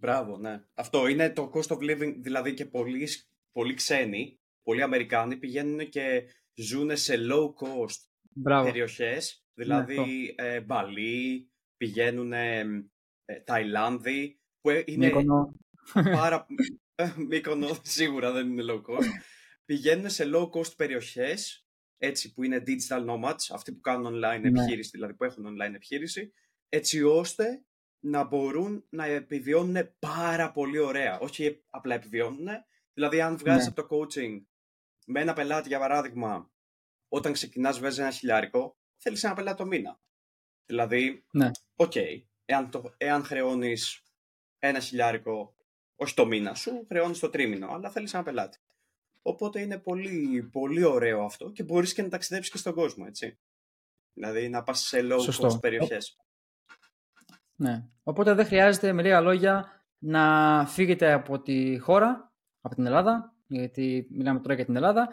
Μπράβο, 0.00 0.36
ναι. 0.36 0.64
Αυτό 0.74 1.06
είναι 1.06 1.30
το 1.30 1.50
cost 1.54 1.76
of 1.76 1.78
living, 1.78 2.14
δηλαδή 2.20 2.54
και 2.54 2.66
πολλοί, 2.66 3.08
πολλοί 3.52 3.74
ξένοι, 3.74 4.40
πολλοί 4.62 4.82
Αμερικάνοι 4.82 5.36
πηγαίνουν 5.36 5.88
και 5.88 6.24
ζουν 6.54 6.96
σε 6.96 7.14
low 7.14 7.46
cost 7.46 8.08
περιοχέ. 8.42 8.70
περιοχές, 8.70 9.44
δηλαδή 9.54 10.34
ναι, 10.36 10.46
ε, 10.46 10.60
Μπαλί, 10.60 11.50
πηγαίνουν 11.76 12.32
ε, 12.32 12.64
Ταϊλάνδη, 13.44 14.40
που 14.60 14.70
ε, 14.70 14.82
είναι 14.86 15.06
Μύκονο. 15.06 15.54
πάρα... 15.92 16.46
Μύκονο 17.28 17.78
σίγουρα 17.82 18.32
δεν 18.32 18.50
είναι 18.50 18.64
low 18.72 18.80
cost. 18.80 19.06
πηγαίνουν 19.64 20.10
σε 20.10 20.30
low 20.34 20.50
cost 20.50 20.76
περιοχές, 20.76 21.66
έτσι 21.98 22.32
που 22.32 22.42
είναι 22.42 22.62
digital 22.66 23.06
nomads, 23.06 23.46
αυτοί 23.52 23.72
που 23.72 23.80
κάνουν 23.80 24.14
online 24.14 24.40
ναι. 24.40 24.48
επιχείρηση, 24.48 24.90
δηλαδή 24.92 25.14
που 25.14 25.24
έχουν 25.24 25.44
online 25.46 25.74
επιχείρηση, 25.74 26.32
έτσι 26.68 27.02
ώστε 27.02 27.64
να 28.00 28.24
μπορούν 28.24 28.86
να 28.88 29.04
επιβιώνουν 29.04 29.94
πάρα 29.98 30.52
πολύ 30.52 30.78
ωραία. 30.78 31.18
Όχι 31.18 31.64
απλά 31.70 31.94
επιβιώνουν. 31.94 32.48
Δηλαδή, 32.92 33.20
αν 33.20 33.36
βγάζεις 33.36 33.66
ναι. 33.66 33.72
από 33.76 33.88
το 33.88 33.96
coaching 33.96 34.42
με 35.06 35.20
ένα 35.20 35.32
πελάτη, 35.32 35.68
για 35.68 35.78
παράδειγμα, 35.78 36.50
όταν 37.08 37.32
ξεκινάς, 37.32 37.78
βγάζει 37.78 38.00
ένα 38.00 38.10
χιλιάρικο, 38.10 38.76
θέλεις 38.96 39.24
ένα 39.24 39.34
πελάτη 39.34 39.56
το 39.56 39.66
μήνα. 39.66 40.00
Δηλαδή, 40.66 41.24
ναι. 41.32 41.50
OK, 41.76 41.92
okay, 41.94 42.22
εάν, 42.44 42.70
το, 42.70 42.94
εάν 42.96 43.24
χρεώνεις 43.24 44.02
ένα 44.58 44.80
χιλιάρικο, 44.80 45.56
όχι 45.96 46.14
το 46.14 46.26
μήνα 46.26 46.54
σου, 46.54 46.86
χρεώνεις 46.88 47.18
το 47.18 47.30
τρίμηνο, 47.30 47.72
αλλά 47.72 47.90
θέλεις 47.90 48.14
ένα 48.14 48.22
πελάτη. 48.22 48.58
Οπότε 49.22 49.60
είναι 49.60 49.78
πολύ, 49.78 50.42
πολύ 50.42 50.84
ωραίο 50.84 51.24
αυτό 51.24 51.50
και 51.50 51.62
μπορείς 51.62 51.92
και 51.92 52.02
να 52.02 52.08
ταξιδέψεις 52.08 52.52
και 52.52 52.58
στον 52.58 52.74
κόσμο, 52.74 53.04
έτσι. 53.08 53.38
Δηλαδή 54.12 54.48
να 54.48 54.62
πας 54.62 54.80
σε 54.80 54.98
low 55.02 55.20
cost 55.40 55.60
περιοχές. 55.60 56.16
Ναι. 57.60 57.84
Οπότε 58.02 58.34
δεν 58.34 58.46
χρειάζεται 58.46 58.92
με 58.92 59.02
λίγα 59.02 59.20
λόγια 59.20 59.84
να 59.98 60.64
φύγετε 60.66 61.12
από 61.12 61.40
τη 61.40 61.78
χώρα, 61.78 62.32
από 62.60 62.74
την 62.74 62.86
Ελλάδα, 62.86 63.34
γιατί 63.46 64.06
μιλάμε 64.10 64.40
τώρα 64.40 64.54
για 64.54 64.64
την 64.64 64.76
Ελλάδα, 64.76 65.08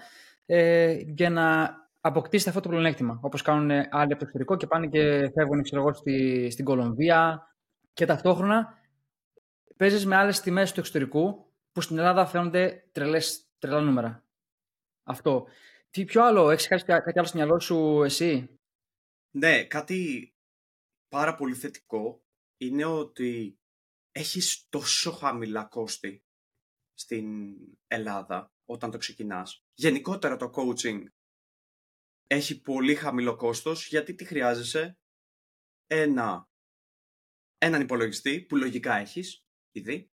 ε, 0.45 0.97
για 1.05 1.29
να 1.29 1.75
αποκτήσετε 2.01 2.49
αυτό 2.49 2.61
το 2.61 2.69
πλεονέκτημα. 2.69 3.19
Όπως 3.21 3.41
κάνουν 3.41 3.69
άλλοι 3.71 3.87
από 3.89 4.17
το 4.17 4.19
εξωτερικό 4.19 4.55
και 4.57 4.67
πάνε 4.67 4.87
και 4.87 5.31
φεύγουν 5.33 5.63
ξέρω 5.63 5.81
εγώ, 5.81 5.93
στη, 5.93 6.49
στην 6.51 6.65
Κολομβία 6.65 7.47
και 7.93 8.05
ταυτόχρονα 8.05 8.77
παίζεις 9.77 10.05
με 10.05 10.15
άλλες 10.15 10.41
τιμές 10.41 10.71
του 10.71 10.79
εξωτερικού 10.79 11.51
που 11.71 11.81
στην 11.81 11.97
Ελλάδα 11.97 12.25
φαίνονται 12.25 12.87
τρελές, 12.91 13.45
τρελά 13.59 13.81
νούμερα. 13.81 14.23
Αυτό. 15.03 15.47
Τι 15.89 16.05
πιο 16.05 16.23
άλλο, 16.23 16.49
έχεις 16.49 16.67
κάτι, 16.67 16.83
κάτι 16.83 17.19
άλλο 17.19 17.27
στο 17.27 17.37
μυαλό 17.37 17.59
σου 17.59 18.03
εσύ; 18.03 18.59
Ναι, 19.31 19.63
κάτι 19.63 20.31
πάρα 21.09 21.35
πολύ 21.35 21.53
θετικό 21.53 22.21
είναι 22.57 22.85
ότι 22.85 23.59
έχεις 24.11 24.67
τόσο 24.69 25.11
χαμηλά 25.11 25.63
κόστη 25.63 26.23
στην 26.93 27.55
Ελλάδα 27.87 28.53
όταν 28.65 28.91
το 28.91 28.97
ξεκινάς. 28.97 29.65
Γενικότερα 29.73 30.35
το 30.35 30.51
coaching 30.53 31.03
έχει 32.27 32.61
πολύ 32.61 32.95
χαμηλό 32.95 33.35
κόστος 33.35 33.87
γιατί 33.87 34.15
τι 34.15 34.25
χρειάζεσαι; 34.25 34.97
Ένα, 35.87 36.49
έναν 37.57 37.81
υπολογιστή 37.81 38.41
που 38.41 38.55
λογικά 38.55 38.95
έχεις 38.95 39.45
ήδη. 39.71 40.11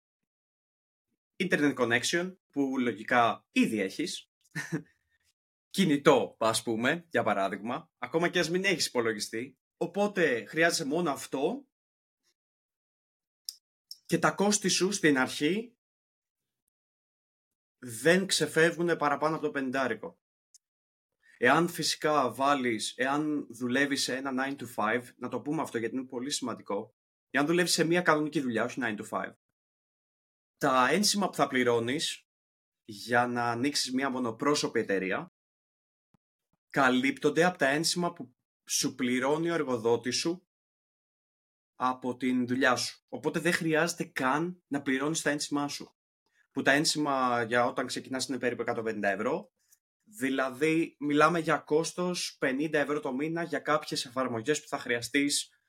Internet 1.36 1.74
connection 1.76 2.36
που 2.50 2.78
λογικά 2.80 3.46
ήδη 3.52 3.80
έχεις. 3.80 4.32
Κινητό 5.70 6.36
ας 6.40 6.64
πούμε 6.64 7.06
για 7.10 7.24
παράδειγμα. 7.24 7.92
Ακόμα 7.98 8.30
και 8.30 8.40
ας 8.40 8.50
μην 8.50 8.64
έχεις 8.64 8.88
υπολογιστή. 8.88 9.58
Οπότε 9.78 10.46
χρειάζεσαι 10.46 10.86
μόνο 10.86 11.12
αυτό 11.12 11.66
και 14.12 14.20
τα 14.20 14.32
κόστη 14.32 14.70
σου 14.70 14.92
στην 14.92 15.18
αρχή 15.18 15.78
δεν 17.80 18.26
ξεφεύγουν 18.26 18.98
παραπάνω 18.98 19.36
από 19.36 19.46
το 19.46 19.52
πεντάρικο. 19.52 20.20
Εάν 21.38 21.68
φυσικά 21.68 22.34
βάλεις, 22.34 22.94
εάν 22.98 23.48
δουλεύεις 23.50 24.04
σε 24.04 24.16
ένα 24.16 24.56
9 24.56 24.56
to 24.56 24.66
5, 24.76 25.04
να 25.18 25.30
το 25.30 25.42
πούμε 25.42 25.62
αυτό 25.62 25.78
γιατί 25.78 25.96
είναι 25.96 26.06
πολύ 26.06 26.32
σημαντικό, 26.32 26.96
εάν 27.30 27.46
δουλεύεις 27.46 27.72
σε 27.72 27.84
μια 27.84 28.02
κανονική 28.02 28.42
δουλειά, 28.42 28.64
όχι 28.64 28.80
9 28.82 28.98
to 28.98 29.08
5, 29.10 29.34
τα 30.58 30.90
ένσημα 30.90 31.30
που 31.30 31.36
θα 31.36 31.48
πληρώνεις 31.48 32.28
για 32.86 33.28
να 33.28 33.52
ανοίξεις 33.52 33.94
μια 33.94 34.10
μονοπρόσωπη 34.10 34.80
εταιρεία 34.80 35.34
καλύπτονται 36.70 37.44
από 37.44 37.58
τα 37.58 37.68
ένσημα 37.68 38.14
που 38.14 38.36
σου 38.70 38.96
πληρώνει 38.96 39.50
ο 39.50 39.54
εργοδότης 39.54 40.16
σου 40.16 40.46
από 41.84 42.18
την 42.18 42.48
δουλειά 42.48 42.76
σου. 42.76 43.06
Οπότε 43.10 43.40
δεν 43.40 43.54
χρειάζεται 43.54 44.04
καν 44.04 44.64
να 44.68 44.82
πληρώνεις 44.82 45.22
τα 45.22 45.30
ένσημά 45.30 45.68
σου. 45.68 45.96
Που 46.52 46.62
τα 46.62 46.72
ένσημα 46.72 47.44
για 47.44 47.66
όταν 47.66 47.86
ξεκινάς 47.86 48.28
είναι 48.28 48.38
περίπου 48.38 48.64
150 48.68 49.00
ευρώ. 49.02 49.52
Δηλαδή 50.04 50.96
μιλάμε 51.00 51.40
για 51.40 51.58
κόστος 51.58 52.38
50 52.42 52.74
ευρώ 52.74 53.00
το 53.00 53.14
μήνα 53.14 53.44
για 53.44 53.60
κάποιες 53.60 54.06
εφαρμογές 54.06 54.62
που 54.62 54.68
θα 54.68 54.78
χρειαστείς 54.78 55.62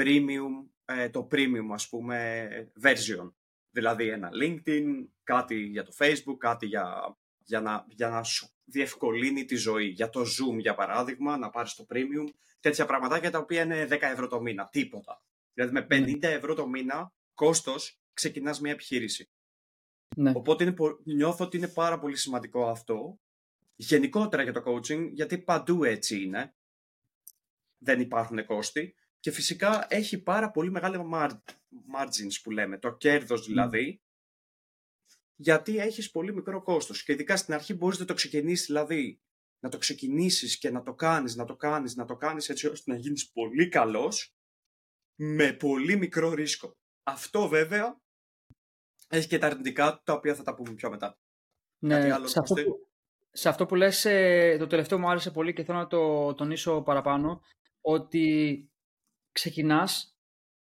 premium, 0.00 0.68
ε, 0.84 1.08
το 1.08 1.28
premium 1.30 1.68
ας 1.72 1.88
πούμε 1.88 2.48
version. 2.82 3.32
Δηλαδή 3.70 4.08
ένα 4.08 4.30
LinkedIn, 4.42 4.84
κάτι 5.22 5.56
για 5.56 5.84
το 5.84 5.92
Facebook, 5.98 6.36
κάτι 6.38 6.66
για, 6.66 7.16
για, 7.38 7.60
να, 7.60 7.84
για 7.88 8.08
να 8.08 8.22
σου 8.22 8.48
διευκολύνει 8.64 9.44
τη 9.44 9.56
ζωή. 9.56 9.86
Για 9.86 10.08
το 10.08 10.20
Zoom 10.20 10.58
για 10.58 10.74
παράδειγμα, 10.74 11.36
να 11.36 11.50
πάρεις 11.50 11.74
το 11.74 11.86
premium, 11.90 12.28
τέτοια 12.60 12.86
πραγματάκια 12.86 13.30
τα 13.30 13.38
οποία 13.38 13.62
είναι 13.62 13.86
10 13.90 13.98
ευρώ 14.00 14.26
το 14.26 14.40
μήνα, 14.40 14.68
τίποτα. 14.68 15.22
Δηλαδή 15.54 15.72
με 15.72 15.86
50 15.90 16.18
ναι. 16.18 16.28
ευρώ 16.28 16.54
το 16.54 16.68
μήνα 16.68 17.12
κόστος 17.34 18.00
ξεκινάς 18.12 18.60
μια 18.60 18.72
επιχείρηση. 18.72 19.30
Ναι. 20.16 20.32
Οπότε 20.34 20.64
είναι, 20.64 20.74
νιώθω 21.04 21.44
ότι 21.44 21.56
είναι 21.56 21.68
πάρα 21.68 21.98
πολύ 21.98 22.16
σημαντικό 22.16 22.68
αυτό. 22.68 23.18
Γενικότερα 23.76 24.42
για 24.42 24.52
το 24.52 24.62
coaching, 24.66 25.10
γιατί 25.12 25.38
παντού 25.38 25.84
έτσι 25.84 26.22
είναι. 26.22 26.54
Δεν 27.78 28.00
υπάρχουν 28.00 28.44
κόστη. 28.44 28.94
Και 29.20 29.30
φυσικά 29.30 29.86
έχει 29.88 30.22
πάρα 30.22 30.50
πολύ 30.50 30.70
μεγάλα 30.70 31.06
margins 31.96 32.40
που 32.42 32.50
λέμε, 32.50 32.78
το 32.78 32.96
κέρδος 32.96 33.46
δηλαδή, 33.46 34.02
γιατί 35.36 35.78
έχεις 35.78 36.10
πολύ 36.10 36.34
μικρό 36.34 36.62
κόστος. 36.62 37.02
Και 37.02 37.12
ειδικά 37.12 37.36
στην 37.36 37.54
αρχή 37.54 37.74
μπορείς 37.74 37.98
να 37.98 38.04
το 38.04 38.14
ξεκινήσεις, 38.14 38.66
δηλαδή 38.66 39.20
να 39.58 39.68
το 39.68 39.78
ξεκινήσεις 39.78 40.58
και 40.58 40.70
να 40.70 40.82
το 40.82 40.94
κάνεις, 40.94 41.36
να 41.36 41.44
το 41.44 41.56
κάνεις, 41.56 41.96
να 41.96 42.04
το 42.04 42.16
κάνεις 42.16 42.48
έτσι 42.48 42.66
ώστε 42.66 42.92
να 42.92 42.98
γίνεις 42.98 43.30
πολύ 43.30 43.68
καλός 43.68 44.33
με 45.14 45.52
πολύ 45.52 45.96
μικρό 45.96 46.32
ρίσκο. 46.32 46.76
Αυτό 47.02 47.48
βέβαια 47.48 48.00
έχει 49.08 49.28
και 49.28 49.38
τα 49.38 49.46
αρνητικά 49.46 50.02
τα 50.04 50.12
οποία 50.12 50.34
θα 50.34 50.42
τα 50.42 50.54
πούμε 50.54 50.74
πιο 50.74 50.90
μετά. 50.90 51.18
Ναι, 51.78 52.12
άλλο 52.12 52.26
σε, 52.26 52.38
αυτό 52.38 52.54
που, 52.54 52.88
σε 53.30 53.48
αυτό 53.48 53.66
που 53.66 53.74
λες, 53.74 54.04
ε, 54.04 54.56
το 54.58 54.66
τελευταίο 54.66 54.98
μου 54.98 55.08
άρεσε 55.08 55.30
πολύ 55.30 55.52
και 55.52 55.64
θέλω 55.64 55.78
να 55.78 55.86
το 55.86 56.34
τονίσω 56.34 56.82
παραπάνω, 56.82 57.40
ότι 57.80 58.68
ξεκινάς 59.32 60.18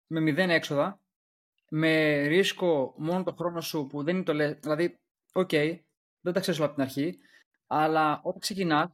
με 0.07 0.21
μηδέν 0.21 0.51
έξοδα, 0.51 1.01
με 1.69 2.23
ρίσκο 2.27 2.95
μόνο 2.97 3.23
το 3.23 3.33
χρόνο 3.33 3.61
σου 3.61 3.87
που 3.87 4.03
δεν 4.03 4.15
είναι 4.15 4.25
το 4.25 4.35
λέει, 4.35 4.53
δηλαδή, 4.53 5.01
OK, 5.33 5.49
okay, 5.53 5.79
δεν 6.21 6.33
τα 6.33 6.41
ξέρεις 6.41 6.61
όλα 6.61 6.69
από 6.69 6.77
την 6.77 6.85
αρχή, 6.85 7.19
αλλά 7.67 8.21
όταν 8.23 8.41
ξεκινάς, 8.41 8.91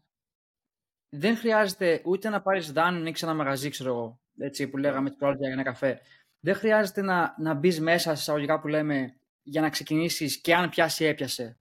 δεν 1.08 1.36
χρειάζεται 1.36 2.02
ούτε 2.04 2.28
να 2.28 2.42
πάρεις 2.42 2.72
δάνειο 2.72 2.92
να 2.92 3.00
ανοίξει 3.00 3.24
ένα 3.24 3.34
μαγαζί, 3.34 3.70
ξέρω 3.70 3.90
εγώ, 3.90 4.20
έτσι, 4.40 4.68
που 4.68 4.76
λέγαμε 4.76 5.10
την 5.10 5.18
για 5.38 5.50
ένα 5.50 5.62
καφέ. 5.62 6.00
Δεν 6.40 6.54
χρειάζεται 6.54 7.02
να, 7.02 7.34
να 7.38 7.54
μπεις 7.54 7.80
μέσα 7.80 8.14
σε 8.14 8.20
εισαγωγικά 8.20 8.60
που 8.60 8.68
λέμε 8.68 9.16
για 9.42 9.60
να 9.60 9.70
ξεκινήσεις 9.70 10.40
και 10.40 10.54
αν 10.54 10.68
πιάσει, 10.68 11.04
έπιασε. 11.04 11.58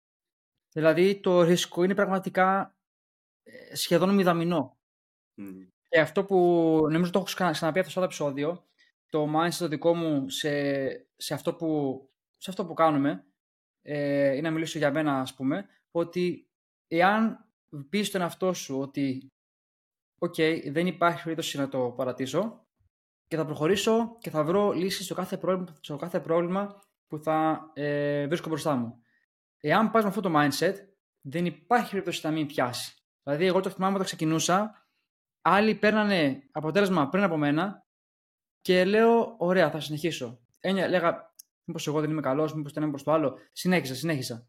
Δηλαδή 0.71 1.19
το 1.19 1.41
ρίσκο 1.41 1.83
είναι 1.83 1.95
πραγματικά 1.95 2.75
ε, 3.43 3.75
σχεδόν 3.75 4.15
μηδαμινό. 4.15 4.77
Mm. 5.37 5.67
Και 5.89 5.99
αυτό 5.99 6.25
που 6.25 6.35
νομίζω 6.91 7.11
το 7.11 7.19
έχω 7.19 7.51
ξαναπεί 7.51 7.79
αυτό 7.79 7.91
στο 7.91 8.03
επεισόδιο, 8.03 8.67
το 9.09 9.27
mindset 9.35 9.55
το 9.57 9.67
δικό 9.67 9.95
μου 9.95 10.29
σε, 10.29 10.51
σε, 11.15 11.33
αυτό, 11.33 11.53
που, 11.53 12.01
σε 12.37 12.49
αυτό 12.49 12.65
που 12.65 12.73
κάνουμε, 12.73 13.25
ε, 13.81 14.31
είναι 14.31 14.41
να 14.41 14.51
μιλήσω 14.51 14.77
για 14.77 14.91
μένα 14.91 15.19
ας 15.19 15.33
πούμε, 15.33 15.67
ότι 15.91 16.49
εάν 16.87 17.45
πεις 17.89 18.07
στον 18.07 18.21
εαυτό 18.21 18.53
σου 18.53 18.79
ότι 18.79 19.27
OK, 20.19 20.33
okay, 20.37 20.61
δεν 20.71 20.87
υπάρχει 20.87 21.23
περίπτωση 21.23 21.57
να 21.57 21.69
το 21.69 21.91
παρατήσω 21.91 22.67
και 23.29 23.35
θα 23.35 23.45
προχωρήσω 23.45 24.17
και 24.19 24.29
θα 24.29 24.43
βρω 24.43 24.71
λύσεις 24.71 25.05
στο 25.05 25.15
κάθε 25.15 25.37
πρόβλημα, 25.37 25.75
στο 25.79 25.95
κάθε 25.95 26.19
πρόβλημα 26.19 26.81
που 27.07 27.19
θα 27.19 27.69
ε, 27.73 28.27
βρίσκω 28.27 28.49
μπροστά 28.49 28.75
μου. 28.75 29.03
Εάν 29.59 29.91
πας 29.91 30.03
με 30.03 30.09
αυτό 30.09 30.21
το 30.21 30.31
mindset, 30.35 30.73
δεν 31.21 31.45
υπάρχει 31.45 31.89
περίπτωση 31.89 32.25
να 32.25 32.31
μην 32.31 32.47
πιάσει. 32.47 32.93
Δηλαδή, 33.23 33.45
εγώ 33.45 33.59
το 33.59 33.69
θυμάμαι 33.69 33.93
όταν 33.93 34.05
ξεκινούσα, 34.05 34.87
άλλοι 35.41 35.75
παίρνανε 35.75 36.43
αποτέλεσμα 36.51 37.09
πριν 37.09 37.23
από 37.23 37.37
μένα 37.37 37.85
και 38.61 38.85
λέω, 38.85 39.35
ωραία, 39.37 39.71
θα 39.71 39.79
συνεχίσω. 39.79 40.39
Έννοια, 40.59 40.87
λέγα, 40.87 41.33
μήπως 41.63 41.87
εγώ 41.87 41.99
δεν 41.99 42.09
είμαι 42.09 42.21
καλός, 42.21 42.53
μήπως 42.53 42.73
δεν 42.73 42.83
είμαι 42.83 42.91
προς 42.91 43.03
το 43.03 43.11
άλλο. 43.11 43.37
Συνέχισα, 43.51 43.95
συνέχισα. 43.95 44.47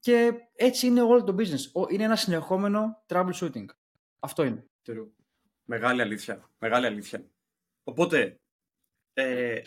Και 0.00 0.32
έτσι 0.54 0.86
είναι 0.86 1.02
όλο 1.02 1.24
το 1.24 1.34
business. 1.38 1.90
Είναι 1.90 2.04
ένα 2.04 2.16
συνεχόμενο 2.16 3.02
troubleshooting. 3.06 3.64
Αυτό 4.18 4.42
είναι. 4.44 4.66
Μεγάλη 5.64 6.00
αλήθεια. 6.02 6.50
Μεγάλη 6.58 6.86
αλήθεια. 6.86 7.24
Οπότε, 7.88 8.40
ε, 9.12 9.62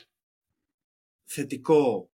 θετικό, 1.23 2.11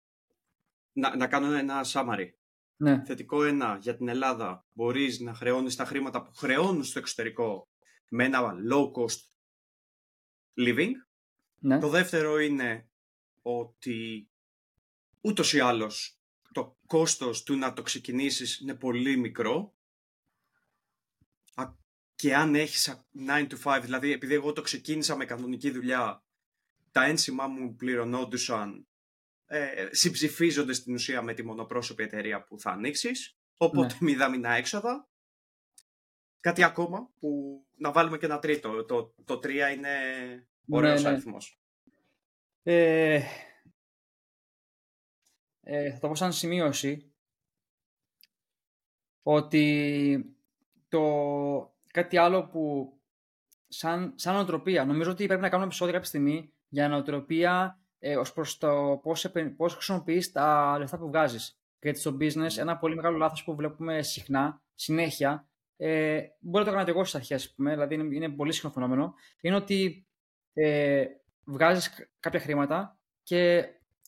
να, 0.92 1.16
να 1.16 1.26
κάνω 1.26 1.52
ένα 1.52 1.84
summary. 1.86 2.28
Ναι. 2.76 3.02
Θετικό 3.04 3.44
ένα, 3.44 3.78
για 3.80 3.96
την 3.96 4.09
Ελλάδα 4.09 4.66
μπορείς 4.72 5.20
να 5.20 5.34
χρεώνεις 5.34 5.76
τα 5.76 5.84
χρήματα 5.84 6.22
που 6.22 6.34
χρεώνουν 6.34 6.84
στο 6.84 6.98
εξωτερικό 6.98 7.68
με 8.09 8.24
ένα 8.24 8.54
low 8.70 8.90
cost 8.92 9.20
living. 10.57 10.90
Ναι. 11.59 11.78
Το 11.78 11.88
δεύτερο 11.88 12.38
είναι 12.38 12.88
ότι 13.42 14.28
ούτως 15.20 15.52
ή 15.52 15.61
άλλως 15.61 16.20
το 16.52 16.76
κόστος 16.86 17.42
του 17.42 17.57
να 17.57 17.72
το 17.72 17.82
ξεκινήσεις 17.82 18.59
είναι 18.59 18.74
πολύ 18.74 19.16
μικρό 19.16 19.76
και 22.16 22.34
αν 22.34 22.54
έχεις 22.54 23.06
9 23.28 23.48
to 23.48 23.56
5, 23.62 23.80
δηλαδή 23.82 24.12
επειδή 24.12 24.34
εγώ 24.34 24.52
το 24.52 24.62
ξεκίνησα 24.62 25.16
με 25.16 25.24
κανονική 25.24 25.70
δουλειά, 25.70 26.24
τα 26.92 27.04
ένσημά 27.04 27.46
μου 27.46 27.74
πληρωνόντουσαν, 27.74 28.88
ε, 29.46 29.88
συμψηφίζονται 29.90 30.72
στην 30.72 30.94
ουσία 30.94 31.22
με 31.22 31.34
τη 31.34 31.42
μονοπρόσωπη 31.42 32.02
εταιρεία 32.02 32.44
που 32.44 32.60
θα 32.60 32.70
ανοίξεις. 32.70 33.38
οπότε 33.56 33.92
ναι. 33.92 33.98
μηδαμινά 34.00 34.50
έξοδα. 34.50 35.08
Κάτι 36.40 36.62
ακόμα 36.62 37.10
που 37.18 37.60
να 37.76 37.92
βάλουμε 37.92 38.18
και 38.18 38.26
ένα 38.26 38.38
τρίτο. 38.38 38.84
Το, 38.84 39.14
το 39.24 39.34
3 39.34 39.44
είναι 39.76 39.90
ωραίος 40.68 41.02
ναι, 41.02 41.08
ναι. 41.08 41.14
αριθμός. 41.14 41.60
Ε, 42.62 43.22
ε, 45.60 45.92
θα 45.92 45.98
το 45.98 46.08
πω 46.08 46.14
σαν 46.14 46.32
σημείωση 46.32 47.12
ότι 49.22 50.36
το 50.88 51.76
κάτι 51.97 52.16
άλλο 52.16 52.47
που 52.47 52.92
σαν, 53.68 54.12
σαν 54.16 54.34
νοοτροπία, 54.34 54.84
νομίζω 54.84 55.11
ότι 55.11 55.26
πρέπει 55.26 55.40
να 55.40 55.49
κάνουμε 55.49 55.66
επεισόδιο 55.66 55.92
κάποια 55.92 56.09
στιγμή 56.09 56.53
για 56.68 56.88
νοοτροπία 56.88 57.80
ε, 57.99 58.16
ως 58.16 58.32
προς 58.32 58.59
το 58.59 59.01
πώς, 59.03 59.26
πώς 59.57 59.72
χρησιμοποιείς 59.74 60.32
τα 60.32 60.76
λεφτά 60.78 60.99
που 60.99 61.07
βγάζεις. 61.07 61.61
Γιατί 61.80 61.99
στο 61.99 62.16
business 62.20 62.59
ένα 62.59 62.76
πολύ 62.78 62.94
μεγάλο 62.94 63.16
λάθος 63.16 63.44
που 63.44 63.55
βλέπουμε 63.55 64.03
συχνά, 64.03 64.62
συνέχεια, 64.74 65.49
ε, 65.76 66.20
μπορεί 66.38 66.64
να 66.64 66.70
το 66.70 66.70
κάνω 66.70 66.84
και 66.84 66.90
εγώ 66.90 67.05
στις 67.05 67.14
αρχές, 67.14 67.55
δηλαδή 67.57 67.94
είναι, 67.94 68.14
είναι 68.14 68.28
πολύ 68.28 68.53
συχνό 68.53 68.70
φαινόμενο, 68.70 69.14
είναι 69.40 69.57
ότι 69.57 70.07
ε, 70.53 71.05
βγάζεις 71.44 72.11
κάποια 72.20 72.40
χρήματα 72.40 72.99
και 73.22 73.64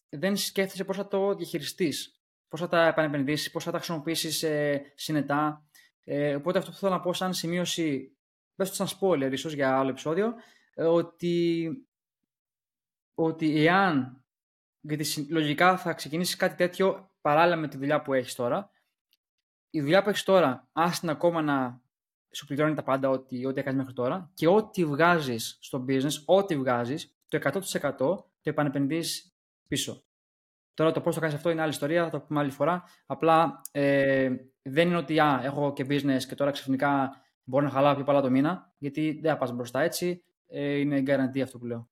δεν 0.09 0.36
σκέφτεσαι 0.36 0.84
πώς 0.84 0.97
θα 0.97 1.09
το 1.09 1.34
διαχειριστείς, 1.34 2.22
πώς 2.49 2.61
θα 2.61 2.68
τα 2.68 2.86
επανεπενδύσεις, 2.86 3.51
πώς 3.51 3.64
θα 3.64 3.70
τα 3.70 3.76
χρησιμοποιήσεις 3.76 4.43
ε, 4.43 4.93
συνετά. 4.95 5.68
Ε, 6.11 6.34
οπότε 6.34 6.59
αυτό 6.59 6.70
που 6.70 6.76
θέλω 6.76 6.92
να 6.92 7.00
πω 7.00 7.12
σαν 7.12 7.34
σημείωση, 7.34 8.16
πες 8.54 8.68
το 8.68 8.74
σαν 8.74 8.98
spoiler 9.00 9.32
ίσως 9.32 9.52
για 9.52 9.78
άλλο 9.78 9.90
επεισόδιο, 9.90 10.34
ε, 10.74 10.84
ότι, 10.84 11.70
ότι 13.14 13.66
εάν, 13.66 14.24
γιατί 14.80 15.26
λογικά 15.30 15.76
θα 15.76 15.92
ξεκινήσεις 15.92 16.36
κάτι 16.36 16.56
τέτοιο 16.56 17.11
παράλληλα 17.20 17.56
με 17.56 17.68
τη 17.68 17.76
δουλειά 17.76 18.02
που 18.02 18.12
έχεις 18.12 18.34
τώρα, 18.34 18.70
η 19.70 19.80
δουλειά 19.80 20.02
που 20.02 20.09
έχεις 20.09 20.22
τώρα, 20.22 20.68
άστην 20.72 21.11
ακόμα 21.11 21.42
να 21.42 21.82
σου 22.30 22.46
πληρώνει 22.46 22.74
τα 22.74 22.82
πάντα 22.82 23.09
ό,τι, 23.09 23.46
ό,τι 23.46 23.61
έκανες 23.61 23.78
μέχρι 23.78 23.94
τώρα 23.94 24.30
και 24.34 24.48
ό,τι 24.48 24.84
βγάζεις 24.84 25.59
στο 25.61 25.84
business, 25.88 26.22
ό,τι 26.24 26.56
βγάζεις, 26.56 27.16
το 27.28 27.38
100% 27.38 27.96
το 27.96 28.30
επανεπενδύεις 28.42 29.36
πίσω. 29.66 30.07
Τώρα 30.79 30.93
το 30.93 31.01
πώς 31.01 31.14
το 31.14 31.20
κάνεις 31.20 31.35
αυτό 31.35 31.51
είναι 31.51 31.61
άλλη 31.61 31.70
ιστορία, 31.70 32.05
θα 32.05 32.11
το 32.11 32.20
πούμε 32.20 32.41
άλλη 32.41 32.51
φορά. 32.51 32.83
Απλά 33.07 33.61
ε, 33.70 34.31
δεν 34.62 34.89
είναι 34.89 34.97
ότι 34.97 35.18
α, 35.20 35.41
έχω 35.45 35.72
και 35.72 35.87
business 35.89 36.22
και 36.29 36.35
τώρα 36.35 36.51
ξαφνικά 36.51 37.11
μπορώ 37.45 37.64
να 37.64 37.70
χαλάω 37.70 37.95
πιο 37.95 38.05
πολλά 38.05 38.20
το 38.20 38.31
μήνα, 38.31 38.74
γιατί 38.79 39.18
δεν 39.22 39.31
θα 39.31 39.37
πας 39.37 39.53
μπροστά 39.53 39.81
έτσι. 39.81 40.24
Ε, 40.47 40.79
είναι 40.79 41.03
guarantee 41.07 41.41
αυτό 41.41 41.59
που 41.59 41.66
λέω. 41.66 41.91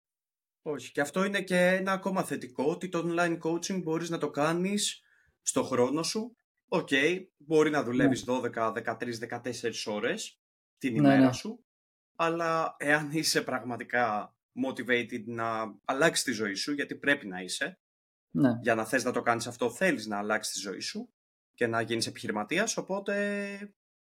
Όχι. 0.62 0.92
Και 0.92 1.00
αυτό 1.00 1.24
είναι 1.24 1.40
και 1.40 1.66
ένα 1.66 1.92
ακόμα 1.92 2.22
θετικό, 2.22 2.64
ότι 2.64 2.88
το 2.88 3.04
online 3.06 3.38
coaching 3.38 3.82
μπορείς 3.82 4.10
να 4.10 4.18
το 4.18 4.30
κάνεις 4.30 5.02
στο 5.42 5.62
χρόνο 5.62 6.02
σου. 6.02 6.36
OK, 6.68 6.88
okay, 6.90 7.20
μπορεί 7.36 7.70
να 7.70 7.82
δουλεύεις 7.82 8.24
12, 8.28 8.72
13, 8.72 9.18
14 9.18 9.72
ώρες 9.86 10.40
την 10.78 10.92
ναι, 10.92 10.98
ημέρα 10.98 11.26
ναι. 11.26 11.32
σου, 11.32 11.64
αλλά 12.16 12.76
εάν 12.78 13.10
είσαι 13.10 13.42
πραγματικά 13.42 14.36
motivated 14.66 15.24
να 15.24 15.46
αλλάξεις 15.84 16.24
τη 16.24 16.32
ζωή 16.32 16.54
σου, 16.54 16.72
γιατί 16.72 16.94
πρέπει 16.94 17.26
να 17.26 17.40
είσαι, 17.40 17.80
ναι. 18.30 18.58
Για 18.62 18.74
να 18.74 18.84
θες 18.84 19.04
να 19.04 19.12
το 19.12 19.22
κάνεις 19.22 19.46
αυτό 19.46 19.70
θέλεις 19.70 20.06
να 20.06 20.18
αλλάξεις 20.18 20.54
τη 20.54 20.60
ζωή 20.60 20.80
σου 20.80 21.12
και 21.54 21.66
να 21.66 21.80
γίνεις 21.80 22.06
επιχειρηματίας, 22.06 22.76
οπότε 22.76 23.14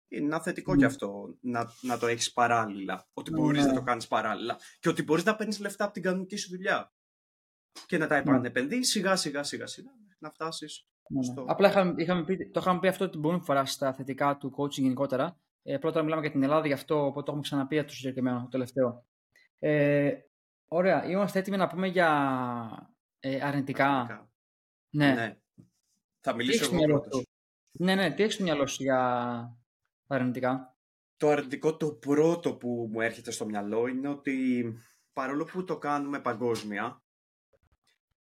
είναι 0.07 0.25
ένα 0.25 0.41
θετικό 0.41 0.71
ναι. 0.71 0.79
και 0.79 0.85
αυτό 0.85 1.37
να, 1.41 1.65
να 1.81 1.97
το 1.97 2.07
έχεις 2.07 2.33
παράλληλα. 2.33 3.07
Ότι 3.13 3.31
μπορείς 3.31 3.65
να 3.65 3.73
το 3.73 3.81
κάνεις 3.81 4.07
παράλληλα 4.07 4.57
και 4.79 4.89
ότι 4.89 5.03
μπορείς 5.03 5.23
να 5.23 5.35
παίρνεις 5.35 5.59
λεφτά 5.59 5.83
από 5.83 5.93
την 5.93 6.03
κανονική 6.03 6.35
σου 6.35 6.49
δουλειά 6.49 6.93
και 7.85 7.97
να 7.97 8.07
τα 8.07 8.15
επανεπενδύεις 8.15 8.89
σιγά 8.89 9.15
σιγά 9.15 9.43
σιγά 9.43 9.67
σιγά 9.67 9.91
να 10.19 10.29
φτάσεις 10.31 10.87
στο... 11.21 11.45
Απλά 11.47 11.69
είχαμε, 11.69 11.93
είχαμε 11.97 12.23
πει, 12.23 12.49
το 12.49 12.59
είχαμε 12.59 12.79
πει 12.79 12.87
αυτό 12.87 13.09
την 13.09 13.19
προηγούμενη 13.19 13.45
φορά 13.45 13.65
στα 13.65 13.93
θετικά 13.93 14.37
του 14.37 14.53
coaching 14.57 14.81
γενικότερα. 14.81 15.39
Ε, 15.63 15.77
πρώτα 15.77 16.03
μιλάμε 16.03 16.21
για 16.21 16.31
την 16.31 16.43
Ελλάδα, 16.43 16.67
γι' 16.67 16.73
αυτό 16.73 17.05
οπότε 17.05 17.19
το 17.19 17.25
έχουμε 17.27 17.41
ξαναπεί 17.41 17.77
αυτό 17.77 17.91
το 17.91 17.97
συγκεκριμένο, 17.97 18.41
το 18.41 18.47
τελευταίο. 18.47 19.05
Ε, 19.59 20.11
ωραία, 20.67 21.05
είμαστε 21.09 21.39
έτοιμοι 21.39 21.57
να 21.57 21.67
πούμε 21.67 21.87
για 21.87 22.09
ε, 23.19 23.45
αρνητικά. 23.45 24.29
Ναι. 24.89 25.13
ναι. 25.13 25.37
Θα 26.19 26.33
μιλήσω 26.33 26.75
εγώ 26.75 26.83
πρώτος. 26.83 27.25
Ναι, 27.71 27.95
ναι. 27.95 28.13
Τι 28.13 28.23
έχεις 28.23 28.33
στο 28.33 28.43
μυαλό 28.43 28.67
σου 28.67 28.83
για 28.83 29.57
αρνητικά; 30.07 30.77
Το 31.17 31.29
αρνητικό 31.29 31.77
το 31.77 31.91
πρώτο 31.91 32.55
που 32.55 32.89
μου 32.91 33.01
έρχεται 33.01 33.31
στο 33.31 33.45
μυαλό 33.45 33.87
είναι 33.87 34.07
ότι 34.07 34.63
παρόλο 35.13 35.45
που 35.45 35.63
το 35.63 35.77
κάνουμε 35.77 36.19
παγκόσμια, 36.19 37.03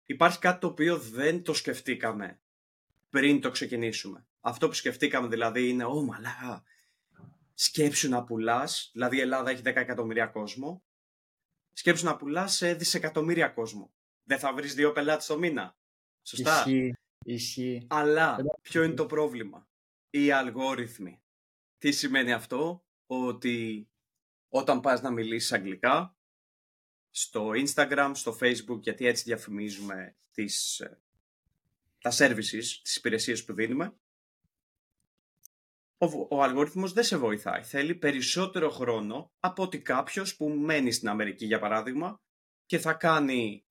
υπάρχει 0.05 0.39
κάτι 0.39 0.59
το 0.59 0.67
οποίο 0.67 0.97
δεν 0.97 1.43
το 1.43 1.53
σκεφτήκαμε 1.53 2.39
πριν 3.09 3.41
το 3.41 3.51
ξεκινήσουμε. 3.51 4.25
Αυτό 4.41 4.67
που 4.67 4.73
σκεφτήκαμε 4.73 5.27
δηλαδή 5.27 5.69
είναι, 5.69 5.85
ω 5.85 6.03
μαλά, 6.03 6.63
σκέψου 7.53 8.09
να 8.09 8.23
πουλάς, 8.23 8.89
δηλαδή 8.93 9.17
η 9.17 9.19
Ελλάδα 9.19 9.49
έχει 9.49 9.61
10 9.65 9.75
εκατομμύρια 9.75 10.25
κόσμο, 10.25 10.83
σκέψου 11.73 12.05
να 12.05 12.15
πουλάς 12.15 12.55
σε 12.55 12.73
δισεκατομμύρια 12.73 13.47
κόσμο 13.47 13.93
δεν 14.23 14.39
θα 14.39 14.53
βρεις 14.53 14.73
δύο 14.73 14.91
πελάτες 14.91 15.25
το 15.25 15.37
μήνα. 15.37 15.77
Σωστά. 16.21 16.57
Ισχύει. 16.57 16.93
Ισχύει. 17.25 17.87
Αλλά 17.89 18.37
ποιο 18.61 18.83
είναι 18.83 18.93
το 18.93 19.05
πρόβλημα; 19.05 19.67
Οι 20.09 20.31
αλγόριθμοι. 20.31 21.21
Τι 21.77 21.91
σημαίνει 21.91 22.33
αυτό; 22.33 22.85
Ότι 23.05 23.87
όταν 24.49 24.79
πας 24.79 25.01
να 25.01 25.11
μιλήσεις 25.11 25.51
αγγλικά, 25.51 26.15
στο 27.09 27.49
Instagram, 27.49 28.11
στο 28.13 28.37
Facebook, 28.41 28.79
γιατί 28.79 29.05
έτσι 29.05 29.23
διαφημίζουμε 29.23 30.15
τις, 30.31 30.79
ε, 30.79 31.01
τα 31.99 32.11
services, 32.13 32.63
τις 32.83 32.95
υπηρεσίες 32.95 33.45
που 33.45 33.53
δίνουμε, 33.53 33.95
ο, 35.97 36.27
ο 36.29 36.43
αλγόριθμος 36.43 36.93
δεν 36.93 37.03
σε 37.03 37.17
βοηθάει. 37.17 37.63
Θέλει 37.63 37.95
περισσότερο 37.95 38.69
χρόνο 38.69 39.31
από 39.39 39.63
ότι 39.63 39.81
κάποιος 39.81 40.35
που 40.35 40.49
μένει 40.49 40.91
στην 40.91 41.09
Αμερική, 41.09 41.45
για 41.45 41.59
παράδειγμα, 41.59 42.21
και 42.65 42.79
θα 42.79 42.93
κάνει 42.93 43.65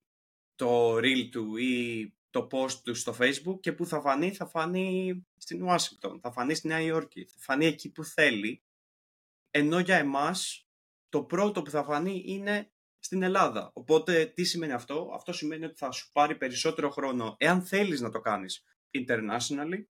το 0.63 0.97
reel 0.97 1.29
του 1.31 1.57
ή 1.57 2.15
το 2.31 2.49
post 2.51 2.73
του 2.85 2.95
στο 2.95 3.17
facebook 3.19 3.61
και 3.61 3.73
που 3.73 3.87
θα 3.87 4.01
φανεί, 4.01 4.33
θα 4.33 4.47
φανεί 4.47 5.27
στην 5.37 5.63
Ουάσιγκτον, 5.63 6.21
θα 6.21 6.33
φανεί 6.33 6.55
στη 6.55 6.67
Νέα 6.67 6.81
Υόρκη, 6.81 7.25
θα 7.25 7.37
φανεί 7.39 7.67
εκεί 7.67 7.93
που 7.93 8.05
θέλει, 8.05 8.63
ενώ 9.51 9.79
για 9.79 9.97
εμάς 9.97 10.69
το 11.09 11.25
πρώτο 11.25 11.63
που 11.63 11.71
θα 11.71 11.85
φανεί 11.85 12.23
είναι 12.27 12.73
στην 12.99 13.23
Ελλάδα. 13.23 13.71
Οπότε 13.75 14.27
τι 14.27 14.45
σημαίνει 14.45 14.73
αυτό, 14.73 15.11
αυτό 15.15 15.33
σημαίνει 15.33 15.65
ότι 15.65 15.77
θα 15.77 15.91
σου 15.91 16.11
πάρει 16.13 16.37
περισσότερο 16.37 16.91
χρόνο, 16.91 17.35
εάν 17.39 17.63
θέλεις 17.63 18.01
να 18.01 18.11
το 18.11 18.21
κάνεις 18.21 18.65
internationally, 18.99 19.85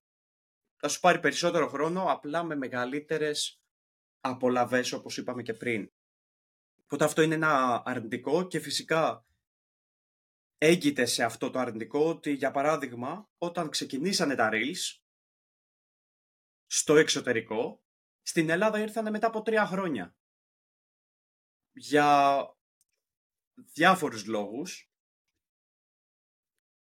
θα 0.76 0.88
σου 0.88 1.00
πάρει 1.00 1.20
περισσότερο 1.20 1.68
χρόνο 1.68 2.04
απλά 2.08 2.42
με 2.42 2.56
μεγαλύτερες 2.56 3.60
απολαβές 4.20 4.92
όπως 4.92 5.16
είπαμε 5.16 5.42
και 5.42 5.54
πριν. 5.54 5.92
Οπότε 6.84 7.04
αυτό 7.04 7.22
είναι 7.22 7.34
ένα 7.34 7.82
αρνητικό 7.84 8.46
και 8.46 8.58
φυσικά 8.58 9.26
έγκυται 10.64 11.04
σε 11.04 11.24
αυτό 11.24 11.50
το 11.50 11.58
αρνητικό 11.58 12.08
ότι, 12.08 12.32
για 12.32 12.50
παράδειγμα, 12.50 13.30
όταν 13.38 13.68
ξεκινήσανε 13.68 14.34
τα 14.34 14.50
Reels 14.52 15.00
στο 16.66 16.96
εξωτερικό, 16.96 17.84
στην 18.22 18.50
Ελλάδα 18.50 18.78
ήρθανε 18.78 19.10
μετά 19.10 19.26
από 19.26 19.42
τρία 19.42 19.66
χρόνια. 19.66 20.16
για 21.74 22.46
διάφορους 23.54 24.26
λόγους 24.26 24.90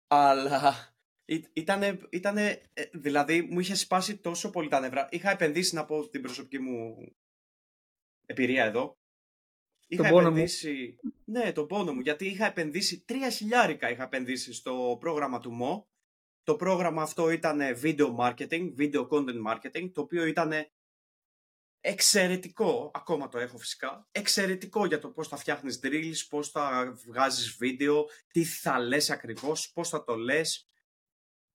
αλλά 0.07 0.95
ήτανε, 1.53 1.99
ήτανε, 2.09 2.69
ε, 2.73 2.89
δηλαδή 2.93 3.41
μου 3.41 3.59
είχε 3.59 3.75
σπάσει 3.75 4.17
τόσο 4.17 4.49
πολύ 4.49 4.69
τα 4.69 4.80
νεύρα. 4.80 5.07
Είχα 5.11 5.30
επενδύσει 5.30 5.75
να 5.75 5.86
πω 5.86 6.09
την 6.09 6.21
προσωπική 6.21 6.59
μου 6.59 6.95
εμπειρία 8.25 8.65
εδώ. 8.65 8.99
Είχα 9.92 10.08
επενδύσει, 10.08 11.00
ναι, 11.26 11.52
τον 11.52 11.68
πόνο 11.68 11.94
μου, 11.94 12.00
γιατί 12.00 12.26
είχα 12.26 12.46
επενδύσει 12.46 13.00
τρία 13.00 13.30
χιλιάρικα 13.30 13.90
είχα 13.90 14.04
επενδύσει 14.04 14.54
στο 14.54 14.98
πρόγραμμα 15.00 15.40
του 15.40 15.52
ΜΟ. 15.52 15.88
Το 16.44 16.56
πρόγραμμα 16.56 17.02
αυτό 17.02 17.30
ήταν 17.30 17.60
video 17.84 18.16
marketing, 18.16 18.74
video 18.78 19.08
content 19.08 19.42
marketing, 19.48 19.92
το 19.94 20.02
οποίο 20.02 20.26
ήταν 20.26 20.52
εξαιρετικό, 21.82 22.92
ακόμα 22.94 23.28
το 23.28 23.38
έχω 23.38 23.58
φυσικά, 23.58 24.08
εξαιρετικό 24.12 24.86
για 24.86 25.00
το 25.00 25.10
πώς 25.10 25.28
θα 25.28 25.38
φτιάχνεις 25.38 25.80
drills, 25.84 26.28
πώς 26.30 26.50
θα 26.50 26.94
βγάζεις 27.06 27.56
βίντεο, 27.58 28.06
τι 28.32 28.44
θα 28.44 28.80
λες 28.80 29.10
ακριβώς, 29.10 29.72
πώς 29.72 29.90
θα 29.90 30.04
το 30.04 30.16
λες, 30.16 30.66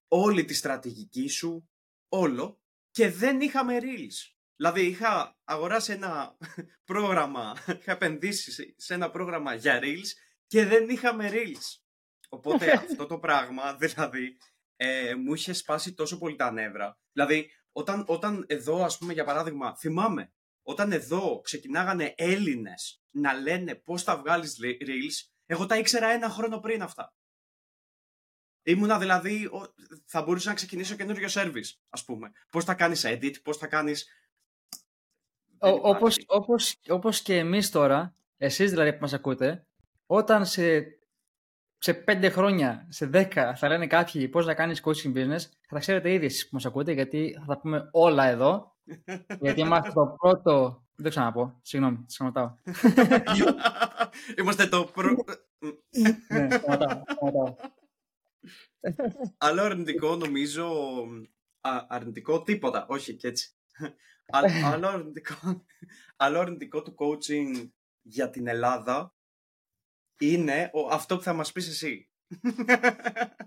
όλη 0.07 0.45
τη 0.45 0.53
στρατηγική 0.53 1.27
σου, 1.27 1.69
όλο 2.09 2.59
και 2.91 3.09
δεν 3.09 3.41
είχαμε 3.41 3.77
reels. 3.81 4.34
Δηλαδή 4.55 4.85
είχα 4.85 5.37
αγοράσει 5.43 5.91
ένα 5.91 6.37
πρόγραμμα, 6.91 7.55
είχα 7.79 7.91
επενδύσει 7.91 8.73
σε 8.77 8.93
ένα 8.93 9.09
πρόγραμμα 9.09 9.53
για 9.53 9.79
reels 9.83 10.09
και 10.47 10.65
δεν 10.65 10.89
είχαμε 10.89 11.29
reels. 11.33 11.81
Οπότε 12.29 12.71
αυτό 12.71 13.05
το 13.05 13.19
πράγμα 13.19 13.75
δηλαδή 13.81 14.37
ε, 14.75 15.15
μου 15.15 15.33
είχε 15.33 15.53
σπάσει 15.53 15.93
τόσο 15.93 16.17
πολύ 16.17 16.35
τα 16.35 16.51
νεύρα. 16.51 16.99
Δηλαδή 17.11 17.49
όταν, 17.71 18.03
όταν 18.07 18.45
εδώ 18.47 18.83
ας 18.83 18.97
πούμε 18.97 19.13
για 19.13 19.23
παράδειγμα 19.23 19.75
θυμάμαι 19.77 20.33
όταν 20.61 20.91
εδώ 20.91 21.41
ξεκινάγανε 21.43 22.13
Έλληνες 22.17 23.03
να 23.11 23.33
λένε 23.33 23.75
πώς 23.75 24.03
θα 24.03 24.17
βγάλεις 24.17 24.57
reels 24.61 25.35
εγώ 25.45 25.65
τα 25.65 25.77
ήξερα 25.77 26.07
ένα 26.07 26.29
χρόνο 26.29 26.59
πριν 26.59 26.81
αυτά. 26.81 27.13
Ήμουνα 28.63 28.99
δηλαδή, 28.99 29.49
θα 30.05 30.21
μπορούσα 30.21 30.49
να 30.49 30.55
ξεκινήσω 30.55 30.95
καινούριο 30.95 31.27
service, 31.31 31.69
ας 31.89 32.05
πούμε. 32.05 32.31
Πώς 32.49 32.63
θα 32.63 32.73
κάνεις 32.73 33.03
edit, 33.05 33.41
πώς 33.43 33.57
θα 33.57 33.67
κάνεις... 33.67 34.07
όπως, 35.59 36.23
όπως, 36.27 36.79
όπως 36.89 37.21
και 37.21 37.37
εμείς 37.37 37.71
τώρα, 37.71 38.13
εσείς 38.37 38.69
δηλαδή 38.69 38.93
που 38.93 38.99
μας 39.01 39.13
ακούτε, 39.13 39.67
όταν 40.05 40.45
σε, 40.45 40.85
σε 41.77 41.93
πέντε 41.93 42.29
χρόνια, 42.29 42.87
σε 42.89 43.05
δέκα 43.05 43.55
θα 43.55 43.67
λένε 43.67 43.87
κάποιοι 43.87 44.27
πώς 44.27 44.45
να 44.45 44.53
κάνεις 44.53 44.81
coaching 44.85 45.13
business, 45.15 45.39
θα 45.39 45.73
τα 45.73 45.79
ξέρετε 45.79 46.13
ήδη 46.13 46.25
εσείς 46.25 46.43
που 46.43 46.49
μας 46.53 46.65
ακούτε, 46.65 46.91
γιατί 46.91 47.35
θα 47.39 47.45
τα 47.45 47.59
πούμε 47.59 47.89
όλα 47.91 48.25
εδώ. 48.25 48.75
γιατί 49.41 49.59
είμαστε 49.59 49.91
το 49.91 50.15
πρώτο... 50.19 50.83
Δεν 50.97 51.09
ξαναπώ, 51.09 51.59
συγγνώμη, 51.61 52.05
σταματάω. 52.07 52.55
Είμαστε 54.39 54.67
το 54.67 54.83
πρώτο... 54.83 55.23
ναι, 56.29 56.49
σταματάω, 56.49 57.03
σταματάω. 57.11 57.55
Άλλο 59.37 59.61
αρνητικό 59.61 60.15
νομίζω. 60.15 60.67
Α, 61.61 61.85
αρνητικό 61.87 62.43
τίποτα, 62.43 62.85
όχι 62.89 63.15
και 63.15 63.27
έτσι. 63.27 63.49
Άλλο, 64.31 64.87
αρνητικό, 64.87 65.65
άλλο 66.15 66.39
αρνητικό 66.39 66.81
του 66.81 66.95
coaching 66.97 67.69
για 68.01 68.29
την 68.29 68.47
Ελλάδα 68.47 69.13
είναι 70.19 70.69
ο, 70.73 70.87
αυτό 70.87 71.15
που 71.15 71.23
θα 71.23 71.33
μας 71.33 71.51
πεις 71.51 71.67
εσύ. 71.67 72.09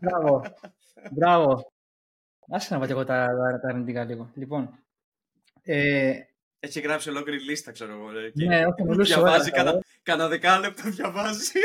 Μπράβο. 0.00 0.42
Μπράβο. 1.10 1.72
Άσε 2.50 2.74
να 2.74 2.80
βάλω 2.80 2.92
εγώ 2.92 3.04
τα, 3.04 3.26
τα, 3.62 3.68
αρνητικά 3.68 4.04
λίγο. 4.04 4.30
Λοιπόν, 4.34 4.78
ε, 5.62 6.20
έχει 6.60 6.80
γράψει 6.80 7.08
ολόκληρη 7.08 7.42
λίστα, 7.42 7.72
ξέρω 7.72 7.92
εγώ. 7.92 8.10
Ναι, 8.32 8.66
όχι, 8.66 8.82
μιλούσε 8.82 9.14
Διαβάζει, 9.14 9.50
κανένα 9.50 9.80
κανα 10.02 10.28
δεκάλεπτο 10.28 10.90
διαβάζει. 10.90 11.60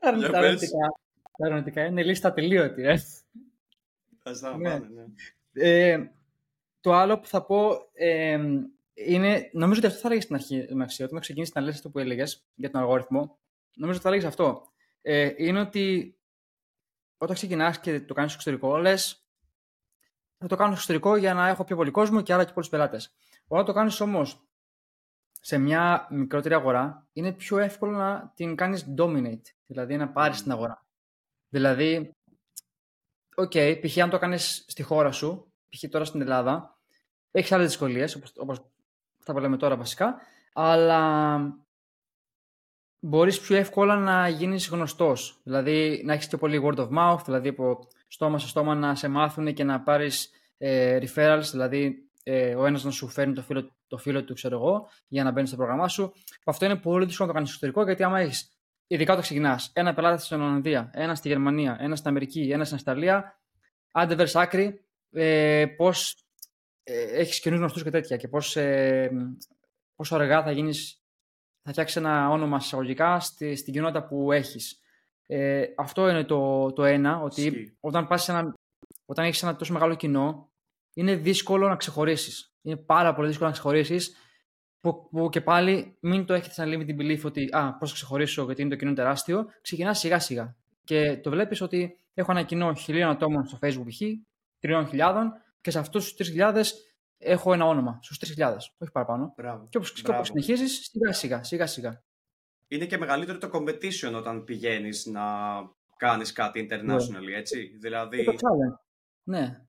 τα 0.00 0.08
αρνητικά. 1.38 1.84
είναι 1.84 2.02
λίστα 2.02 2.32
τελείωτη, 2.32 2.82
ε. 2.82 2.98
Ναι. 4.58 4.78
ναι. 4.78 5.04
Ε, 5.52 6.10
το 6.80 6.92
άλλο 6.92 7.18
που 7.18 7.26
θα 7.26 7.44
πω 7.44 7.88
ε, 7.92 8.38
είναι, 8.94 9.50
νομίζω 9.52 9.78
ότι 9.78 9.86
αυτό 9.86 10.00
θα 10.00 10.06
έλεγες 10.06 10.24
στην 10.24 10.34
αρχή, 10.34 10.74
Μαξί, 10.74 11.02
όταν 11.02 11.20
ξεκίνησες 11.20 11.54
να 11.54 11.60
λες 11.60 11.74
αυτό 11.74 11.90
που 11.90 11.98
έλεγες 11.98 12.46
για 12.54 12.70
τον 12.70 12.80
αλγόριθμο, 12.80 13.38
νομίζω 13.74 13.98
ότι 13.98 14.02
θα 14.02 14.08
έλεγες 14.08 14.28
αυτό. 14.28 14.72
Ε, 15.02 15.32
είναι 15.36 15.60
ότι 15.60 16.16
όταν 17.18 17.34
ξεκινάς 17.34 17.80
και 17.80 18.00
το 18.00 18.14
κάνεις 18.14 18.32
στο 18.32 18.40
εξωτερικό, 18.40 18.76
λες, 18.76 19.26
θα 20.38 20.46
το 20.46 20.56
κάνω 20.56 20.70
στο 20.70 20.92
εξωτερικό 20.92 21.16
για 21.16 21.34
να 21.34 21.48
έχω 21.48 21.64
πιο 21.64 21.76
πολύ 21.76 21.90
κόσμο 21.90 22.22
και 22.22 22.32
άρα 22.32 22.44
και 22.44 22.52
πολλούς 22.52 22.68
πελάτες. 22.68 23.14
Όταν 23.46 23.64
το 23.64 23.72
κάνεις 23.72 24.00
όμως 24.00 24.48
σε 25.40 25.58
μια 25.58 26.06
μικρότερη 26.10 26.54
αγορά, 26.54 27.08
είναι 27.12 27.32
πιο 27.32 27.58
εύκολο 27.58 27.96
να 27.96 28.32
την 28.34 28.56
κάνεις 28.56 28.94
dominate, 28.98 29.42
δηλαδή 29.66 29.96
να 29.96 30.08
πάρεις 30.08 30.42
την 30.42 30.52
αγορά. 30.52 30.86
Δηλαδή, 31.48 32.16
OK, 33.38 33.50
okay, 33.54 33.80
π.χ. 33.82 33.98
αν 33.98 34.10
το 34.10 34.18
κάνεις 34.18 34.64
στη 34.68 34.82
χώρα 34.82 35.12
σου, 35.12 35.52
π.χ. 35.68 35.90
τώρα 35.90 36.04
στην 36.04 36.20
Ελλάδα, 36.20 36.78
έχεις 37.30 37.52
άλλες 37.52 37.66
δυσκολίες, 37.66 38.14
όπως, 38.14 38.32
όπως 38.36 38.70
αυτά 39.18 39.32
που 39.32 39.38
λέμε 39.38 39.56
τώρα 39.56 39.76
βασικά, 39.76 40.20
αλλά 40.52 41.38
μπορείς 43.00 43.40
πιο 43.40 43.56
εύκολα 43.56 43.96
να 43.96 44.28
γίνεις 44.28 44.68
γνωστός. 44.68 45.40
Δηλαδή, 45.42 46.02
να 46.04 46.12
έχεις 46.12 46.28
και 46.28 46.36
πολύ 46.36 46.62
word 46.64 46.78
of 46.78 46.88
mouth, 46.98 47.20
δηλαδή 47.24 47.48
από 47.48 47.88
στόμα 48.08 48.38
σε 48.38 48.48
στόμα 48.48 48.74
να 48.74 48.94
σε 48.94 49.08
μάθουν 49.08 49.54
και 49.54 49.64
να 49.64 49.80
πάρεις 49.80 50.30
ε, 50.58 50.98
referrals, 51.02 51.48
δηλαδή 51.50 52.10
ε, 52.22 52.54
ο 52.54 52.66
ένας 52.66 52.84
να 52.84 52.90
σου 52.90 53.08
φέρνει 53.08 53.34
το 53.34 53.42
φίλο, 53.42 53.76
το 53.86 53.96
φίλο 53.98 54.24
του, 54.24 54.34
ξέρω 54.34 54.56
εγώ, 54.56 54.88
για 55.08 55.24
να 55.24 55.30
μπαίνεις 55.30 55.48
στο 55.48 55.58
πρόγραμμά 55.58 55.88
σου. 55.88 56.12
Αυτό 56.44 56.64
είναι 56.64 56.76
πολύ 56.76 57.04
δύσκολο 57.04 57.28
να 57.28 57.34
το 57.34 57.38
κάνεις 57.38 57.54
στο 57.54 57.66
εξωτερικό, 57.66 57.92
γιατί 57.92 58.02
άμα 58.02 58.20
έχεις, 58.20 58.57
ειδικά 58.88 59.12
όταν 59.12 59.24
ξεκινάς, 59.24 59.70
ένα 59.74 59.94
πελάτη 59.94 60.22
στην 60.22 60.40
Ολλανδία, 60.40 60.90
ένα 60.94 61.14
στη 61.14 61.28
Γερμανία, 61.28 61.76
ένα 61.80 61.96
στην 61.96 62.08
Αμερική, 62.08 62.50
ένα 62.52 62.64
στην 62.64 62.76
Αυστραλία, 62.76 63.40
άντε 63.92 64.14
βέρ 64.14 64.36
άκρη, 64.36 64.84
ε, 65.10 65.66
πώς 65.76 66.26
ε, 66.82 67.02
έχεις 67.02 67.40
καινούριου 67.40 67.64
γνωστούς 67.64 67.82
και 67.82 67.90
τέτοια 67.90 68.16
και 68.16 68.28
πώς 68.28 68.56
ε, 68.56 69.10
πόσο 69.94 70.14
αργά 70.14 70.42
θα 70.42 70.50
γίνεις, 70.50 71.02
θα 71.62 71.70
φτιάξεις 71.70 71.96
ένα 71.96 72.30
όνομα 72.30 72.56
εισαγωγικά 72.60 73.20
στη, 73.20 73.56
στην 73.56 73.72
κοινότητα 73.72 74.06
που 74.06 74.32
έχεις. 74.32 74.80
Ε, 75.26 75.64
αυτό 75.76 76.08
είναι 76.08 76.24
το, 76.24 76.72
το 76.72 76.84
ένα, 76.84 77.20
ότι 77.20 77.76
όταν, 77.80 78.06
πας 78.06 78.28
ένα, 78.28 78.54
όταν 79.06 79.24
έχεις 79.24 79.42
ένα 79.42 79.56
τόσο 79.56 79.72
μεγάλο 79.72 79.94
κοινό, 79.94 80.50
είναι 80.94 81.14
δύσκολο 81.14 81.68
να 81.68 81.76
ξεχωρίσεις. 81.76 82.54
Είναι 82.62 82.76
πάρα 82.76 83.14
πολύ 83.14 83.28
δύσκολο 83.28 83.48
να 83.48 83.54
ξεχωρίσεις. 83.54 84.16
Που, 84.80 85.08
που, 85.10 85.28
και 85.28 85.40
πάλι 85.40 85.96
μην 86.00 86.24
το 86.24 86.34
έχετε 86.34 86.54
σαν 86.54 86.68
limiting 86.68 87.00
belief 87.00 87.20
ότι 87.24 87.48
α, 87.50 87.76
πώς 87.78 87.88
θα 87.88 87.94
ξεχωρίσω 87.94 88.44
γιατί 88.44 88.60
είναι 88.60 88.70
το 88.70 88.76
κοινό 88.76 88.92
τεράστιο. 88.92 89.46
Ξεκινά 89.60 89.94
σιγά 89.94 90.18
σιγά. 90.18 90.56
Και 90.84 91.16
το 91.16 91.30
βλέπεις 91.30 91.60
ότι 91.60 91.98
έχω 92.14 92.30
ένα 92.30 92.42
κοινό 92.42 92.74
χιλίων 92.74 93.10
ατόμων 93.10 93.46
στο 93.46 93.58
Facebook 93.62 93.86
π.χ., 93.86 94.00
τριών 94.58 94.86
χιλιάδων 94.86 95.32
και 95.60 95.70
σε 95.70 95.78
αυτούς 95.78 96.14
τους 96.14 96.32
3.000 96.36 96.62
έχω 97.18 97.52
ένα 97.52 97.64
όνομα. 97.64 97.98
Στους 98.02 98.34
3.000, 98.36 98.54
όχι 98.78 98.90
παραπάνω. 98.92 99.32
Μπράβο. 99.36 99.66
Και 99.68 99.78
όπως 99.78 100.26
συνεχίζεις, 100.26 100.90
σιγά 100.90 101.12
σιγά, 101.12 101.42
σιγά 101.42 101.66
σιγά. 101.66 102.02
Είναι 102.68 102.86
και 102.86 102.98
μεγαλύτερο 102.98 103.38
το 103.38 103.50
competition 103.52 104.12
όταν 104.14 104.44
πηγαίνεις 104.44 105.06
να 105.06 105.22
κάνεις 105.96 106.32
κάτι 106.32 106.68
internationally, 106.70 107.30
ναι. 107.30 107.36
έτσι. 107.36 107.76
Δηλαδή. 107.80 108.24
Ναι. 109.22 109.62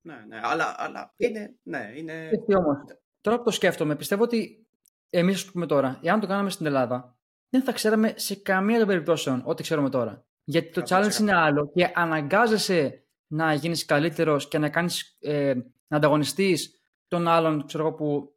Ναι, 0.00 0.24
ναι, 0.28 0.40
αλλά, 0.42 0.74
αλλά 0.78 1.14
είναι, 1.16 1.58
ναι, 1.62 1.92
είναι... 1.96 2.28
Έτσι 2.28 2.54
όμως, 2.54 2.76
τώρα 3.20 3.38
που 3.38 3.44
το 3.44 3.50
σκέφτομαι, 3.50 3.96
πιστεύω 3.96 4.22
ότι 4.22 4.66
εμείς, 5.10 5.50
πούμε 5.50 5.66
τώρα, 5.66 5.98
εάν 6.02 6.20
το 6.20 6.26
κάναμε 6.26 6.50
στην 6.50 6.66
Ελλάδα, 6.66 7.16
δεν 7.48 7.62
θα 7.62 7.72
ξέραμε 7.72 8.12
σε 8.16 8.34
καμία 8.34 8.78
των 8.78 8.86
περιπτώσεων 8.86 9.42
ό,τι 9.44 9.62
ξέρουμε 9.62 9.90
τώρα. 9.90 10.26
Γιατί 10.44 10.70
το 10.70 10.82
challenge 10.88 11.20
είναι 11.20 11.34
άλλο 11.34 11.70
και 11.74 11.92
αναγκάζεσαι 11.94 13.04
να 13.26 13.54
γίνεις 13.54 13.84
καλύτερος 13.84 14.48
και 14.48 14.58
να 14.58 14.68
κάνεις, 14.68 15.16
ε, 15.20 15.54
να 15.86 15.96
ανταγωνιστείς 15.96 16.82
τον 17.08 17.28
άλλον, 17.28 17.66
ξέρω 17.66 17.86
εγώ, 17.86 17.94
που, 17.94 18.32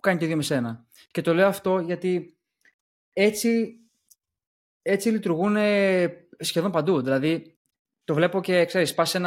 κάνει 0.00 0.18
το 0.18 0.24
ίδιο 0.24 0.36
με 0.36 0.42
σένα. 0.42 0.86
Και 1.10 1.22
το 1.22 1.34
λέω 1.34 1.46
αυτό 1.46 1.78
γιατί 1.78 2.38
έτσι, 3.12 3.80
έτσι 4.82 5.08
λειτουργούν 5.08 5.56
σχεδόν 6.38 6.70
παντού. 6.70 7.00
Δηλαδή, 7.00 7.58
το 8.04 8.14
βλέπω 8.14 8.40
και 8.40 8.64
ξέρεις, 8.64 8.94
πας 8.94 9.10
σε, 9.10 9.20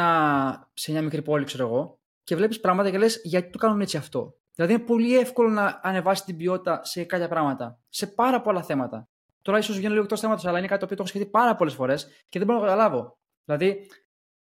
σε 0.74 0.92
μια 0.92 1.02
μικρή 1.02 1.22
πόλη, 1.22 1.44
ξέρω 1.44 1.66
εγώ, 1.66 2.00
και 2.24 2.36
βλέπεις 2.36 2.60
πράγματα 2.60 2.90
και 2.90 2.98
λες 2.98 3.20
γιατί 3.24 3.50
το 3.50 3.58
κάνουν 3.58 3.80
έτσι 3.80 3.96
αυτό. 3.96 4.37
Δηλαδή 4.58 4.76
είναι 4.76 4.84
πολύ 4.84 5.18
εύκολο 5.18 5.48
να 5.48 5.80
ανεβάσει 5.82 6.24
την 6.24 6.36
ποιότητα 6.36 6.84
σε 6.84 7.04
κάποια 7.04 7.28
πράγματα, 7.28 7.80
σε 7.88 8.06
πάρα 8.06 8.40
πολλά 8.40 8.62
θέματα. 8.62 9.08
Τώρα 9.42 9.58
ίσως 9.58 9.76
βγαίνω 9.76 9.92
λίγο 9.92 10.04
εκτός 10.04 10.20
θέματος, 10.20 10.46
αλλά 10.46 10.58
είναι 10.58 10.66
κάτι 10.66 10.78
το 10.78 10.84
οποίο 10.84 10.96
το 10.96 11.02
έχω 11.02 11.10
σκεφτεί 11.10 11.30
πάρα 11.30 11.56
πολλές 11.56 11.74
φορές 11.74 12.08
και 12.28 12.38
δεν 12.38 12.46
μπορώ 12.46 12.58
να 12.58 12.64
καταλάβω. 12.66 13.18
Δηλαδή, 13.44 13.90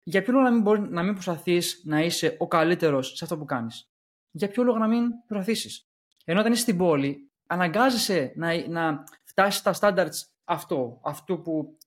για 0.02 0.22
ποιο 0.22 0.32
λόγο 0.32 0.44
να 0.44 0.50
μην, 0.50 0.62
μπορείς, 0.62 0.88
να 0.88 1.02
μην 1.02 1.12
προσπαθείς 1.12 1.82
να 1.84 2.00
είσαι 2.00 2.36
ο 2.38 2.48
καλύτερος 2.48 3.16
σε 3.16 3.24
αυτό 3.24 3.38
που 3.38 3.44
κάνεις; 3.44 3.90
Για 4.30 4.48
ποιο 4.48 4.62
λόγο 4.62 4.78
να 4.78 4.88
μην 4.88 5.04
προσπαθήσεις; 5.26 5.88
Ενώ 6.24 6.40
όταν 6.40 6.52
είσαι 6.52 6.62
στην 6.62 6.76
πόλη, 6.76 7.30
αναγκάζεσαι 7.46 8.32
να, 8.36 8.68
να 8.68 9.04
φτάσεις 9.24 9.60
στα 9.60 9.74
standards 9.80 10.28
αυτό, 10.44 11.00
αυτό 11.02 11.38
που, 11.38 11.78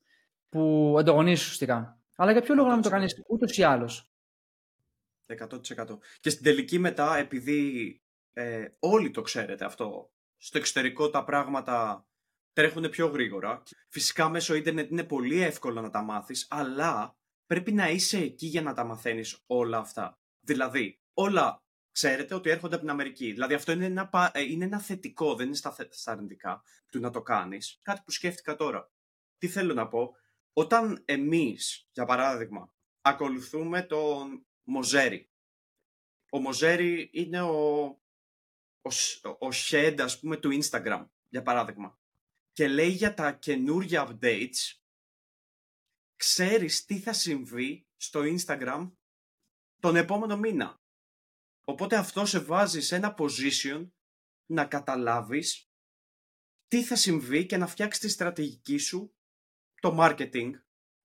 που 0.50 0.96
ανταγωνίζεις 1.00 1.44
ουσιαστικά. 1.44 2.00
Αλλά 2.16 2.32
για 2.32 2.42
ποιο 2.42 2.56
λόγο 2.56 2.68
να 2.68 2.74
μην 2.74 2.84
το 2.84 2.90
κάνεις 2.90 3.22
ούτως 3.28 3.58
ή 3.58 3.64
άλλως; 3.64 4.12
100%. 5.26 6.00
Και 6.20 6.30
στην 6.30 6.44
τελική 6.44 6.80
μετά, 6.80 7.18
επειδή 7.18 8.02
ε, 8.40 8.76
όλοι 8.80 9.12
το 9.12 9.22
ξέρετε 9.22 9.66
αυτό. 9.66 10.12
Στο 10.38 10.58
εξωτερικό 10.58 11.10
τα 11.10 11.24
πράγματα 11.24 12.08
τρέχουν 12.54 12.90
πιο 12.90 13.08
γρήγορα. 13.08 13.64
Φυσικά 13.90 14.30
μέσω 14.30 14.54
ίντερνετ 14.54 14.92
είναι 14.92 15.04
πολύ 15.04 15.42
εύκολο 15.42 15.82
να 15.82 15.90
τα 15.90 16.02
μάθεις, 16.02 16.48
αλλά 16.50 17.18
πρέπει 17.46 17.72
να 17.72 17.90
είσαι 17.90 18.18
εκεί 18.18 18.46
για 18.48 18.62
να 18.62 18.74
τα 18.74 18.84
μαθαίνεις 18.84 19.44
όλα 19.46 19.78
αυτά. 19.78 20.20
Δηλαδή, 20.40 21.02
όλα 21.14 21.64
ξέρετε 21.92 22.36
ότι 22.36 22.50
έρχονται 22.50 22.76
από 22.76 22.84
την 22.84 22.94
Αμερική. 22.94 23.32
Δηλαδή 23.32 23.54
αυτό 23.54 23.72
είναι 23.72 23.86
ένα, 23.86 24.32
ε, 24.34 24.42
είναι 24.42 24.66
ένα 24.66 24.80
θετικό, 24.80 25.36
δεν 25.36 25.46
είναι 25.46 25.56
στα, 25.56 25.76
στα 25.90 26.12
αρνητικά 26.12 26.62
του 26.92 27.00
να 27.00 27.10
το 27.10 27.22
κάνεις. 27.22 27.80
Κάτι 27.82 28.02
που 28.06 28.12
σκέφτηκα 28.12 28.56
τώρα. 28.56 28.92
Τι 29.38 29.48
θέλω 29.48 29.74
να 29.74 29.88
πω. 29.88 30.16
Όταν 30.54 31.02
εμείς, 31.06 31.88
για 31.92 32.06
παράδειγμα, 32.06 32.74
ακολουθούμε 33.02 33.82
τον 33.82 34.46
Μοζέρι. 34.64 35.30
Ο 36.32 36.40
Μοζέρι 36.40 37.10
είναι 37.14 37.42
ο, 37.42 38.00
ο, 38.82 39.30
ο 39.30 39.50
head, 39.70 39.96
ας 40.00 40.20
πούμε, 40.20 40.38
του 40.38 40.60
Instagram, 40.62 41.06
για 41.28 41.42
παράδειγμα. 41.42 42.00
Και 42.52 42.68
λέει 42.68 42.90
για 42.90 43.14
τα 43.14 43.32
καινούργια 43.32 44.08
updates, 44.10 44.80
ξέρεις 46.16 46.86
τι 46.86 47.00
θα 47.00 47.14
συμβεί 47.14 47.88
στο 47.96 48.22
Instagram 48.24 48.92
τον 49.80 49.96
επόμενο 49.96 50.38
μήνα. 50.38 50.82
Οπότε 51.64 51.96
αυτό 51.96 52.26
σε 52.26 52.40
βάζει 52.40 52.82
σε 52.82 52.96
ένα 52.96 53.16
position 53.18 53.90
να 54.46 54.66
καταλάβεις 54.66 55.70
τι 56.68 56.84
θα 56.84 56.96
συμβεί 56.96 57.46
και 57.46 57.58
να 57.58 57.68
φτιάξεις 57.68 58.02
τη 58.02 58.10
στρατηγική 58.10 58.78
σου, 58.78 59.16
το 59.82 59.96
marketing, 60.00 60.52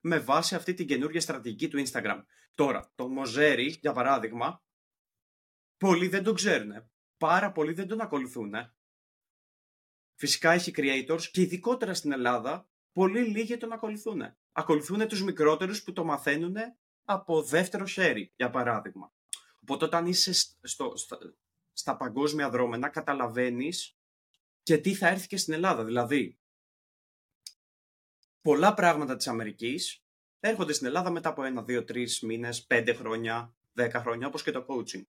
με 0.01 0.18
βάση 0.18 0.55
αυτή 0.55 0.75
την 0.75 0.87
καινούργια 0.87 1.20
στρατηγική 1.20 1.68
του 1.68 1.85
Instagram. 1.87 2.25
Τώρα, 2.55 2.93
το 2.95 3.09
Moζέρι, 3.09 3.66
για 3.81 3.93
παράδειγμα, 3.93 4.64
πολλοί 5.77 6.09
δεν 6.09 6.22
τον 6.22 6.35
ξέρουν. 6.35 6.91
Πάρα 7.25 7.53
πολλοί 7.53 7.72
δεν 7.72 7.89
τον 7.89 8.01
ακολουθούν. 8.01 8.55
Φυσικά 10.14 10.53
έχει 10.53 10.72
creators 10.77 11.22
και 11.22 11.41
ειδικότερα 11.41 11.95
στην 11.95 12.12
Ελλάδα, 12.12 12.68
πολύ 12.93 13.20
λίγοι 13.20 13.57
τον 13.57 13.72
ακολουθούν. 13.72 14.22
Ακολουθούν 14.53 15.09
τους 15.09 15.22
μικρότερους 15.22 15.83
που 15.83 15.93
το 15.93 16.05
μαθαίνουν 16.05 16.57
από 17.05 17.43
δεύτερο 17.43 17.87
χέρι, 17.87 18.33
για 18.37 18.51
παράδειγμα. 18.51 19.12
Οπότε 19.61 19.85
όταν 19.85 20.07
είσαι 20.07 20.33
στο, 20.62 20.97
στα, 20.97 21.18
στα 21.72 21.97
παγκόσμια 21.97 22.51
δρόμενα, 22.51 22.89
καταλαβαίνεις 22.89 23.99
και 24.62 24.79
τι 24.79 24.95
θα 24.95 25.09
έρθει 25.09 25.27
και 25.27 25.37
στην 25.37 25.53
Ελλάδα. 25.53 25.85
Δηλαδή, 25.85 26.39
πολλά 28.41 28.75
πράγματα 28.75 29.16
της 29.16 29.29
Αμερικής 29.29 30.05
έρχονται 30.41 30.72
στην 30.72 30.87
Ελλάδα 30.87 31.11
μετά 31.11 31.29
από 31.29 31.45
ένα, 31.45 31.62
δύο, 31.62 31.85
τρεις 31.85 32.20
μήνες, 32.20 32.64
πέντε 32.64 32.93
χρόνια, 32.93 33.55
δέκα 33.72 34.01
χρόνια, 34.01 34.27
όπως 34.27 34.43
και 34.43 34.51
το 34.51 34.66
coaching. 34.68 35.03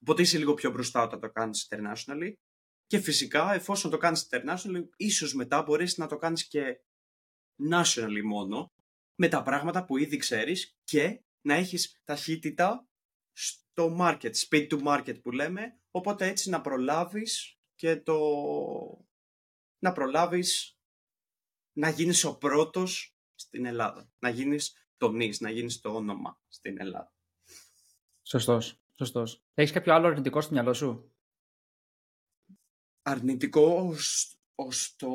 Οπότε 0.00 0.22
είσαι 0.22 0.38
λίγο 0.38 0.54
πιο 0.54 0.70
μπροστά 0.70 1.02
όταν 1.02 1.20
το 1.20 1.30
κάνεις 1.30 1.68
internationally 1.70 2.32
και 2.86 2.98
φυσικά 2.98 3.54
εφόσον 3.54 3.90
το 3.90 3.96
κάνεις 3.96 4.28
internationally, 4.30 4.88
ίσως 4.96 5.34
μετά 5.34 5.62
μπορείς 5.62 5.96
να 5.96 6.06
το 6.06 6.16
κάνεις 6.16 6.48
και 6.48 6.80
nationally 7.70 8.22
μόνο, 8.24 8.72
με 9.14 9.28
τα 9.28 9.42
πράγματα 9.42 9.84
που 9.84 9.96
ήδη 9.96 10.16
ξέρεις 10.16 10.76
και 10.84 11.22
να 11.40 11.54
έχεις 11.54 12.00
ταχύτητα 12.04 12.88
στο 13.32 13.96
market, 14.00 14.32
speed 14.32 14.68
to 14.68 14.82
market 14.82 15.22
που 15.22 15.30
λέμε, 15.30 15.80
οπότε 15.90 16.26
έτσι 16.26 16.50
να 16.50 16.60
προλάβεις 16.60 17.58
και 17.74 17.96
το... 17.96 18.18
να 19.78 19.92
προλάβεις 19.92 20.78
να 21.72 21.88
γίνεις 21.88 22.24
ο 22.24 22.38
πρώτος 22.38 23.16
στην 23.34 23.64
Ελλάδα. 23.64 24.10
Να 24.18 24.28
γίνεις 24.28 24.88
το 24.96 25.10
νης, 25.10 25.40
να 25.40 25.50
γίνεις 25.50 25.80
το 25.80 25.94
όνομα 25.94 26.40
στην 26.48 26.80
Ελλάδα. 26.80 27.14
Σωστός, 28.22 28.80
σωστός. 28.98 29.44
Έχεις 29.54 29.72
κάποιο 29.72 29.94
άλλο 29.94 30.06
αρνητικό 30.06 30.40
στο 30.40 30.52
μυαλό 30.52 30.72
σου; 30.72 31.12
Αρνητικό 33.02 33.94
ως, 34.54 34.96
το 34.96 35.08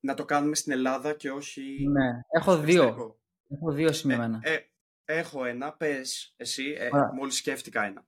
να 0.00 0.14
το 0.14 0.24
κάνουμε 0.24 0.54
στην 0.54 0.72
Ελλάδα 0.72 1.14
και 1.14 1.30
όχι... 1.30 1.88
Ναι, 1.88 2.20
έχω 2.28 2.58
δύο. 2.58 3.18
Έχω 3.48 3.72
δύο 3.72 3.92
σημειωμένα. 3.92 4.40
Ε, 4.42 4.54
ε, 4.54 4.66
έχω 5.04 5.44
ένα, 5.44 5.72
πες 5.72 6.34
εσύ, 6.36 6.74
ε, 6.78 6.88
μόλις 7.14 7.36
σκέφτηκα 7.36 7.84
ένα. 7.84 8.06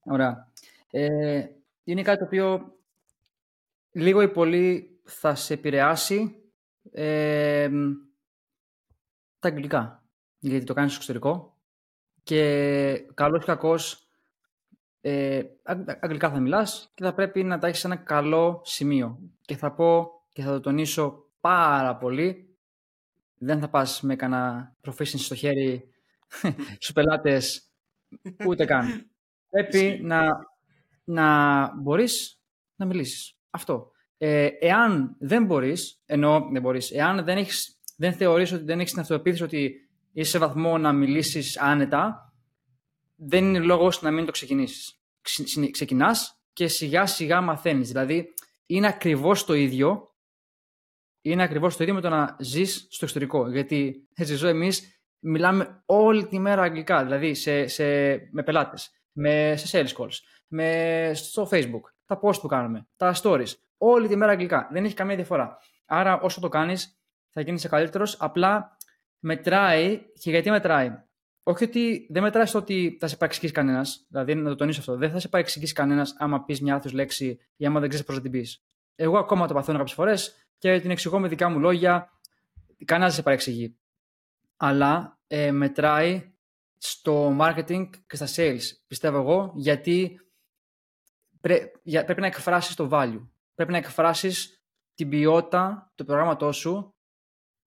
Ωραία. 0.00 0.52
Ε, 0.90 1.46
είναι 1.84 2.02
κάτι 2.02 2.18
το 2.18 2.24
οποίο 2.24 2.78
λίγο 3.90 4.22
ή 4.22 4.28
πολύ 4.28 5.00
θα 5.04 5.34
σε 5.34 5.54
επηρεάσει 5.54 6.50
ε, 6.90 7.70
τα 9.38 9.48
αγγλικά. 9.48 10.04
Γιατί 10.38 10.64
το 10.64 10.74
κάνεις 10.74 10.92
στο 10.92 11.00
εξωτερικό 11.00 11.55
και 12.26 13.06
καλός 13.14 13.42
ή 13.42 13.46
κακός 13.46 14.08
ε, 15.00 15.42
αγγλικά 16.00 16.30
θα 16.30 16.40
μιλάς 16.40 16.90
και 16.94 17.04
θα 17.04 17.14
πρέπει 17.14 17.42
να 17.42 17.58
τα 17.58 17.66
έχεις 17.66 17.80
σε 17.80 17.86
ένα 17.86 17.96
καλό 17.96 18.60
σημείο. 18.64 19.18
Και 19.40 19.56
θα 19.56 19.72
πω 19.72 20.10
και 20.32 20.42
θα 20.42 20.50
το 20.50 20.60
τονίσω 20.60 21.30
πάρα 21.40 21.96
πολύ 21.96 22.56
δεν 23.38 23.60
θα 23.60 23.68
πας 23.68 24.00
με 24.00 24.16
κανένα 24.16 24.76
proficiency 24.86 25.18
στο 25.18 25.34
χέρι 25.34 25.88
στους 26.78 26.92
πελάτες 26.92 27.70
ούτε 28.46 28.64
καν. 28.64 29.10
Πρέπει 29.50 30.00
να, 30.02 30.28
να 31.04 31.66
μπορείς 31.76 32.40
να 32.76 32.86
μιλήσεις. 32.86 33.36
Αυτό. 33.50 33.90
Ε, 34.18 34.48
εάν 34.60 35.16
δεν 35.18 35.44
μπορείς, 35.44 36.02
ενώ 36.06 36.48
δεν 36.52 36.62
μπορείς, 36.62 36.90
εάν 36.90 37.24
δεν, 37.24 37.36
έχεις, 37.36 37.78
δεν 37.96 38.12
θεωρείς 38.12 38.52
ότι 38.52 38.64
δεν 38.64 38.80
έχεις 38.80 38.92
την 38.92 39.00
αυτοεπίθεση 39.00 39.42
ότι 39.42 39.85
είσαι 40.20 40.30
σε 40.30 40.38
βαθμό 40.38 40.78
να 40.78 40.92
μιλήσεις 40.92 41.58
άνετα, 41.58 42.32
δεν 43.16 43.44
είναι 43.44 43.58
λόγος 43.58 44.02
να 44.02 44.10
μην 44.10 44.24
το 44.24 44.30
ξεκινήσεις. 44.30 45.00
Ξεκινάς 45.70 46.40
και 46.52 46.68
σιγά 46.68 47.06
σιγά 47.06 47.40
μαθαίνεις. 47.40 47.88
Δηλαδή, 47.88 48.34
είναι 48.66 48.86
ακριβώς 48.86 49.44
το 49.44 49.54
ίδιο 49.54 50.16
είναι 51.30 51.42
ακριβώς 51.42 51.76
το 51.76 51.82
ίδιο 51.82 51.94
με 51.94 52.00
το 52.00 52.08
να 52.08 52.36
ζεις 52.40 52.86
στο 52.90 53.04
εξωτερικό. 53.04 53.50
Γιατί 53.50 54.08
έτσι 54.14 54.34
ζω 54.34 54.48
εμείς 54.48 55.00
μιλάμε 55.18 55.82
όλη 55.86 56.26
τη 56.26 56.38
μέρα 56.38 56.62
αγγλικά, 56.62 57.04
δηλαδή 57.04 57.34
σε, 57.34 57.66
σε, 57.66 57.84
με 58.30 58.42
πελάτες, 58.44 58.90
με, 59.12 59.54
σε 59.56 59.78
sales 59.78 60.02
calls, 60.02 60.14
με, 60.46 61.10
στο 61.14 61.48
facebook, 61.50 61.82
τα 62.04 62.20
post 62.22 62.40
που 62.40 62.46
κάνουμε, 62.46 62.88
τα 62.96 63.14
stories, 63.22 63.52
όλη 63.76 64.08
τη 64.08 64.16
μέρα 64.16 64.32
αγγλικά. 64.32 64.68
Δεν 64.72 64.84
έχει 64.84 64.94
καμία 64.94 65.16
διαφορά. 65.16 65.58
Άρα 65.86 66.20
όσο 66.20 66.40
το 66.40 66.48
κάνεις 66.48 67.00
θα 67.30 67.40
γίνεις 67.40 67.68
καλύτερος, 67.68 68.16
απλά 68.20 68.75
μετράει 69.26 69.98
και 70.18 70.30
γιατί 70.30 70.50
μετράει. 70.50 71.04
Όχι 71.42 71.64
ότι 71.64 72.06
δεν 72.10 72.22
μετράει 72.22 72.46
στο 72.46 72.58
ότι 72.58 72.96
θα 73.00 73.06
σε 73.06 73.16
παρεξηγήσει 73.16 73.52
κανένας, 73.52 74.06
δηλαδή 74.08 74.34
να 74.34 74.48
το 74.48 74.54
τονίσω 74.54 74.80
αυτό. 74.80 74.96
Δεν 74.96 75.10
θα 75.10 75.18
σε 75.18 75.28
παρεξηγήσει 75.28 75.72
κανένας 75.72 76.14
άμα 76.18 76.44
πεις 76.44 76.60
μια 76.60 76.74
λάθο 76.74 76.90
λέξη 76.92 77.38
ή 77.56 77.66
άμα 77.66 77.80
δεν 77.80 77.88
ξέρεις 77.88 78.06
πώς 78.06 78.16
να 78.16 78.22
την 78.22 78.30
πεις. 78.30 78.64
Εγώ 78.94 79.18
ακόμα 79.18 79.46
το 79.46 79.54
παθαίνω 79.54 79.78
κάποιες 79.78 79.96
φορές 79.96 80.48
και 80.58 80.80
την 80.80 80.90
εξηγώ 80.90 81.18
με 81.18 81.28
δικά 81.28 81.48
μου 81.48 81.58
λόγια. 81.58 82.10
Κανένας 82.84 83.08
δεν 83.08 83.16
σε 83.16 83.22
παρεξηγεί. 83.22 83.78
Αλλά 84.56 85.18
ε, 85.26 85.50
μετράει 85.50 86.32
στο 86.78 87.36
marketing 87.40 87.90
και 88.06 88.16
στα 88.16 88.26
sales, 88.36 88.62
πιστεύω 88.86 89.18
εγώ, 89.18 89.52
γιατί 89.54 90.20
πρέπει 91.40 92.20
να 92.20 92.26
εκφράσεις 92.26 92.74
το 92.74 92.88
value. 92.92 93.28
Πρέπει 93.54 93.70
να 93.70 93.78
εκφράσεις 93.78 94.62
την 94.94 95.08
ποιότητα 95.08 95.92
του 95.94 96.04
προγράμματός 96.04 96.56
σου 96.56 96.94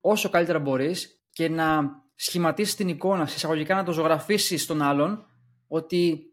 όσο 0.01 0.29
καλύτερα 0.29 0.59
μπορείς 0.59 1.18
και 1.29 1.49
να 1.49 1.81
σχηματίσεις 2.15 2.75
την 2.75 2.87
εικόνα, 2.87 3.23
εισαγωγικά 3.23 3.75
να 3.75 3.83
το 3.83 3.91
ζωγραφίσεις 3.91 4.63
στον 4.63 4.81
άλλον 4.81 5.25
ότι 5.67 6.23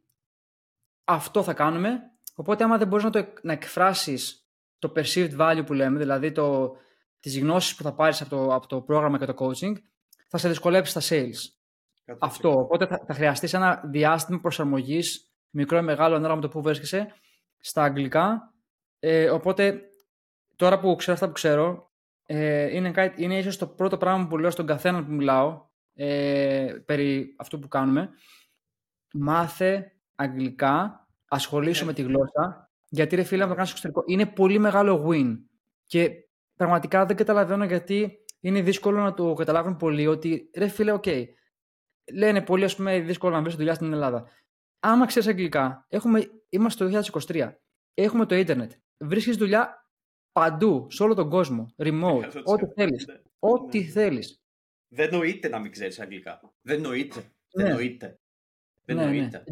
αυτό 1.05 1.43
θα 1.43 1.55
κάνουμε. 1.55 2.01
Οπότε 2.35 2.65
άμα 2.65 2.79
δεν 2.79 2.89
μπορείς 2.89 3.05
να 3.05 3.11
το 3.11 3.27
να 3.43 3.53
εκφράσεις 3.53 4.49
το 4.79 4.93
perceived 4.97 5.37
value 5.39 5.63
που 5.67 5.73
λέμε, 5.73 5.99
δηλαδή 5.99 6.33
το, 6.33 6.77
τις 7.21 7.39
γνώσεις 7.39 7.75
που 7.75 7.83
θα 7.83 7.95
πάρεις 7.95 8.21
από 8.21 8.31
το, 8.31 8.55
από 8.55 8.67
το 8.67 8.81
πρόγραμμα 8.81 9.19
και 9.19 9.27
το 9.27 9.35
coaching, 9.39 9.73
θα 10.29 10.39
σε 10.39 10.49
δυσκολέψει 10.49 11.01
στα 11.01 11.17
sales. 11.17 11.57
Αυτό. 12.19 12.51
Οπότε 12.51 12.87
θα, 12.87 13.05
θα 13.07 13.15
χρειαστείς 13.15 13.55
ένα 13.55 13.83
διάστημα 13.85 14.41
προσαρμογής, 14.41 15.33
μικρό 15.51 15.79
ή 15.79 15.83
μεγάλο, 15.83 16.15
ανάλογα 16.15 16.35
με 16.35 16.41
το 16.41 16.49
που 16.49 16.63
βρίσκεσαι, 16.63 17.15
στα 17.59 17.83
αγγλικά. 17.83 18.55
Ε, 18.99 19.31
οπότε, 19.31 19.81
τώρα 20.57 20.79
που 20.79 20.95
ξέρω 20.95 21.13
αυτά 21.13 21.27
που 21.27 21.33
ξέρω, 21.33 21.91
ε, 22.27 22.77
είναι, 22.77 22.91
κάτι, 22.91 23.23
είναι 23.23 23.39
ίσως 23.39 23.57
το 23.57 23.67
πρώτο 23.67 23.97
πράγμα 23.97 24.27
που 24.27 24.39
λέω 24.39 24.51
στον 24.51 24.67
καθένα 24.67 25.05
που 25.05 25.13
μιλάω 25.13 25.67
ε, 25.95 26.75
περί 26.85 27.35
αυτού 27.39 27.59
που 27.59 27.69
κάνουμε. 27.69 28.11
Μάθε 29.13 29.93
αγγλικά, 30.15 31.07
ασχολήσου 31.29 31.85
με 31.85 31.93
τη 31.93 32.03
γλώσσα 32.03 32.67
γιατί 32.89 33.17
ρε 33.17 33.23
φίλε, 33.23 33.43
να 33.43 33.49
το 33.49 33.55
κάνεις 33.55 33.71
στο 33.71 33.79
εξωτερικό 33.79 34.13
είναι 34.13 34.33
πολύ 34.33 34.59
μεγάλο 34.59 35.09
win. 35.09 35.39
Και 35.87 36.11
πραγματικά 36.57 37.07
δεν 37.07 37.17
καταλαβαίνω 37.17 37.65
γιατί 37.65 38.19
είναι 38.41 38.61
δύσκολο 38.61 39.01
να 39.01 39.15
το 39.15 39.33
καταλάβουν 39.33 39.77
πολλοί 39.77 40.07
ότι 40.07 40.51
ρε 40.57 40.69
φίλε, 40.69 40.93
OK. 40.93 41.03
Okay, 41.07 41.25
λένε 42.13 42.43
πολύ, 42.43 42.65
ας 42.65 42.77
πούμε, 42.77 43.01
δύσκολο 43.01 43.35
να 43.35 43.43
βρει 43.43 43.57
δουλειά 43.57 43.75
στην 43.75 43.93
Ελλάδα. 43.93 44.25
Άμα 44.81 45.07
ξέρεις 45.07 45.29
αγγλικά, 45.29 45.87
έχουμε, 45.89 46.27
είμαστε 46.49 46.89
το 46.89 47.03
2023. 47.27 47.53
Έχουμε 47.95 48.27
το 48.27 48.35
ίντερνετ. 48.35 48.73
Βρίσκεις 48.99 49.37
δουλειά 49.37 49.86
παντού, 50.37 50.87
σε 50.91 51.03
όλο 51.03 51.15
τον 51.15 51.31
κόσμο. 51.31 51.75
Remote, 51.77 52.43
ό,τι 52.45 52.67
θέλεις. 52.75 53.07
Ναι. 53.07 53.15
Ό,τι 53.39 53.79
ναι. 53.79 53.85
θέλεις. 53.87 54.41
Δεν 54.89 55.11
νοείται 55.11 55.49
να 55.49 55.59
μην 55.59 55.71
ξέρεις 55.71 56.01
αγγλικά. 56.01 56.41
Δεν 56.63 56.81
νοείται. 56.81 57.33
Δεν 57.53 57.67
ναι. 57.67 57.73
νοείται. 57.73 58.19
Δεν 58.85 58.97
ναι, 58.97 59.05
νοείται. 59.05 59.45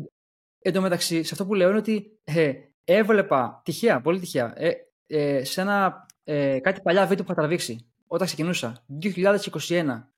Εν 0.59 0.73
τω 0.73 0.81
μεταξύ, 0.81 1.23
σε 1.23 1.29
αυτό 1.33 1.47
που 1.47 1.55
λέω 1.55 1.69
είναι 1.69 1.79
ότι 1.79 2.19
ε, 2.25 2.53
έβλεπα 2.85 3.61
τυχαία, 3.65 4.01
πολύ 4.01 4.21
τυχαία, 4.21 4.53
ε, 4.57 4.73
ε, 5.07 5.45
σε 5.45 5.61
ένα, 5.61 6.07
ε, 6.25 6.59
κάτι 6.61 6.81
παλιά 6.81 7.07
βίντεο 7.07 7.25
που 7.25 7.33
είχα 7.33 7.41
τραβήξει 7.41 7.87
όταν 8.07 8.27
ξεκινούσα, 8.27 8.85
2021. 9.03 10.09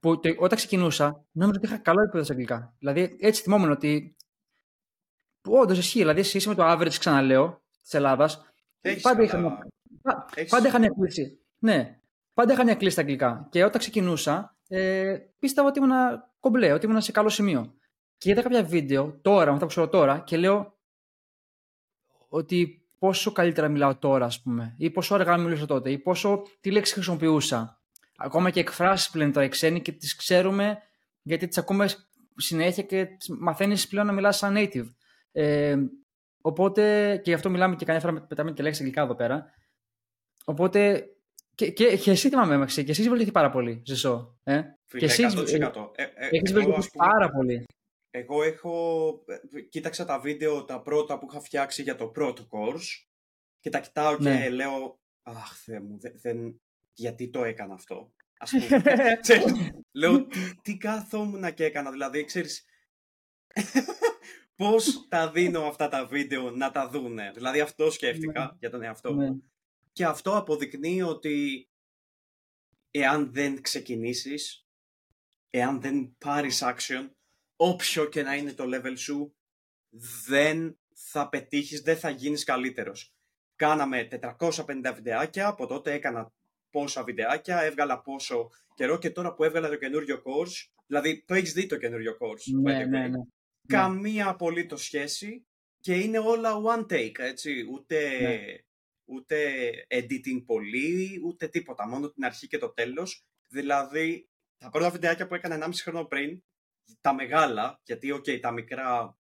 Που 0.00 0.20
το, 0.20 0.34
όταν 0.38 0.56
ξεκινούσα, 0.56 1.24
νόμιζα 1.32 1.58
ότι 1.58 1.66
είχα 1.66 1.78
καλό 1.78 2.00
επίπεδο 2.00 2.24
στα 2.24 2.32
αγγλικά. 2.32 2.74
Δηλαδή, 2.78 3.16
έτσι 3.20 3.42
θυμόμουν 3.42 3.70
ότι. 3.70 4.16
Όντως 5.48 5.78
ισχύει. 5.78 5.98
Δηλαδή, 5.98 6.20
εσύ 6.20 6.48
με 6.48 6.54
το 6.54 6.72
average, 6.72 6.98
ξαναλέω, 6.98 7.62
της 7.82 7.94
Ελλάδας. 7.94 8.52
Πάντα, 9.02 9.22
είχα, 9.22 9.68
πάντα 10.48 10.68
είχα 10.68 10.78
μια 10.78 10.94
κλίση. 10.98 11.38
Ναι, 11.58 11.98
πάντα 12.34 12.52
είχα 12.52 12.64
μια 12.64 12.74
κλίση 12.74 12.92
στα 12.92 13.00
αγγλικά. 13.00 13.48
Και 13.50 13.64
όταν 13.64 13.80
ξεκινούσα, 13.80 14.56
ε, 14.68 15.16
πίστευα 15.38 15.68
ότι 15.68 15.78
ήμουν 15.78 15.92
κομπλέ, 16.40 16.72
ότι 16.72 16.86
ήμουν 16.86 17.00
σε 17.00 17.12
καλό 17.12 17.28
σημείο. 17.28 17.74
Και 18.18 18.30
είδα 18.30 18.42
κάποια 18.42 18.62
βίντεο 18.62 19.18
τώρα, 19.22 19.44
με 19.44 19.50
αυτά 19.50 19.64
που 19.64 19.70
ξέρω 19.70 19.88
τώρα, 19.88 20.18
και 20.18 20.36
λέω 20.36 20.78
ότι 22.28 22.88
πόσο 22.98 23.32
καλύτερα 23.32 23.68
μιλάω 23.68 23.96
τώρα, 23.96 24.24
ας 24.24 24.42
πούμε, 24.42 24.74
ή 24.78 24.90
πόσο 24.90 25.14
αργά 25.14 25.36
μιλούσα 25.36 25.66
τότε, 25.66 25.90
ή 25.90 25.98
πόσο 25.98 26.42
τι 26.60 26.70
λέξη 26.70 26.92
χρησιμοποιούσα. 26.92 27.82
Ακόμα 28.16 28.50
και 28.50 28.60
εκφράσεις 28.60 29.10
πλέον 29.10 29.32
τώρα 29.32 29.46
οι 29.46 29.48
ξένοι 29.48 29.80
και 29.80 29.92
τις 29.92 30.16
ξέρουμε 30.16 30.78
γιατί 31.22 31.46
τις 31.46 31.58
ακούμε 31.58 31.88
συνέχεια 32.36 32.82
και 32.82 33.08
μαθαίνεις 33.38 33.88
πλέον 33.88 34.06
να 34.06 34.12
μιλάς 34.12 34.36
σαν 34.36 34.54
native. 34.56 34.94
Ε, 35.32 35.76
οπότε 36.40 37.16
και 37.16 37.30
γι' 37.30 37.36
αυτό 37.36 37.50
μιλάμε 37.50 37.76
και 37.76 37.84
καμιά 37.84 38.00
φορά 38.00 38.22
πετάμε 38.22 38.52
και 38.52 38.62
λέξεις 38.62 38.80
αγγλικά 38.80 39.02
εδώ 39.02 39.14
πέρα. 39.14 39.50
Οπότε 40.48 41.08
και, 41.54 41.70
και, 41.70 41.96
και 41.96 42.10
εσύ 42.10 42.28
τι 42.28 42.36
με 42.36 42.66
και 42.66 42.72
εσύ 42.72 42.90
έχει 42.90 43.08
βελτιωθεί 43.08 43.32
πάρα 43.32 43.50
πολύ, 43.50 43.82
Ζησό. 43.86 44.38
Ε; 44.42 44.62
Φίλε, 44.84 45.06
και 45.06 45.12
εσύ 45.12 45.26
100%. 45.30 45.90
Ε, 45.94 46.02
ε, 46.02 46.28
έχεις 46.30 46.52
βελτιωθεί 46.52 46.90
πάρα 46.96 47.30
πολύ. 47.30 47.64
Εγώ 48.10 48.42
έχω, 48.42 49.24
ε, 49.52 49.60
κοίταξα 49.60 50.04
τα 50.04 50.18
βίντεο 50.18 50.64
τα 50.64 50.82
πρώτα 50.82 51.18
που 51.18 51.26
είχα 51.30 51.40
φτιάξει 51.40 51.82
για 51.82 51.96
το 51.96 52.06
πρώτο 52.06 52.48
course 52.50 53.06
και 53.60 53.70
τα 53.70 53.80
κοιτάω 53.80 54.16
και 54.16 54.22
ναι. 54.22 54.48
λέω, 54.48 54.98
αχ 55.22 55.56
Θεέ 55.56 55.80
μου, 55.80 55.98
δεν, 56.20 56.60
γιατί 56.92 57.30
το 57.30 57.44
έκανα 57.44 57.74
αυτό; 57.74 58.12
Ας 58.38 58.50
πούμε, 58.50 58.82
λέω, 60.00 60.26
τι, 60.26 60.38
τι 60.62 60.76
καθόμουν 60.76 61.54
και 61.54 61.64
έκανα, 61.64 61.90
δηλαδή, 61.90 62.24
ξέρεις, 62.24 62.64
πώς 64.56 65.06
τα 65.08 65.30
δίνω 65.30 65.62
αυτά 65.62 65.88
τα 65.88 66.06
βίντεο 66.06 66.50
να 66.50 66.70
τα 66.70 66.88
δούνε; 66.88 67.30
Δηλαδή 67.34 67.60
αυτό 67.60 67.90
σκέφτηκα 67.90 68.40
ναι. 68.40 68.56
για 68.58 68.70
τον 68.70 68.82
εαυτό 68.82 69.12
μου. 69.12 69.20
Ναι. 69.20 69.36
Και 69.98 70.04
αυτό 70.04 70.36
αποδεικνύει 70.36 71.02
ότι 71.02 71.68
εάν 72.90 73.32
δεν 73.32 73.62
ξεκινήσεις, 73.62 74.66
εάν 75.50 75.80
δεν 75.80 76.16
πάρεις 76.18 76.62
action, 76.62 77.10
όποιο 77.56 78.08
και 78.08 78.22
να 78.22 78.34
είναι 78.36 78.52
το 78.52 78.64
level 78.66 78.92
σου, 78.96 79.36
δεν 80.26 80.78
θα 80.94 81.28
πετύχεις, 81.28 81.80
δεν 81.80 81.96
θα 81.96 82.10
γίνεις 82.10 82.44
καλύτερος. 82.44 83.14
Κάναμε 83.56 84.08
450 84.08 84.92
βιντεάκια, 84.94 85.46
από 85.46 85.66
τότε 85.66 85.92
έκανα 85.92 86.32
πόσα 86.70 87.04
βιντεάκια, 87.04 87.60
έβγαλα 87.60 88.00
πόσο 88.00 88.50
καιρό 88.74 88.98
και 88.98 89.10
τώρα 89.10 89.34
που 89.34 89.44
έβγαλα 89.44 89.68
το 89.68 89.76
καινούριο 89.76 90.22
course, 90.24 90.70
δηλαδή 90.86 91.24
το 91.26 91.34
έχεις 91.34 91.52
δει 91.52 91.66
το 91.66 91.76
καινούριο 91.76 92.16
course, 92.20 92.60
ναι, 92.62 92.84
ναι, 92.84 93.08
ναι, 93.08 93.18
καμία 93.66 94.28
απολύτως 94.28 94.84
σχέση 94.84 95.46
και 95.80 95.94
είναι 95.94 96.18
όλα 96.18 96.52
one 96.64 96.92
take, 96.92 97.18
έτσι, 97.18 97.66
ούτε, 97.72 98.20
ναι. 98.20 98.66
Ούτε 99.08 99.70
editing 99.88 100.44
πολύ, 100.46 101.20
ούτε 101.24 101.48
τίποτα, 101.48 101.88
μόνο 101.88 102.10
την 102.10 102.24
αρχή 102.24 102.46
και 102.46 102.58
το 102.58 102.72
τέλος. 102.72 103.26
Δηλαδή, 103.52 104.30
τα 104.56 104.70
πρώτα 104.70 104.90
βιντεάκια 104.90 105.26
που 105.26 105.34
έκανα 105.34 105.66
1,5 105.66 105.70
χρόνο 105.82 106.04
πριν, 106.04 106.42
τα 107.00 107.14
μεγάλα, 107.14 107.80
γιατί 107.84 108.12
ok, 108.12 108.40
τα 108.40 108.50
μικρά 108.50 109.18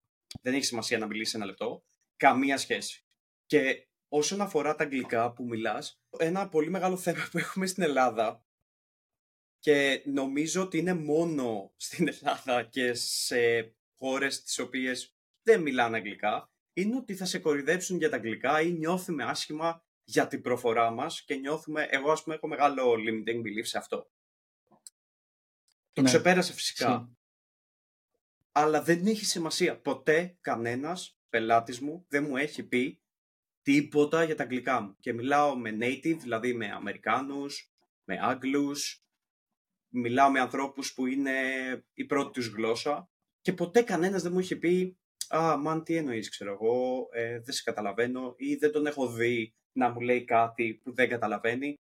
δεν 0.42 0.54
έχει 0.54 0.64
σημασία 0.64 0.98
να 0.98 1.06
μιλήσεις 1.06 1.34
ένα 1.34 1.44
λεπτό, 1.44 1.84
καμία 2.16 2.56
σχέση. 2.56 3.06
Και 3.46 3.88
όσον 4.08 4.40
αφορά 4.40 4.74
τα 4.74 4.84
αγγλικά 4.84 5.32
που 5.32 5.44
μιλάς, 5.44 6.00
ένα 6.18 6.48
πολύ 6.48 6.70
μεγάλο 6.70 6.96
θέμα 6.96 7.28
που 7.30 7.38
έχουμε 7.38 7.66
στην 7.66 7.82
Ελλάδα 7.82 8.44
και 9.58 10.02
νομίζω 10.06 10.62
ότι 10.62 10.78
είναι 10.78 10.94
μόνο 10.94 11.72
στην 11.76 12.08
Ελλάδα 12.08 12.62
και 12.62 12.94
σε 12.94 13.74
χώρες 13.98 14.42
τις 14.42 14.58
οποίες 14.58 15.16
δεν 15.42 15.62
μιλάνε 15.62 15.96
αγγλικά, 15.96 16.51
είναι 16.72 16.96
ότι 16.96 17.14
θα 17.14 17.24
σε 17.24 17.38
κορυδέψουν 17.38 17.96
για 17.96 18.10
τα 18.10 18.16
αγγλικά 18.16 18.60
ή 18.60 18.72
νιώθουμε 18.72 19.24
άσχημα 19.24 19.84
για 20.04 20.26
την 20.26 20.42
προφορά 20.42 20.90
μας 20.90 21.22
και 21.22 21.34
νιώθουμε, 21.34 21.86
εγώ 21.90 22.10
ας 22.10 22.22
πούμε 22.22 22.34
έχω 22.34 22.48
μεγάλο 22.48 22.92
limiting 22.92 23.38
belief 23.38 23.62
σε 23.62 23.78
αυτό. 23.78 24.10
Το 25.92 26.00
ναι. 26.00 26.08
ξεπέρασε 26.08 26.52
φυσικά 26.52 27.12
αλλά 28.52 28.82
δεν 28.82 29.06
έχει 29.06 29.24
σημασία. 29.24 29.80
Ποτέ 29.80 30.36
κανένας 30.40 31.18
πελάτης 31.28 31.80
μου 31.80 32.06
δεν 32.08 32.24
μου 32.24 32.36
έχει 32.36 32.62
πει 32.62 33.02
τίποτα 33.62 34.24
για 34.24 34.36
τα 34.36 34.42
αγγλικά 34.42 34.80
μου. 34.80 34.96
Και 34.98 35.12
μιλάω 35.12 35.56
με 35.56 35.70
native, 35.80 36.16
δηλαδή 36.18 36.54
με 36.54 36.66
Αμερικάνους, 36.66 37.72
με 38.04 38.18
Άγγλους, 38.20 39.04
μιλάω 39.88 40.30
με 40.30 40.40
ανθρώπους 40.40 40.94
που 40.94 41.06
είναι 41.06 41.32
η 41.94 42.04
πρώτη 42.04 42.32
τους 42.32 42.46
γλώσσα 42.46 43.10
και 43.40 43.52
ποτέ 43.52 43.82
κανένας 43.82 44.22
δεν 44.22 44.32
μου 44.32 44.38
έχει 44.38 44.56
πει 44.56 44.98
«Α, 45.36 45.56
μαν, 45.56 45.82
τι 45.82 45.96
εννοείς, 45.96 46.30
ξέρω 46.30 46.52
εγώ, 46.52 47.08
ε, 47.12 47.40
δεν 47.40 47.54
σε 47.54 47.62
καταλαβαίνω» 47.62 48.34
ή 48.36 48.54
«Δεν 48.54 48.72
τον 48.72 48.86
έχω 48.86 49.08
δει 49.08 49.54
να 49.72 49.90
μου 49.90 50.00
λέει 50.00 50.24
κάτι 50.24 50.80
που 50.84 50.94
δεν 50.94 51.08
καταλαβαίνει». 51.08 51.74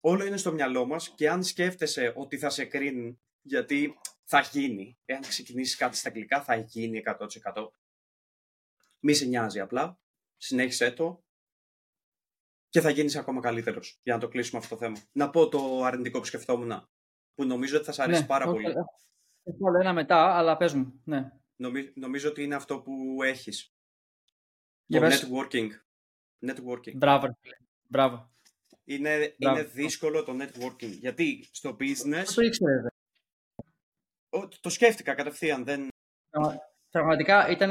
Όλο 0.00 0.24
είναι 0.24 0.36
στο 0.36 0.52
μυαλό 0.52 0.86
μας 0.86 1.08
και 1.08 1.30
αν 1.30 1.44
σκέφτεσαι 1.44 2.12
ότι 2.16 2.38
θα 2.38 2.50
σε 2.50 2.64
κρίνουν 2.64 3.20
γιατί 3.42 3.98
θα 4.24 4.40
γίνει. 4.40 4.98
Εάν 5.04 5.20
ξεκινήσεις 5.20 5.76
κάτι 5.76 5.96
στα 5.96 6.08
αγγλικά, 6.08 6.42
θα 6.42 6.56
γίνει 6.56 7.02
100%. 7.04 7.72
Μη 9.00 9.14
σε 9.14 9.24
νοιάζει 9.24 9.60
απλά. 9.60 9.98
Συνέχισε 10.36 10.90
το. 10.90 11.24
Και 12.68 12.80
θα 12.80 12.90
γίνεις 12.90 13.16
ακόμα 13.16 13.40
καλύτερος. 13.40 14.00
Για 14.02 14.14
να 14.14 14.20
το 14.20 14.28
κλείσουμε 14.28 14.60
αυτό 14.60 14.74
το 14.74 14.80
θέμα. 14.80 14.98
Να 15.12 15.30
πω 15.30 15.48
το 15.48 15.82
αρνητικό 15.84 16.18
που 16.18 16.24
σκεφτόμουν. 16.24 16.88
Που 17.34 17.44
νομίζω 17.44 17.76
ότι 17.76 17.84
θα 17.86 17.92
σα 17.92 18.02
αρέσει 18.02 18.20
ναι, 18.20 18.26
πάρα 18.26 18.44
πολύ. 18.44 18.66
Έχω 19.42 19.78
ένα 19.80 19.92
μετά, 19.92 20.36
αλλά 20.36 20.56
πες 20.56 20.74
μου. 20.74 21.00
Ναι. 21.04 21.30
Νομίζω 21.94 22.28
ότι 22.28 22.42
είναι 22.42 22.54
αυτό 22.54 22.80
που 22.80 23.22
έχεις. 23.22 23.74
το 24.86 24.98
networking. 25.02 25.68
networking. 26.46 26.94
Μπράβο. 26.94 27.38
Μπράβο. 27.88 28.30
Είναι, 28.84 29.34
είναι 29.38 29.62
δύσκολο 29.62 30.22
το 30.24 30.36
networking. 30.40 30.90
Γιατί 30.90 31.48
στο 31.52 31.76
business... 31.80 32.24
Το 32.34 32.42
ήξερε, 32.42 32.82
το 34.60 34.68
σκέφτηκα 34.68 35.14
κατευθείαν. 35.14 35.64
Δεν... 35.64 35.88
Πραγματικά 36.90 37.48
ήταν, 37.48 37.70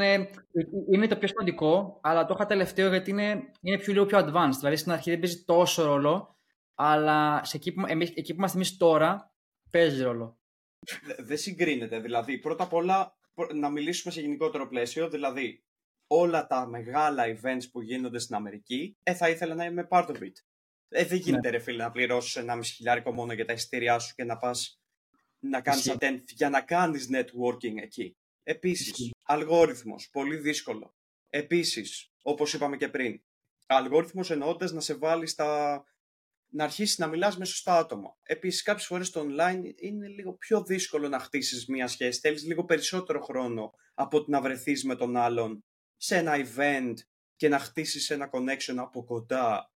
είναι 0.92 1.08
το 1.08 1.18
πιο 1.18 1.28
σημαντικό, 1.28 2.00
αλλά 2.04 2.26
το 2.26 2.34
είχα 2.34 2.46
τελευταίο 2.46 2.90
γιατί 2.90 3.10
είναι, 3.10 3.52
είναι 3.62 3.78
πιο, 3.78 3.94
λίγο 3.94 4.06
πιο 4.06 4.18
advanced. 4.20 4.56
Δηλαδή 4.60 4.76
στην 4.76 4.92
αρχή 4.92 5.10
δεν 5.10 5.20
παίζει 5.20 5.44
τόσο 5.44 5.84
ρόλο, 5.84 6.40
αλλά 6.76 7.42
σε 7.44 7.58
εκεί, 7.58 7.72
που, 7.72 7.84
εμείς, 7.88 8.10
εκεί 8.10 8.34
που 8.34 8.38
είμαστε 8.38 8.58
εμείς 8.58 8.78
τώρα 8.78 9.34
παίζει 9.70 10.04
ρόλο. 10.04 10.40
Δεν 11.18 11.38
συγκρίνεται. 11.38 12.00
Δηλαδή, 12.00 12.38
πρώτα 12.38 12.64
απ' 12.64 12.74
όλα 12.74 13.18
να 13.54 13.70
μιλήσουμε 13.70 14.14
σε 14.14 14.22
γενικότερο 14.22 14.68
πλαίσιο. 14.68 15.10
Δηλαδή, 15.10 15.64
όλα 16.08 16.48
τα 16.48 16.68
μεγάλα 16.68 17.24
events 17.28 17.64
που 17.72 17.82
γίνονται 17.82 18.20
στην 18.20 18.36
Αμερική, 18.36 18.98
ε, 19.04 19.14
θα 19.14 19.30
ήθελα 19.30 19.56
να 19.56 19.66
είμαι 19.66 19.88
part 19.90 20.08
of 20.08 20.22
it. 20.22 20.34
Ε, 20.90 21.06
δεν 21.06 21.18
γίνεται, 21.18 21.50
ναι. 21.50 21.58
ρε 21.58 21.64
φίλε, 21.64 21.84
να 21.84 21.92
πληρώσεις 21.92 22.36
ένα 22.36 22.56
μισή 22.56 22.74
χιλιάρικο 22.74 23.14
μόνο 23.14 23.34
για 23.34 23.46
τα 23.46 23.54
εισιτήριά 23.54 24.00
σου 24.00 24.16
και 24.16 24.24
να 24.24 24.38
πας 24.38 24.82
να 25.40 25.62
κάνεις 25.62 25.92
attend 25.92 26.24
για 26.26 26.50
να 26.50 26.62
κάνεις 26.62 27.10
networking 27.14 27.76
εκεί. 27.82 28.18
Επίσης, 28.44 29.12
αλγόριθμος, 29.22 30.10
πολύ 30.12 30.36
δύσκολο. 30.36 30.96
Επίσης, 31.30 32.12
όπως 32.22 32.54
είπαμε 32.54 32.78
και 32.78 32.88
πριν, 32.88 33.22
αλγόριθμος 33.66 34.32
εννοώντας 34.32 34.72
να 34.72 34.80
σε 34.80 34.96
βάλει 34.96 35.28
στα... 35.28 35.84
να 36.54 36.64
αρχίσεις 36.64 36.98
να 36.98 37.08
μιλάς 37.08 37.38
με 37.38 37.46
σωστά 37.46 37.78
άτομα. 37.78 38.18
Επίσης, 38.24 38.62
κάποιες 38.62 38.86
φορές 38.86 39.10
το 39.10 39.22
online 39.22 39.72
είναι 39.76 40.08
λίγο 40.08 40.34
πιο 40.34 40.64
δύσκολο 40.64 41.08
να 41.08 41.20
χτίσεις 41.20 41.66
μια 41.68 41.88
σχέση. 41.88 42.20
Θέλεις 42.20 42.46
λίγο 42.46 42.66
περισσότερο 42.66 43.22
χρόνο 43.22 43.74
από 43.94 44.18
ότι 44.18 44.32
να 44.32 44.42
βρεθείς 44.42 44.86
με 44.86 44.96
τον 44.96 45.16
άλλον 45.16 45.64
σε 45.98 46.16
ένα 46.18 46.34
event 46.36 46.94
και 47.36 47.50
να 47.50 47.60
χτίσεις 47.60 48.10
ένα 48.10 48.30
connection 48.32 48.76
από 48.78 49.04
κοντά 49.04 49.72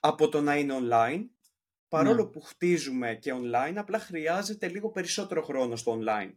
από 0.00 0.28
το 0.28 0.40
να 0.40 0.56
είναι 0.56 0.74
online 0.82 1.24
παρόλο 1.88 2.24
ναι. 2.24 2.30
που 2.30 2.40
χτίζουμε 2.40 3.14
και 3.14 3.32
online, 3.34 3.74
απλά 3.76 3.98
χρειάζεται 3.98 4.68
λίγο 4.68 4.90
περισσότερο 4.90 5.42
χρόνο 5.42 5.76
στο 5.76 5.98
online. 6.00 6.32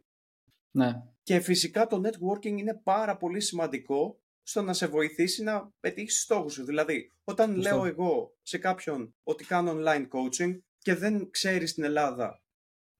Ναι. 0.70 1.02
Και 1.22 1.40
φυσικά 1.40 1.86
το 1.86 2.00
networking 2.04 2.58
είναι 2.58 2.80
πάρα 2.84 3.16
πολύ 3.16 3.40
σημαντικό 3.40 4.21
στο 4.42 4.62
να 4.62 4.72
σε 4.72 4.86
βοηθήσει 4.86 5.42
να 5.42 5.70
πετύχεις 5.80 6.22
στόχους 6.22 6.52
σου. 6.52 6.64
Δηλαδή, 6.64 7.12
όταν 7.24 7.56
λέω 7.56 7.84
εγώ 7.84 8.36
σε 8.42 8.58
κάποιον 8.58 9.14
ότι 9.22 9.44
κάνω 9.44 9.72
online 9.76 10.08
coaching 10.08 10.58
και 10.78 10.94
δεν 10.94 11.30
ξέρει 11.30 11.66
στην 11.66 11.84
Ελλάδα 11.84 12.42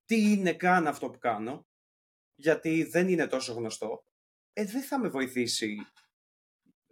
τι 0.05 0.33
είναι 0.33 0.53
καν 0.53 0.87
αυτό 0.87 1.11
που 1.11 1.19
κάνω, 1.19 1.67
γιατί 2.35 2.85
δεν 2.85 3.09
είναι 3.09 3.27
τόσο 3.27 3.53
γνωστό, 3.53 4.05
ε, 4.53 4.65
δεν 4.65 4.83
θα 4.83 4.99
με 4.99 5.09
βοηθήσει 5.09 5.77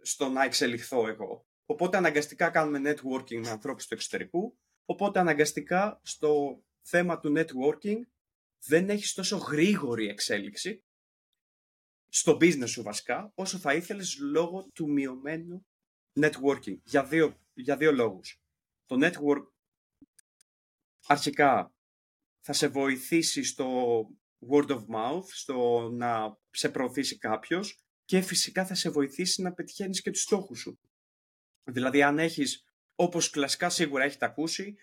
στο 0.01 0.29
να 0.29 0.43
εξελιχθώ 0.43 1.07
εγώ. 1.07 1.45
Οπότε 1.65 1.97
αναγκαστικά 1.97 2.49
κάνουμε 2.49 2.91
networking 2.91 3.39
με 3.39 3.49
ανθρώπους 3.49 3.87
του 3.87 3.93
εξωτερικού 3.93 4.55
Οπότε 4.91 5.19
αναγκαστικά 5.19 5.99
στο 6.03 6.63
θέμα 6.81 7.19
του 7.19 7.33
networking 7.37 7.99
δεν 8.65 8.89
έχεις 8.89 9.13
τόσο 9.13 9.37
γρήγορη 9.37 10.07
εξέλιξη 10.07 10.83
στο 12.13 12.37
business 12.41 12.67
σου 12.69 12.83
βασικά, 12.83 13.31
όσο 13.35 13.57
θα 13.57 13.73
ήθελες 13.73 14.17
λόγω 14.17 14.69
του 14.73 14.91
μειωμένου 14.91 15.65
networking. 16.19 16.77
Για 16.83 17.05
δύο, 17.05 17.39
για 17.53 17.77
δύο 17.77 17.91
λόγους. 17.91 18.41
Το 18.85 18.97
network 18.99 19.45
αρχικά 21.07 21.73
θα 22.39 22.53
σε 22.53 22.67
βοηθήσει 22.67 23.43
στο 23.43 24.01
word 24.51 24.67
of 24.67 24.85
mouth, 24.95 25.25
στο 25.27 25.89
να 25.91 26.37
σε 26.49 26.69
προωθήσει 26.69 27.17
κάποιος 27.17 27.83
και 28.05 28.21
φυσικά 28.21 28.65
θα 28.65 28.73
σε 28.73 28.89
βοηθήσει 28.89 29.41
να 29.41 29.53
πετυχαίνεις 29.53 30.01
και 30.01 30.11
τους 30.11 30.21
στόχους 30.21 30.59
σου. 30.59 30.79
Δηλαδή 31.63 32.03
αν 32.03 32.19
έχεις, 32.19 32.65
όπως 32.95 33.29
κλασικά 33.29 33.69
σίγουρα 33.69 34.03
έχετε 34.03 34.25
ακούσει, 34.25 34.75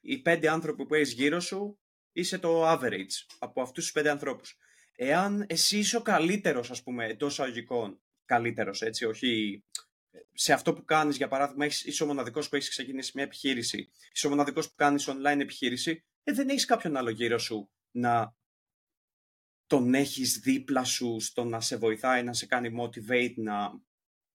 οι 0.00 0.22
πέντε 0.22 0.48
άνθρωποι 0.48 0.86
που 0.86 0.94
έχεις 0.94 1.12
γύρω 1.12 1.40
σου 1.40 1.78
είσαι 2.12 2.38
το 2.38 2.72
average 2.72 3.26
από 3.38 3.62
αυτούς 3.62 3.84
τους 3.84 3.92
πέντε 3.92 4.10
ανθρώπους. 4.10 4.56
Εάν 5.00 5.44
εσύ 5.48 5.78
είσαι 5.78 5.96
ο 5.96 6.02
καλύτερος, 6.02 6.70
ας 6.70 6.82
πούμε, 6.82 7.06
εντός 7.06 7.40
αγωγικών, 7.40 8.00
καλύτερος, 8.24 8.82
έτσι, 8.82 9.04
όχι 9.04 9.62
σε 10.32 10.52
αυτό 10.52 10.72
που 10.72 10.84
κάνεις, 10.84 11.16
για 11.16 11.28
παράδειγμα, 11.28 11.64
είσαι 11.66 12.02
ο 12.02 12.06
μοναδικός 12.06 12.48
που 12.48 12.56
έχεις 12.56 12.68
ξεκινήσει 12.68 13.12
μια 13.14 13.24
επιχείρηση, 13.24 13.90
είσαι 14.12 14.26
ο 14.26 14.30
μοναδικός 14.30 14.68
που 14.68 14.74
κάνεις 14.76 15.08
online 15.08 15.40
επιχείρηση, 15.40 16.04
ε, 16.22 16.32
δεν 16.32 16.48
έχεις 16.48 16.64
κάποιον 16.64 16.96
άλλο 16.96 17.10
γύρω 17.10 17.38
σου 17.38 17.70
να 17.90 18.36
τον 19.66 19.94
έχεις 19.94 20.38
δίπλα 20.38 20.84
σου 20.84 21.20
στο 21.20 21.44
να 21.44 21.60
σε 21.60 21.76
βοηθάει, 21.76 22.22
να 22.22 22.32
σε 22.32 22.46
κάνει 22.46 22.76
motivate, 22.80 23.34
να, 23.36 23.82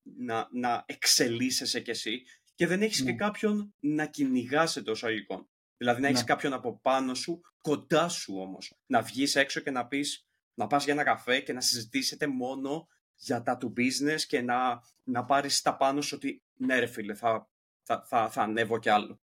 να, 0.03 0.49
να 0.53 0.85
εξελίσσεσαι 0.87 1.81
κι 1.81 1.91
εσύ 1.91 2.23
και 2.55 2.67
δεν 2.67 2.83
έχεις 2.83 3.03
και 3.03 3.11
ναι. 3.11 3.17
κάποιον 3.17 3.75
να 3.79 4.07
κυνηγάς 4.07 4.77
εντός 4.77 5.05
αγωγικών. 5.05 5.51
Δηλαδή 5.77 6.01
να 6.01 6.07
έχεις 6.07 6.21
ναι. 6.21 6.27
κάποιον 6.27 6.53
από 6.53 6.81
πάνω 6.81 7.15
σου, 7.15 7.41
κοντά 7.61 8.09
σου 8.09 8.35
όμως. 8.39 8.79
Να 8.87 9.03
βγεις 9.03 9.37
έξω 9.37 9.61
και 9.61 9.71
να 9.71 9.87
πεις, 9.87 10.30
να 10.55 10.67
πας 10.67 10.85
για 10.85 10.93
ένα 10.93 11.05
καφέ 11.05 11.41
και 11.41 11.53
να 11.53 11.61
συζητήσετε 11.61 12.27
μόνο 12.27 12.89
για 13.17 13.43
τα 13.43 13.57
του 13.57 13.73
business 13.77 14.21
και 14.27 14.41
να, 14.41 14.83
να 15.05 15.25
πάρεις 15.25 15.63
τα 15.63 15.77
πάνω 15.77 16.01
σου 16.01 16.15
ότι 16.17 16.43
ναι 16.57 16.79
ρε 16.79 16.87
φίλε, 16.87 17.15
θα, 17.15 17.49
θα, 17.83 18.05
θα, 18.07 18.29
θα 18.29 18.43
ανέβω 18.43 18.79
κι 18.79 18.89
άλλο. 18.89 19.21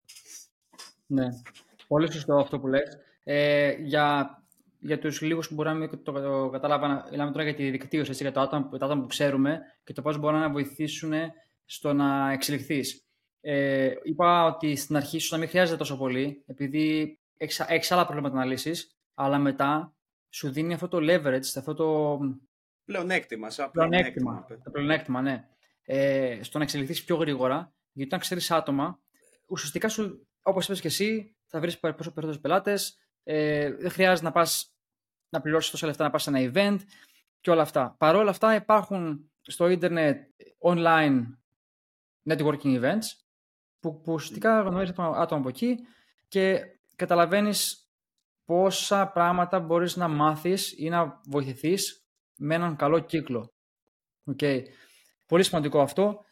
Ναι, 1.06 1.28
πολύ 1.88 2.12
σωστό 2.12 2.36
αυτό 2.36 2.60
που 2.60 2.68
λες. 2.68 2.98
Ε, 3.24 3.72
για, 3.72 4.38
για 4.80 5.00
τους 5.00 5.22
λίγους 5.22 5.48
που 5.48 5.54
μπορεί 5.54 5.70
να 5.70 5.76
μην 5.76 6.04
το, 6.04 6.12
το 6.12 6.50
κατάλαβα, 6.50 7.08
μιλάμε 7.12 7.32
τώρα 7.32 7.44
για 7.44 7.56
τη 7.56 7.70
δικτύωση, 7.70 8.10
έτσι, 8.10 8.24
για 8.24 8.32
το 8.32 8.40
άτομο, 8.40 8.70
το 8.70 8.86
άτομο 8.86 9.02
που 9.02 9.08
ξέρουμε 9.08 9.62
και 9.84 9.94
το 9.94 10.02
πώς 10.02 10.18
μπορούν 10.18 10.40
να 10.40 10.50
βοηθήσουν 10.50 11.14
στο 11.66 11.94
να 11.94 12.32
εξελιχθείς. 12.32 13.06
Ε, 13.42 13.94
είπα 14.04 14.46
ότι 14.46 14.76
στην 14.76 14.96
αρχή 14.96 15.20
σου 15.20 15.34
να 15.34 15.40
μην 15.40 15.50
χρειάζεται 15.50 15.78
τόσο 15.78 15.98
πολύ, 15.98 16.44
επειδή 16.48 17.20
έχεις 17.68 17.92
άλλα 17.92 18.06
προβλήματα 18.06 18.36
να 18.36 18.46
λύσεις, 18.46 18.96
αλλά 19.14 19.38
μετά 19.38 19.95
σου 20.36 20.52
δίνει 20.52 20.74
αυτό 20.74 20.88
το 20.88 20.98
leverage, 21.02 21.58
αυτό 21.58 21.74
το. 21.74 22.20
Πλεονέκτημα, 22.86 23.50
σαν 23.50 23.72
πλεονέκτημα. 23.72 24.46
Το 24.64 24.72
πλεονέκτημα, 24.72 25.22
ναι. 25.22 25.48
Ε, 25.84 26.40
στο 26.44 26.58
να 26.58 26.64
εξελιχθείς 26.64 27.04
πιο 27.04 27.16
γρήγορα, 27.16 27.74
γιατί 27.92 28.08
όταν 28.08 28.20
ξέρεις 28.20 28.52
άτομα, 28.52 29.00
ουσιαστικά 29.48 29.90
σου, 29.90 30.28
όπως 30.42 30.66
είπες 30.66 30.82
και 30.82 30.88
εσύ, 30.88 31.36
θα 31.46 31.60
βρεις 31.60 31.80
πόσο 31.80 31.94
περισσότερους 31.94 32.40
πελάτες. 32.40 32.98
Ε, 33.24 33.72
δεν 33.72 33.90
χρειάζεται 33.90 34.28
να 34.28 34.32
πας 34.32 34.76
να 35.30 35.42
πληρώσεις 35.42 35.72
τόσα 35.72 35.88
λεφτά 35.88 36.04
να 36.04 36.10
πας 36.10 36.24
σε 36.24 36.30
ένα 36.30 36.52
event 36.54 36.80
και 37.40 37.52
όλα 37.52 37.62
αυτά. 37.62 37.96
Παρ' 37.98 38.16
όλα 38.16 38.30
αυτά 38.30 38.56
υπάρχουν 38.56 39.32
στο 39.42 39.68
ίντερνετ 39.68 40.30
online 40.60 41.24
networking 42.30 42.82
events 42.82 43.06
που, 43.80 44.02
που 44.02 44.14
ουσιαστικά 44.14 44.62
γνωρίζεις 44.62 44.96
άτομα 44.98 45.40
από 45.40 45.50
εκεί 45.50 45.78
και 46.28 46.62
καταλαβαίνεις 46.96 47.85
πόσα 48.46 49.08
πράγματα 49.08 49.60
μπορείς 49.60 49.96
να 49.96 50.08
μάθεις 50.08 50.74
ή 50.78 50.90
να 50.90 51.22
βοηθηθείς 51.26 52.06
με 52.38 52.56
έναν 52.56 52.76
καλό 52.76 53.00
κύκλο. 53.00 53.54
Okay. 54.36 54.62
Πολύ 55.26 55.44
σημαντικό 55.44 55.82
αυτό. 55.82 56.24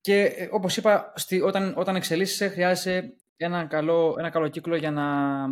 Και 0.00 0.22
ε, 0.22 0.48
όπως 0.52 0.76
είπα, 0.76 1.12
στη, 1.16 1.40
όταν, 1.40 1.74
όταν 1.76 1.96
εξελίσσεσαι 1.96 2.48
χρειάζεσαι 2.48 3.16
ένα 3.36 3.66
καλό, 3.66 4.14
ένα 4.18 4.30
καλό 4.30 4.48
κύκλο 4.48 4.76
για 4.76 4.90
να, 4.90 5.04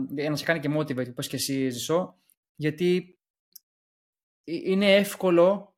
για 0.08 0.30
να 0.30 0.36
σε 0.36 0.44
κάνει 0.44 0.60
και 0.60 0.74
motivate, 0.76 1.10
όπως 1.10 1.28
και 1.28 1.36
εσύ 1.36 1.70
ζησό, 1.70 2.18
γιατί 2.54 3.18
ε, 4.44 4.52
είναι 4.54 4.94
εύκολο 4.94 5.74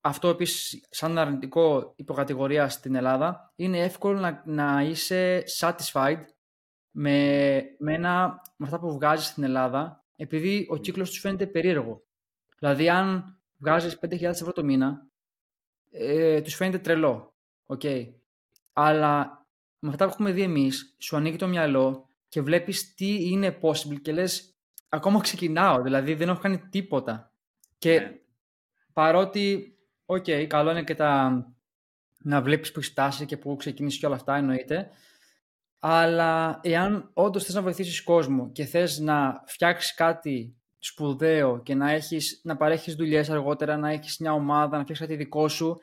αυτό 0.00 0.28
επίσης, 0.28 0.86
σαν 0.90 1.18
αρνητικό 1.18 1.92
υποκατηγορία 1.96 2.68
στην 2.68 2.94
Ελλάδα, 2.94 3.52
είναι 3.56 3.78
εύκολο 3.78 4.18
να, 4.18 4.42
να 4.46 4.82
είσαι 4.82 5.44
satisfied 5.60 6.20
με, 6.90 7.62
με, 7.78 7.94
ένα, 7.94 8.42
με 8.56 8.66
αυτά 8.66 8.78
που 8.78 8.92
βγάζεις 8.92 9.26
στην 9.26 9.42
Ελλάδα, 9.42 10.04
επειδή 10.16 10.66
ο 10.70 10.76
κύκλος 10.76 11.10
τους 11.10 11.20
φαίνεται 11.20 11.46
περίεργο. 11.46 12.02
Δηλαδή, 12.58 12.88
αν 12.88 13.38
βγάζεις 13.56 13.98
5.000 14.00 14.22
ευρώ 14.22 14.52
το 14.52 14.64
μήνα, 14.64 15.06
ε, 15.90 16.40
τους 16.40 16.54
φαίνεται 16.54 16.78
τρελό. 16.78 17.34
Okay. 17.66 18.06
Αλλά 18.72 19.46
με 19.78 19.88
αυτά 19.88 20.04
που 20.04 20.10
έχουμε 20.12 20.32
δει 20.32 20.42
εμείς, 20.42 20.96
σου 20.98 21.16
ανοίγει 21.16 21.36
το 21.36 21.48
μυαλό 21.48 22.08
και 22.28 22.40
βλέπεις 22.40 22.94
τι 22.94 23.28
είναι 23.30 23.58
possible 23.62 24.00
και 24.02 24.12
λες, 24.12 24.54
ακόμα 24.88 25.20
ξεκινάω, 25.20 25.82
δηλαδή 25.82 26.14
δεν 26.14 26.28
έχω 26.28 26.40
κάνει 26.40 26.58
τίποτα. 26.58 27.32
Και 27.78 28.00
ναι. 28.00 28.18
παρότι 28.92 29.74
OK, 30.12 30.24
okay, 30.26 30.46
καλό 30.48 30.70
είναι 30.70 30.84
και 30.84 30.94
τα... 30.94 31.44
να 32.18 32.42
βλέπεις 32.42 32.72
που 32.72 32.78
έχεις 32.78 32.90
φτάσει 32.90 33.26
και 33.26 33.36
που 33.36 33.56
ξεκίνησε 33.56 33.98
και 33.98 34.06
όλα 34.06 34.14
αυτά, 34.14 34.36
εννοείται. 34.36 34.90
Αλλά 35.82 36.60
εάν 36.62 37.10
όντως 37.14 37.44
θες 37.44 37.54
να 37.54 37.62
βοηθήσεις 37.62 38.02
κόσμο 38.02 38.52
και 38.52 38.64
θες 38.64 38.98
να 38.98 39.42
φτιάξεις 39.46 39.94
κάτι 39.94 40.56
σπουδαίο 40.78 41.62
και 41.62 41.74
να, 41.74 41.90
έχεις, 41.90 42.40
να 42.44 42.56
παρέχεις 42.56 42.94
δουλειές 42.94 43.30
αργότερα, 43.30 43.76
να 43.76 43.90
έχεις 43.90 44.18
μια 44.18 44.32
ομάδα, 44.32 44.76
να 44.76 44.82
φτιάξεις 44.82 45.06
κάτι 45.06 45.16
δικό 45.16 45.48
σου, 45.48 45.76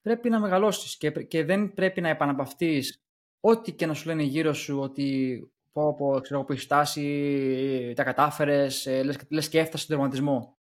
πρέπει 0.00 0.30
να 0.30 0.40
μεγαλώσεις 0.40 0.96
και, 0.96 1.10
και 1.10 1.44
δεν 1.44 1.72
πρέπει 1.72 2.00
να 2.00 2.08
επαναπαυτείς 2.08 3.02
ό,τι 3.40 3.72
και 3.72 3.86
να 3.86 3.94
σου 3.94 4.06
λένε 4.06 4.22
γύρω 4.22 4.52
σου 4.52 4.78
ότι 4.80 5.40
πω, 5.72 5.94
πω, 5.94 6.20
ξέρω, 6.20 6.44
που 6.44 6.52
έχεις 6.52 6.64
φτάσει, 6.64 7.92
τα 7.96 8.04
κατάφερες, 8.04 8.86
ε, 8.86 9.02
λες, 9.02 9.16
λες 9.28 9.48
και 9.48 9.58
έφτασες 9.58 9.82
στον 9.82 9.96
τερματισμό. 9.96 10.58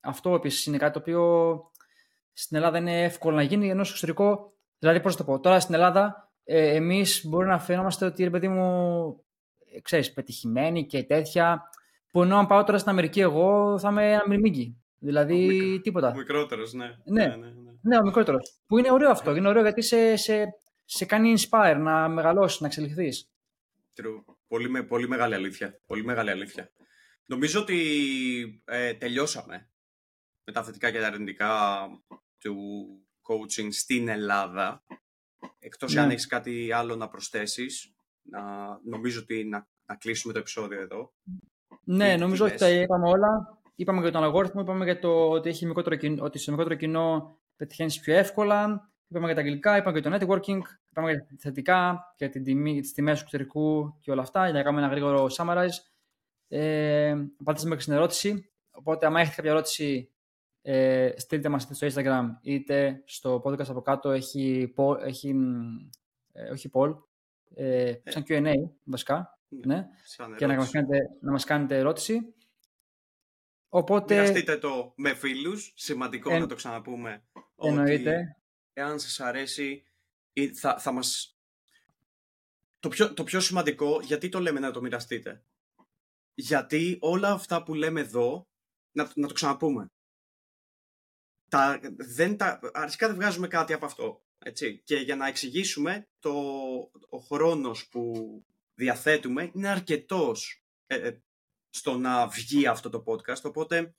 Αυτό 0.00 0.34
επίσης 0.34 0.66
είναι 0.66 0.76
κάτι 0.76 0.92
το 0.92 0.98
οποίο 0.98 1.60
στην 2.32 2.56
Ελλάδα 2.56 2.78
είναι 2.78 3.02
εύκολο 3.02 3.36
να 3.36 3.42
γίνει, 3.42 3.68
ενώ 3.68 3.84
στο 3.84 3.92
εξωτερικό. 3.92 4.52
Δηλαδή, 4.78 5.00
πώς 5.00 5.16
το 5.16 5.24
πω, 5.24 5.40
τώρα 5.40 5.60
στην 5.60 5.74
Ελλάδα 5.74 6.31
ε, 6.44 6.74
εμείς 6.74 7.26
μπορεί 7.26 7.46
να 7.46 7.58
φαίνομαστε 7.58 8.04
ότι 8.04 8.22
ρε 8.24 8.30
παιδί 8.30 8.48
μου, 8.48 9.24
ε, 9.74 9.80
ξέρεις, 9.80 10.12
πετυχημένοι 10.12 10.86
και 10.86 11.02
τέτοια. 11.02 11.62
Που 12.10 12.22
ενώ 12.22 12.36
αν 12.36 12.46
πάω 12.46 12.64
τώρα 12.64 12.78
στην 12.78 12.90
Αμερική, 12.90 13.20
εγώ 13.20 13.78
θα 13.78 13.88
είμαι 13.90 14.12
ένα 14.12 14.24
μυρμήγκι. 14.28 14.76
Δηλαδή, 14.98 15.60
ο 15.76 15.80
τίποτα. 15.80 16.08
Ο 16.08 16.16
μικρότερος, 16.16 16.72
ναι. 16.72 16.96
Ναι. 17.04 17.26
ναι. 17.26 17.36
ναι, 17.36 17.46
ναι, 17.46 17.70
ναι. 17.82 17.96
ο 17.96 18.02
μικρότερος. 18.02 18.56
Που 18.66 18.78
είναι 18.78 18.92
ωραίο 18.92 19.10
αυτό. 19.10 19.36
Είναι 19.36 19.48
ωραίο 19.48 19.62
γιατί 19.62 19.82
σε, 19.82 20.16
σε, 20.16 20.54
σε 20.84 21.04
κάνει 21.04 21.34
inspire 21.38 21.76
να 21.78 22.08
μεγαλώσεις, 22.08 22.60
να 22.60 22.66
εξελιχθείς. 22.66 23.30
True. 23.96 24.34
Πολύ, 24.48 24.84
πολύ 24.84 25.08
μεγάλη 25.08 25.34
αλήθεια. 25.34 25.80
Πολύ 25.86 26.04
μεγάλη 26.04 26.30
αλήθεια. 26.30 26.70
Νομίζω 27.26 27.60
ότι 27.60 28.62
ε, 28.64 28.94
τελειώσαμε 28.94 29.70
με 30.44 30.52
τα 30.52 30.62
θετικά 30.62 30.90
και 30.90 31.00
τα 31.00 31.06
αρνητικά 31.06 31.80
του 32.38 32.56
coaching 33.22 33.68
στην 33.70 34.08
Ελλάδα. 34.08 34.84
Εκτός 35.58 35.94
ναι. 35.94 36.00
αν 36.00 36.10
έχεις 36.10 36.26
κάτι 36.26 36.72
άλλο 36.72 36.96
να 36.96 37.08
προσθέσεις, 37.08 37.94
να, 38.22 38.40
νομίζω 38.84 39.20
ότι 39.20 39.44
να, 39.44 39.68
να 39.86 39.96
κλείσουμε 39.96 40.32
το 40.32 40.38
επεισόδιο 40.38 40.80
εδώ. 40.80 41.12
Ναι, 41.84 42.16
νομίζω 42.16 42.44
ότι 42.44 42.56
τα 42.56 42.70
είπαμε 42.70 43.08
όλα. 43.08 43.60
Είπαμε 43.74 44.00
για 44.00 44.10
τον 44.10 44.22
αλγόριθμο, 44.22 44.60
είπαμε 44.60 44.84
για 44.84 44.98
το 44.98 45.30
ότι, 45.30 45.48
έχει 45.48 45.66
μικρότερο 45.66 45.96
κοινό, 45.96 46.24
ότι 46.24 46.38
σε 46.38 46.50
μικρότερο 46.50 46.76
κοινό 46.76 47.38
πετυχαίνεις 47.56 48.00
πιο 48.00 48.14
εύκολα. 48.14 48.90
Είπαμε 49.08 49.26
για 49.26 49.34
τα 49.34 49.40
αγγλικά, 49.40 49.76
είπαμε 49.76 49.98
για 49.98 50.10
το 50.10 50.16
networking, 50.16 50.60
είπαμε 50.90 51.10
για 51.10 51.20
τα 51.20 51.34
θετικά, 51.38 52.00
για 52.16 52.28
την 52.28 52.44
τιμή, 52.44 52.80
τις 52.80 52.92
τιμές 52.92 53.18
του 53.18 53.24
εξωτερικού 53.24 53.98
και 54.00 54.10
όλα 54.10 54.22
αυτά, 54.22 54.44
για 54.44 54.52
να 54.52 54.62
κάνουμε 54.62 54.82
ένα 54.82 54.90
γρήγορο 54.90 55.26
summarize. 55.36 55.76
Ε, 56.48 57.16
απαντήσαμε 57.40 57.74
και 57.74 57.80
στην 57.80 57.92
ερώτηση. 57.92 58.52
Οπότε, 58.70 59.06
αν 59.06 59.16
έχετε 59.16 59.34
κάποια 59.34 59.50
ερώτηση, 59.50 60.10
ε, 60.62 61.12
στείλτε 61.16 61.48
μας 61.48 61.64
είτε 61.64 61.74
στο 61.74 61.86
Instagram 61.86 62.24
είτε 62.42 63.02
στο 63.04 63.42
podcast 63.44 63.68
από 63.68 63.82
κάτω 63.82 64.10
έχει, 64.10 64.74
έχει 65.04 65.34
ε, 66.32 66.50
όχι 66.50 66.70
poll, 66.72 66.96
ε, 67.54 67.94
σαν 68.04 68.24
Q&A 68.28 68.54
βασικά 68.84 69.38
ναι, 69.48 69.76
ναι 69.76 69.86
και 70.36 70.46
να 70.46 70.54
μας, 70.54 70.70
κάνετε, 70.70 70.98
να 71.20 71.30
μας 71.30 71.44
κάνετε 71.44 71.78
ερώτηση. 71.78 72.34
Οπότε... 73.68 74.14
Μοιραστείτε 74.14 74.58
το 74.58 74.92
με 74.96 75.14
φίλους, 75.14 75.72
σημαντικό 75.76 76.38
να 76.38 76.46
το 76.46 76.54
ξαναπούμε. 76.54 77.24
Εννοείται. 77.62 78.10
Ότι 78.10 78.36
εάν 78.72 79.00
σας 79.00 79.20
αρέσει 79.20 79.84
θα, 80.54 80.78
θα 80.78 80.92
μας... 80.92 81.36
Το 82.80 82.88
πιο, 82.88 83.14
το 83.14 83.24
πιο 83.24 83.40
σημαντικό, 83.40 84.00
γιατί 84.02 84.28
το 84.28 84.40
λέμε 84.40 84.60
να 84.60 84.70
το 84.70 84.80
μοιραστείτε; 84.80 85.44
Γιατί 86.34 86.98
όλα 87.00 87.30
αυτά 87.30 87.62
που 87.62 87.74
λέμε 87.74 88.00
εδώ, 88.00 88.46
να, 88.92 89.10
να 89.14 89.26
το 89.26 89.34
ξαναπούμε 89.34 89.90
τα, 91.52 91.80
δεν 91.96 92.36
τα, 92.36 92.60
αρχικά 92.72 93.06
δεν 93.06 93.16
βγάζουμε 93.16 93.48
κάτι 93.48 93.72
από 93.72 93.84
αυτό. 93.84 94.22
Έτσι. 94.38 94.82
Και 94.84 94.96
για 94.96 95.16
να 95.16 95.26
εξηγήσουμε, 95.26 96.08
το, 96.18 96.32
ο 97.08 97.18
χρόνος 97.18 97.88
που 97.88 98.14
διαθέτουμε 98.74 99.50
είναι 99.54 99.68
αρκετός 99.68 100.64
ε, 100.86 100.96
ε, 100.96 101.20
στο 101.70 101.98
να 101.98 102.26
βγει 102.26 102.66
αυτό 102.66 102.90
το 102.90 103.04
podcast, 103.06 103.42
οπότε 103.42 103.94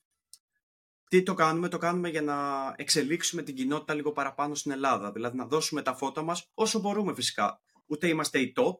τι 1.08 1.24
το 1.24 1.34
κάνουμε, 1.34 1.68
το 1.68 1.78
κάνουμε 1.78 2.10
για 2.10 2.22
να 2.22 2.36
εξελίξουμε 2.78 3.42
την 3.42 3.56
κοινότητα 3.56 3.94
λίγο 3.94 4.12
παραπάνω 4.12 4.56
στην 4.56 4.72
Ελλάδα. 4.72 5.12
Δηλαδή 5.12 5.38
να 5.38 5.46
δώσουμε 5.46 5.82
τα 5.82 5.96
φώτα 5.96 6.22
μας 6.22 6.52
όσο 6.54 6.80
μπορούμε 6.80 7.14
φυσικά. 7.14 7.62
Ούτε 7.86 8.08
είμαστε 8.08 8.40
οι 8.40 8.54
top, 8.56 8.76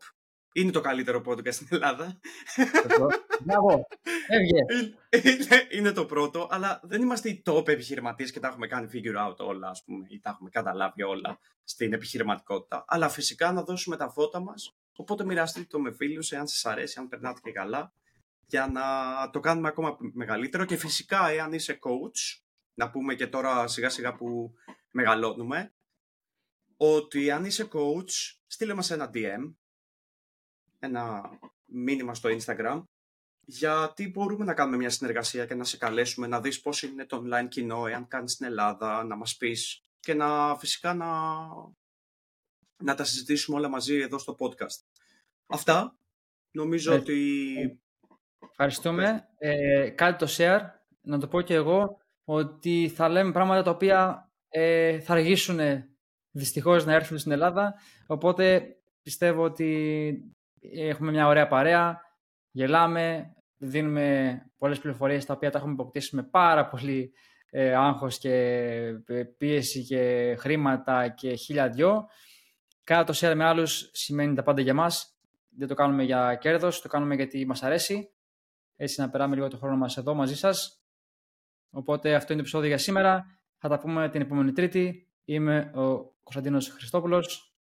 είναι 0.54 0.72
το 0.72 0.82
καλύτερο 0.82 1.22
podcast 1.26 1.54
στην 1.54 1.68
Ελλάδα. 1.70 2.20
Μπράβο. 3.46 3.88
Έβγε. 4.28 4.60
Είναι, 5.32 5.68
είναι 5.70 5.92
το 5.92 6.06
πρώτο, 6.06 6.48
αλλά 6.52 6.80
δεν 6.84 7.02
είμαστε 7.02 7.30
οι 7.30 7.44
top 7.46 7.68
επιχειρηματίες 7.68 8.32
και 8.32 8.40
τα 8.40 8.48
έχουμε 8.48 8.68
κάνει 8.68 8.90
figure 8.94 9.30
out 9.30 9.36
όλα, 9.38 9.70
ας 9.70 9.84
πούμε, 9.84 10.06
ή 10.10 10.20
τα 10.20 10.30
έχουμε 10.30 10.50
καταλάβει 10.50 11.04
όλα 11.04 11.40
στην 11.64 11.94
επιχειρηματικότητα. 11.94 12.86
Αλλά 12.88 13.10
φυσικά 13.10 13.52
να 13.52 13.64
δώσουμε 13.64 13.98
τα 13.98 14.10
φώτα 14.10 14.40
μας. 14.40 14.76
Οπότε 14.96 15.26
μοιραστείτε 15.26 15.66
το 15.70 15.80
με 15.80 15.92
φίλους, 15.92 16.32
εάν 16.32 16.48
σας 16.48 16.66
αρέσει, 16.66 17.00
αν 17.00 17.08
περνάτε 17.08 17.40
και 17.44 17.52
καλά, 17.52 17.94
για 18.46 18.68
να 18.68 18.82
το 19.30 19.40
κάνουμε 19.40 19.68
ακόμα 19.68 19.98
μεγαλύτερο. 20.00 20.66
Και 20.66 20.78
φυσικά, 20.78 21.30
εάν 21.30 21.54
είσαι 21.54 21.80
coach, 21.82 22.42
να 22.74 22.90
πούμε 22.90 23.16
και 23.16 23.28
τώρα 23.28 23.68
σιγά 23.68 23.90
σιγά 23.90 24.16
που 24.16 24.54
μεγαλώνουμε, 24.92 25.74
ότι 26.78 27.32
αν 27.32 27.46
είσαι 27.46 27.68
coach, 27.74 28.36
στείλε 28.48 28.74
μας 28.74 28.92
ένα 28.92 29.10
DM 29.14 29.54
ένα 30.84 31.30
μήνυμα 31.66 32.14
στο 32.14 32.30
Instagram 32.30 32.84
γιατί 33.46 34.10
μπορούμε 34.10 34.46
να 34.46 34.54
κάνουμε 34.54 34.78
μια 34.78 34.90
συνεργασία 34.90 35.46
και 35.46 35.56
να 35.56 35.64
σε 35.64 35.78
καλέσουμε 35.78 36.28
να 36.28 36.42
δεις 36.42 36.62
πώς 36.62 36.84
είναι 36.84 37.06
το 37.06 37.24
online 37.26 37.48
κοινό, 37.50 37.88
εάν 37.88 38.08
κάνεις 38.08 38.32
στην 38.32 38.46
Ελλάδα, 38.46 39.04
να 39.04 39.16
μας 39.16 39.38
πεις 39.38 39.84
και 40.00 40.14
να 40.14 40.58
φυσικά 40.58 40.94
να, 40.94 41.08
να 42.84 42.96
τα 42.96 43.04
συζητήσουμε 43.04 43.58
όλα 43.58 43.70
μαζί 43.70 43.96
εδώ 43.96 44.18
στο 44.18 44.36
podcast. 44.40 44.86
Αυτά. 45.48 45.98
Νομίζω 46.52 46.94
Ε, 46.94 46.96
ότι... 46.96 47.82
Ευχαριστούμε. 48.50 49.28
Ε, 49.38 49.90
κάτι 49.90 50.26
το 50.26 50.34
share, 50.38 50.62
να 51.02 51.20
το 51.20 51.28
πω 51.28 51.42
και 51.42 51.54
εγώ, 51.54 51.98
ότι 52.24 52.92
θα 52.96 53.10
λέμε 53.10 53.32
πράγματα 53.32 53.62
τα 53.64 53.72
οποία 53.72 54.32
ε, 54.50 55.00
θα 55.00 55.14
αργήσουν 55.14 55.60
δυστυχώς 56.32 56.86
να 56.86 56.94
έρθουν 56.94 57.18
στην 57.18 57.32
Ελλάδα. 57.32 57.74
Οπότε 58.08 58.76
πιστεύω 59.02 59.44
ότι 59.44 60.14
έχουμε 60.60 61.12
μια 61.12 61.28
ωραία 61.28 61.48
παρέα, 61.48 62.02
γελάμε, 62.54 63.36
δίνουμε 63.58 64.38
πολλές 64.58 64.80
πληροφορίες 64.80 65.26
τα 65.26 65.34
οποία 65.34 65.52
τα 65.52 65.58
έχουμε 65.58 65.74
αποκτήσει 65.74 66.16
με 66.16 66.24
πάρα 66.24 66.68
πολύ 66.68 67.14
ε, 67.50 67.76
άγχος 67.76 68.18
και 68.18 68.34
ε, 69.06 69.24
πίεση 69.38 69.84
και 69.84 70.36
χρήματα 70.40 71.10
και 71.10 71.34
χίλια 71.34 71.70
δυο. 71.70 72.08
Κάθε 72.84 73.04
το 73.04 73.14
share 73.16 73.36
με 73.36 73.46
άλλους 73.46 73.90
σημαίνει 73.94 74.36
τα 74.36 74.44
πάντα 74.44 74.62
για 74.62 74.74
μας. 74.74 75.18
Δεν 75.58 75.68
το 75.68 75.74
κάνουμε 75.74 76.04
για 76.04 76.36
κέρδος, 76.36 76.82
το 76.82 76.88
κάνουμε 76.88 77.16
γιατί 77.16 77.46
μας 77.46 77.64
αρέσει. 77.64 78.14
Έτσι 78.76 79.02
να 79.02 79.10
περάμε 79.10 79.36
λίγο 79.36 79.48
το 79.48 79.58
χρόνο 79.58 79.76
μας 79.78 79.98
εδώ 79.98 80.14
μαζί 80.14 80.36
σας. 80.36 80.84
Οπότε 81.70 82.16
αυτό 82.16 82.34
είναι 82.34 82.42
το 82.42 82.48
επεισόδιο 82.48 82.68
για 82.68 82.78
σήμερα. 82.78 83.26
Θα 83.58 83.70
τα 83.70 83.80
πούμε 83.80 84.10
την 84.10 84.22
επόμενη 84.22 84.52
Τρίτη. 84.52 85.08
Είμαι 85.26 85.72
ο 85.76 86.14
Κωνσταντίνος 86.24 86.70
Χριστόπουλος. 86.70 87.56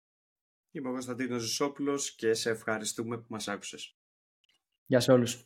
Είμαι 0.71 0.89
ο 0.89 0.93
Κωνσταντίνος 0.93 1.43
Ζησόπουλος 1.43 2.15
και 2.15 2.35
σε 2.35 2.51
ευχαριστούμε 2.51 3.19
που 3.19 3.27
μας 3.29 3.49
άκουσες. 3.49 3.98
Γεια 4.91 5.01
σε 5.01 5.13
όλους. 5.13 5.45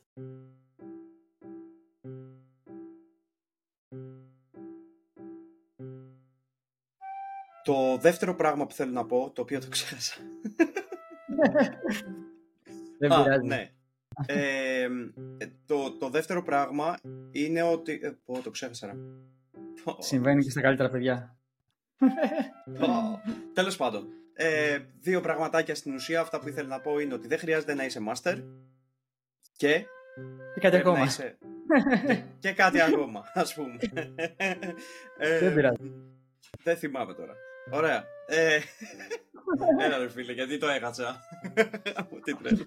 Το 7.65 7.97
δεύτερο 8.01 8.35
πράγμα 8.35 8.67
που 8.67 8.75
θέλω 8.75 8.93
να 8.93 9.07
πω, 9.07 9.31
το 9.35 9.43
οποίο 9.43 9.61
το 9.61 9.69
ξέχασα. 9.69 10.15
Δεν 12.99 13.13
Α, 13.13 13.23
πειράζει. 13.23 13.47
ναι. 13.47 13.71
Ε, 14.27 14.89
το, 15.67 15.93
το 15.93 16.09
δεύτερο 16.09 16.43
πράγμα 16.43 16.97
είναι 17.31 17.63
ότι... 17.63 18.01
Ε, 18.03 18.11
πω, 18.25 18.41
το 18.43 18.51
ξέχασα. 18.51 18.87
ρε. 18.87 18.93
Συμβαίνει 19.99 20.43
και 20.43 20.51
στα 20.51 20.61
καλύτερα 20.61 20.89
παιδιά. 20.89 21.37
Τέλος 23.53 23.77
πάντων. 23.77 24.09
Ε, 24.33 24.79
δύο 25.01 25.21
πραγματάκια 25.21 25.75
στην 25.75 25.95
ουσία. 25.95 26.21
Αυτά 26.21 26.41
που 26.41 26.49
ήθελα 26.49 26.69
να 26.69 26.81
πω 26.81 26.99
είναι 26.99 27.15
ότι 27.15 27.29
δεν 27.29 27.39
χρειάζεται 27.39 27.75
να 27.75 27.85
είσαι 27.85 28.01
master 28.09 28.43
και. 29.63 29.87
Και 30.55 30.61
κάτι 30.61 30.71
πρέπει 30.71 30.85
να 30.85 30.91
ακόμα. 30.91 31.05
είσαι- 31.05 31.39
και, 32.07 32.23
και 32.39 32.53
κάτι 32.53 32.81
ακόμα, 32.89 33.23
ας 33.35 33.55
πούμε. 33.55 33.77
Ε, 35.19 35.39
Δεν 35.39 35.55
πειράζει. 35.55 35.93
δεν 36.63 36.77
θυμάμαι 36.77 37.15
τώρα. 37.15 37.35
Ωραία. 37.71 38.05
Ε, 38.27 38.59
έλα 39.85 39.99
ρε 39.99 40.09
φίλε, 40.09 40.33
γιατί 40.33 40.59
το 40.59 40.69
έχασα. 40.69 41.21
Τι 42.25 42.35
τρέλα. 42.35 42.67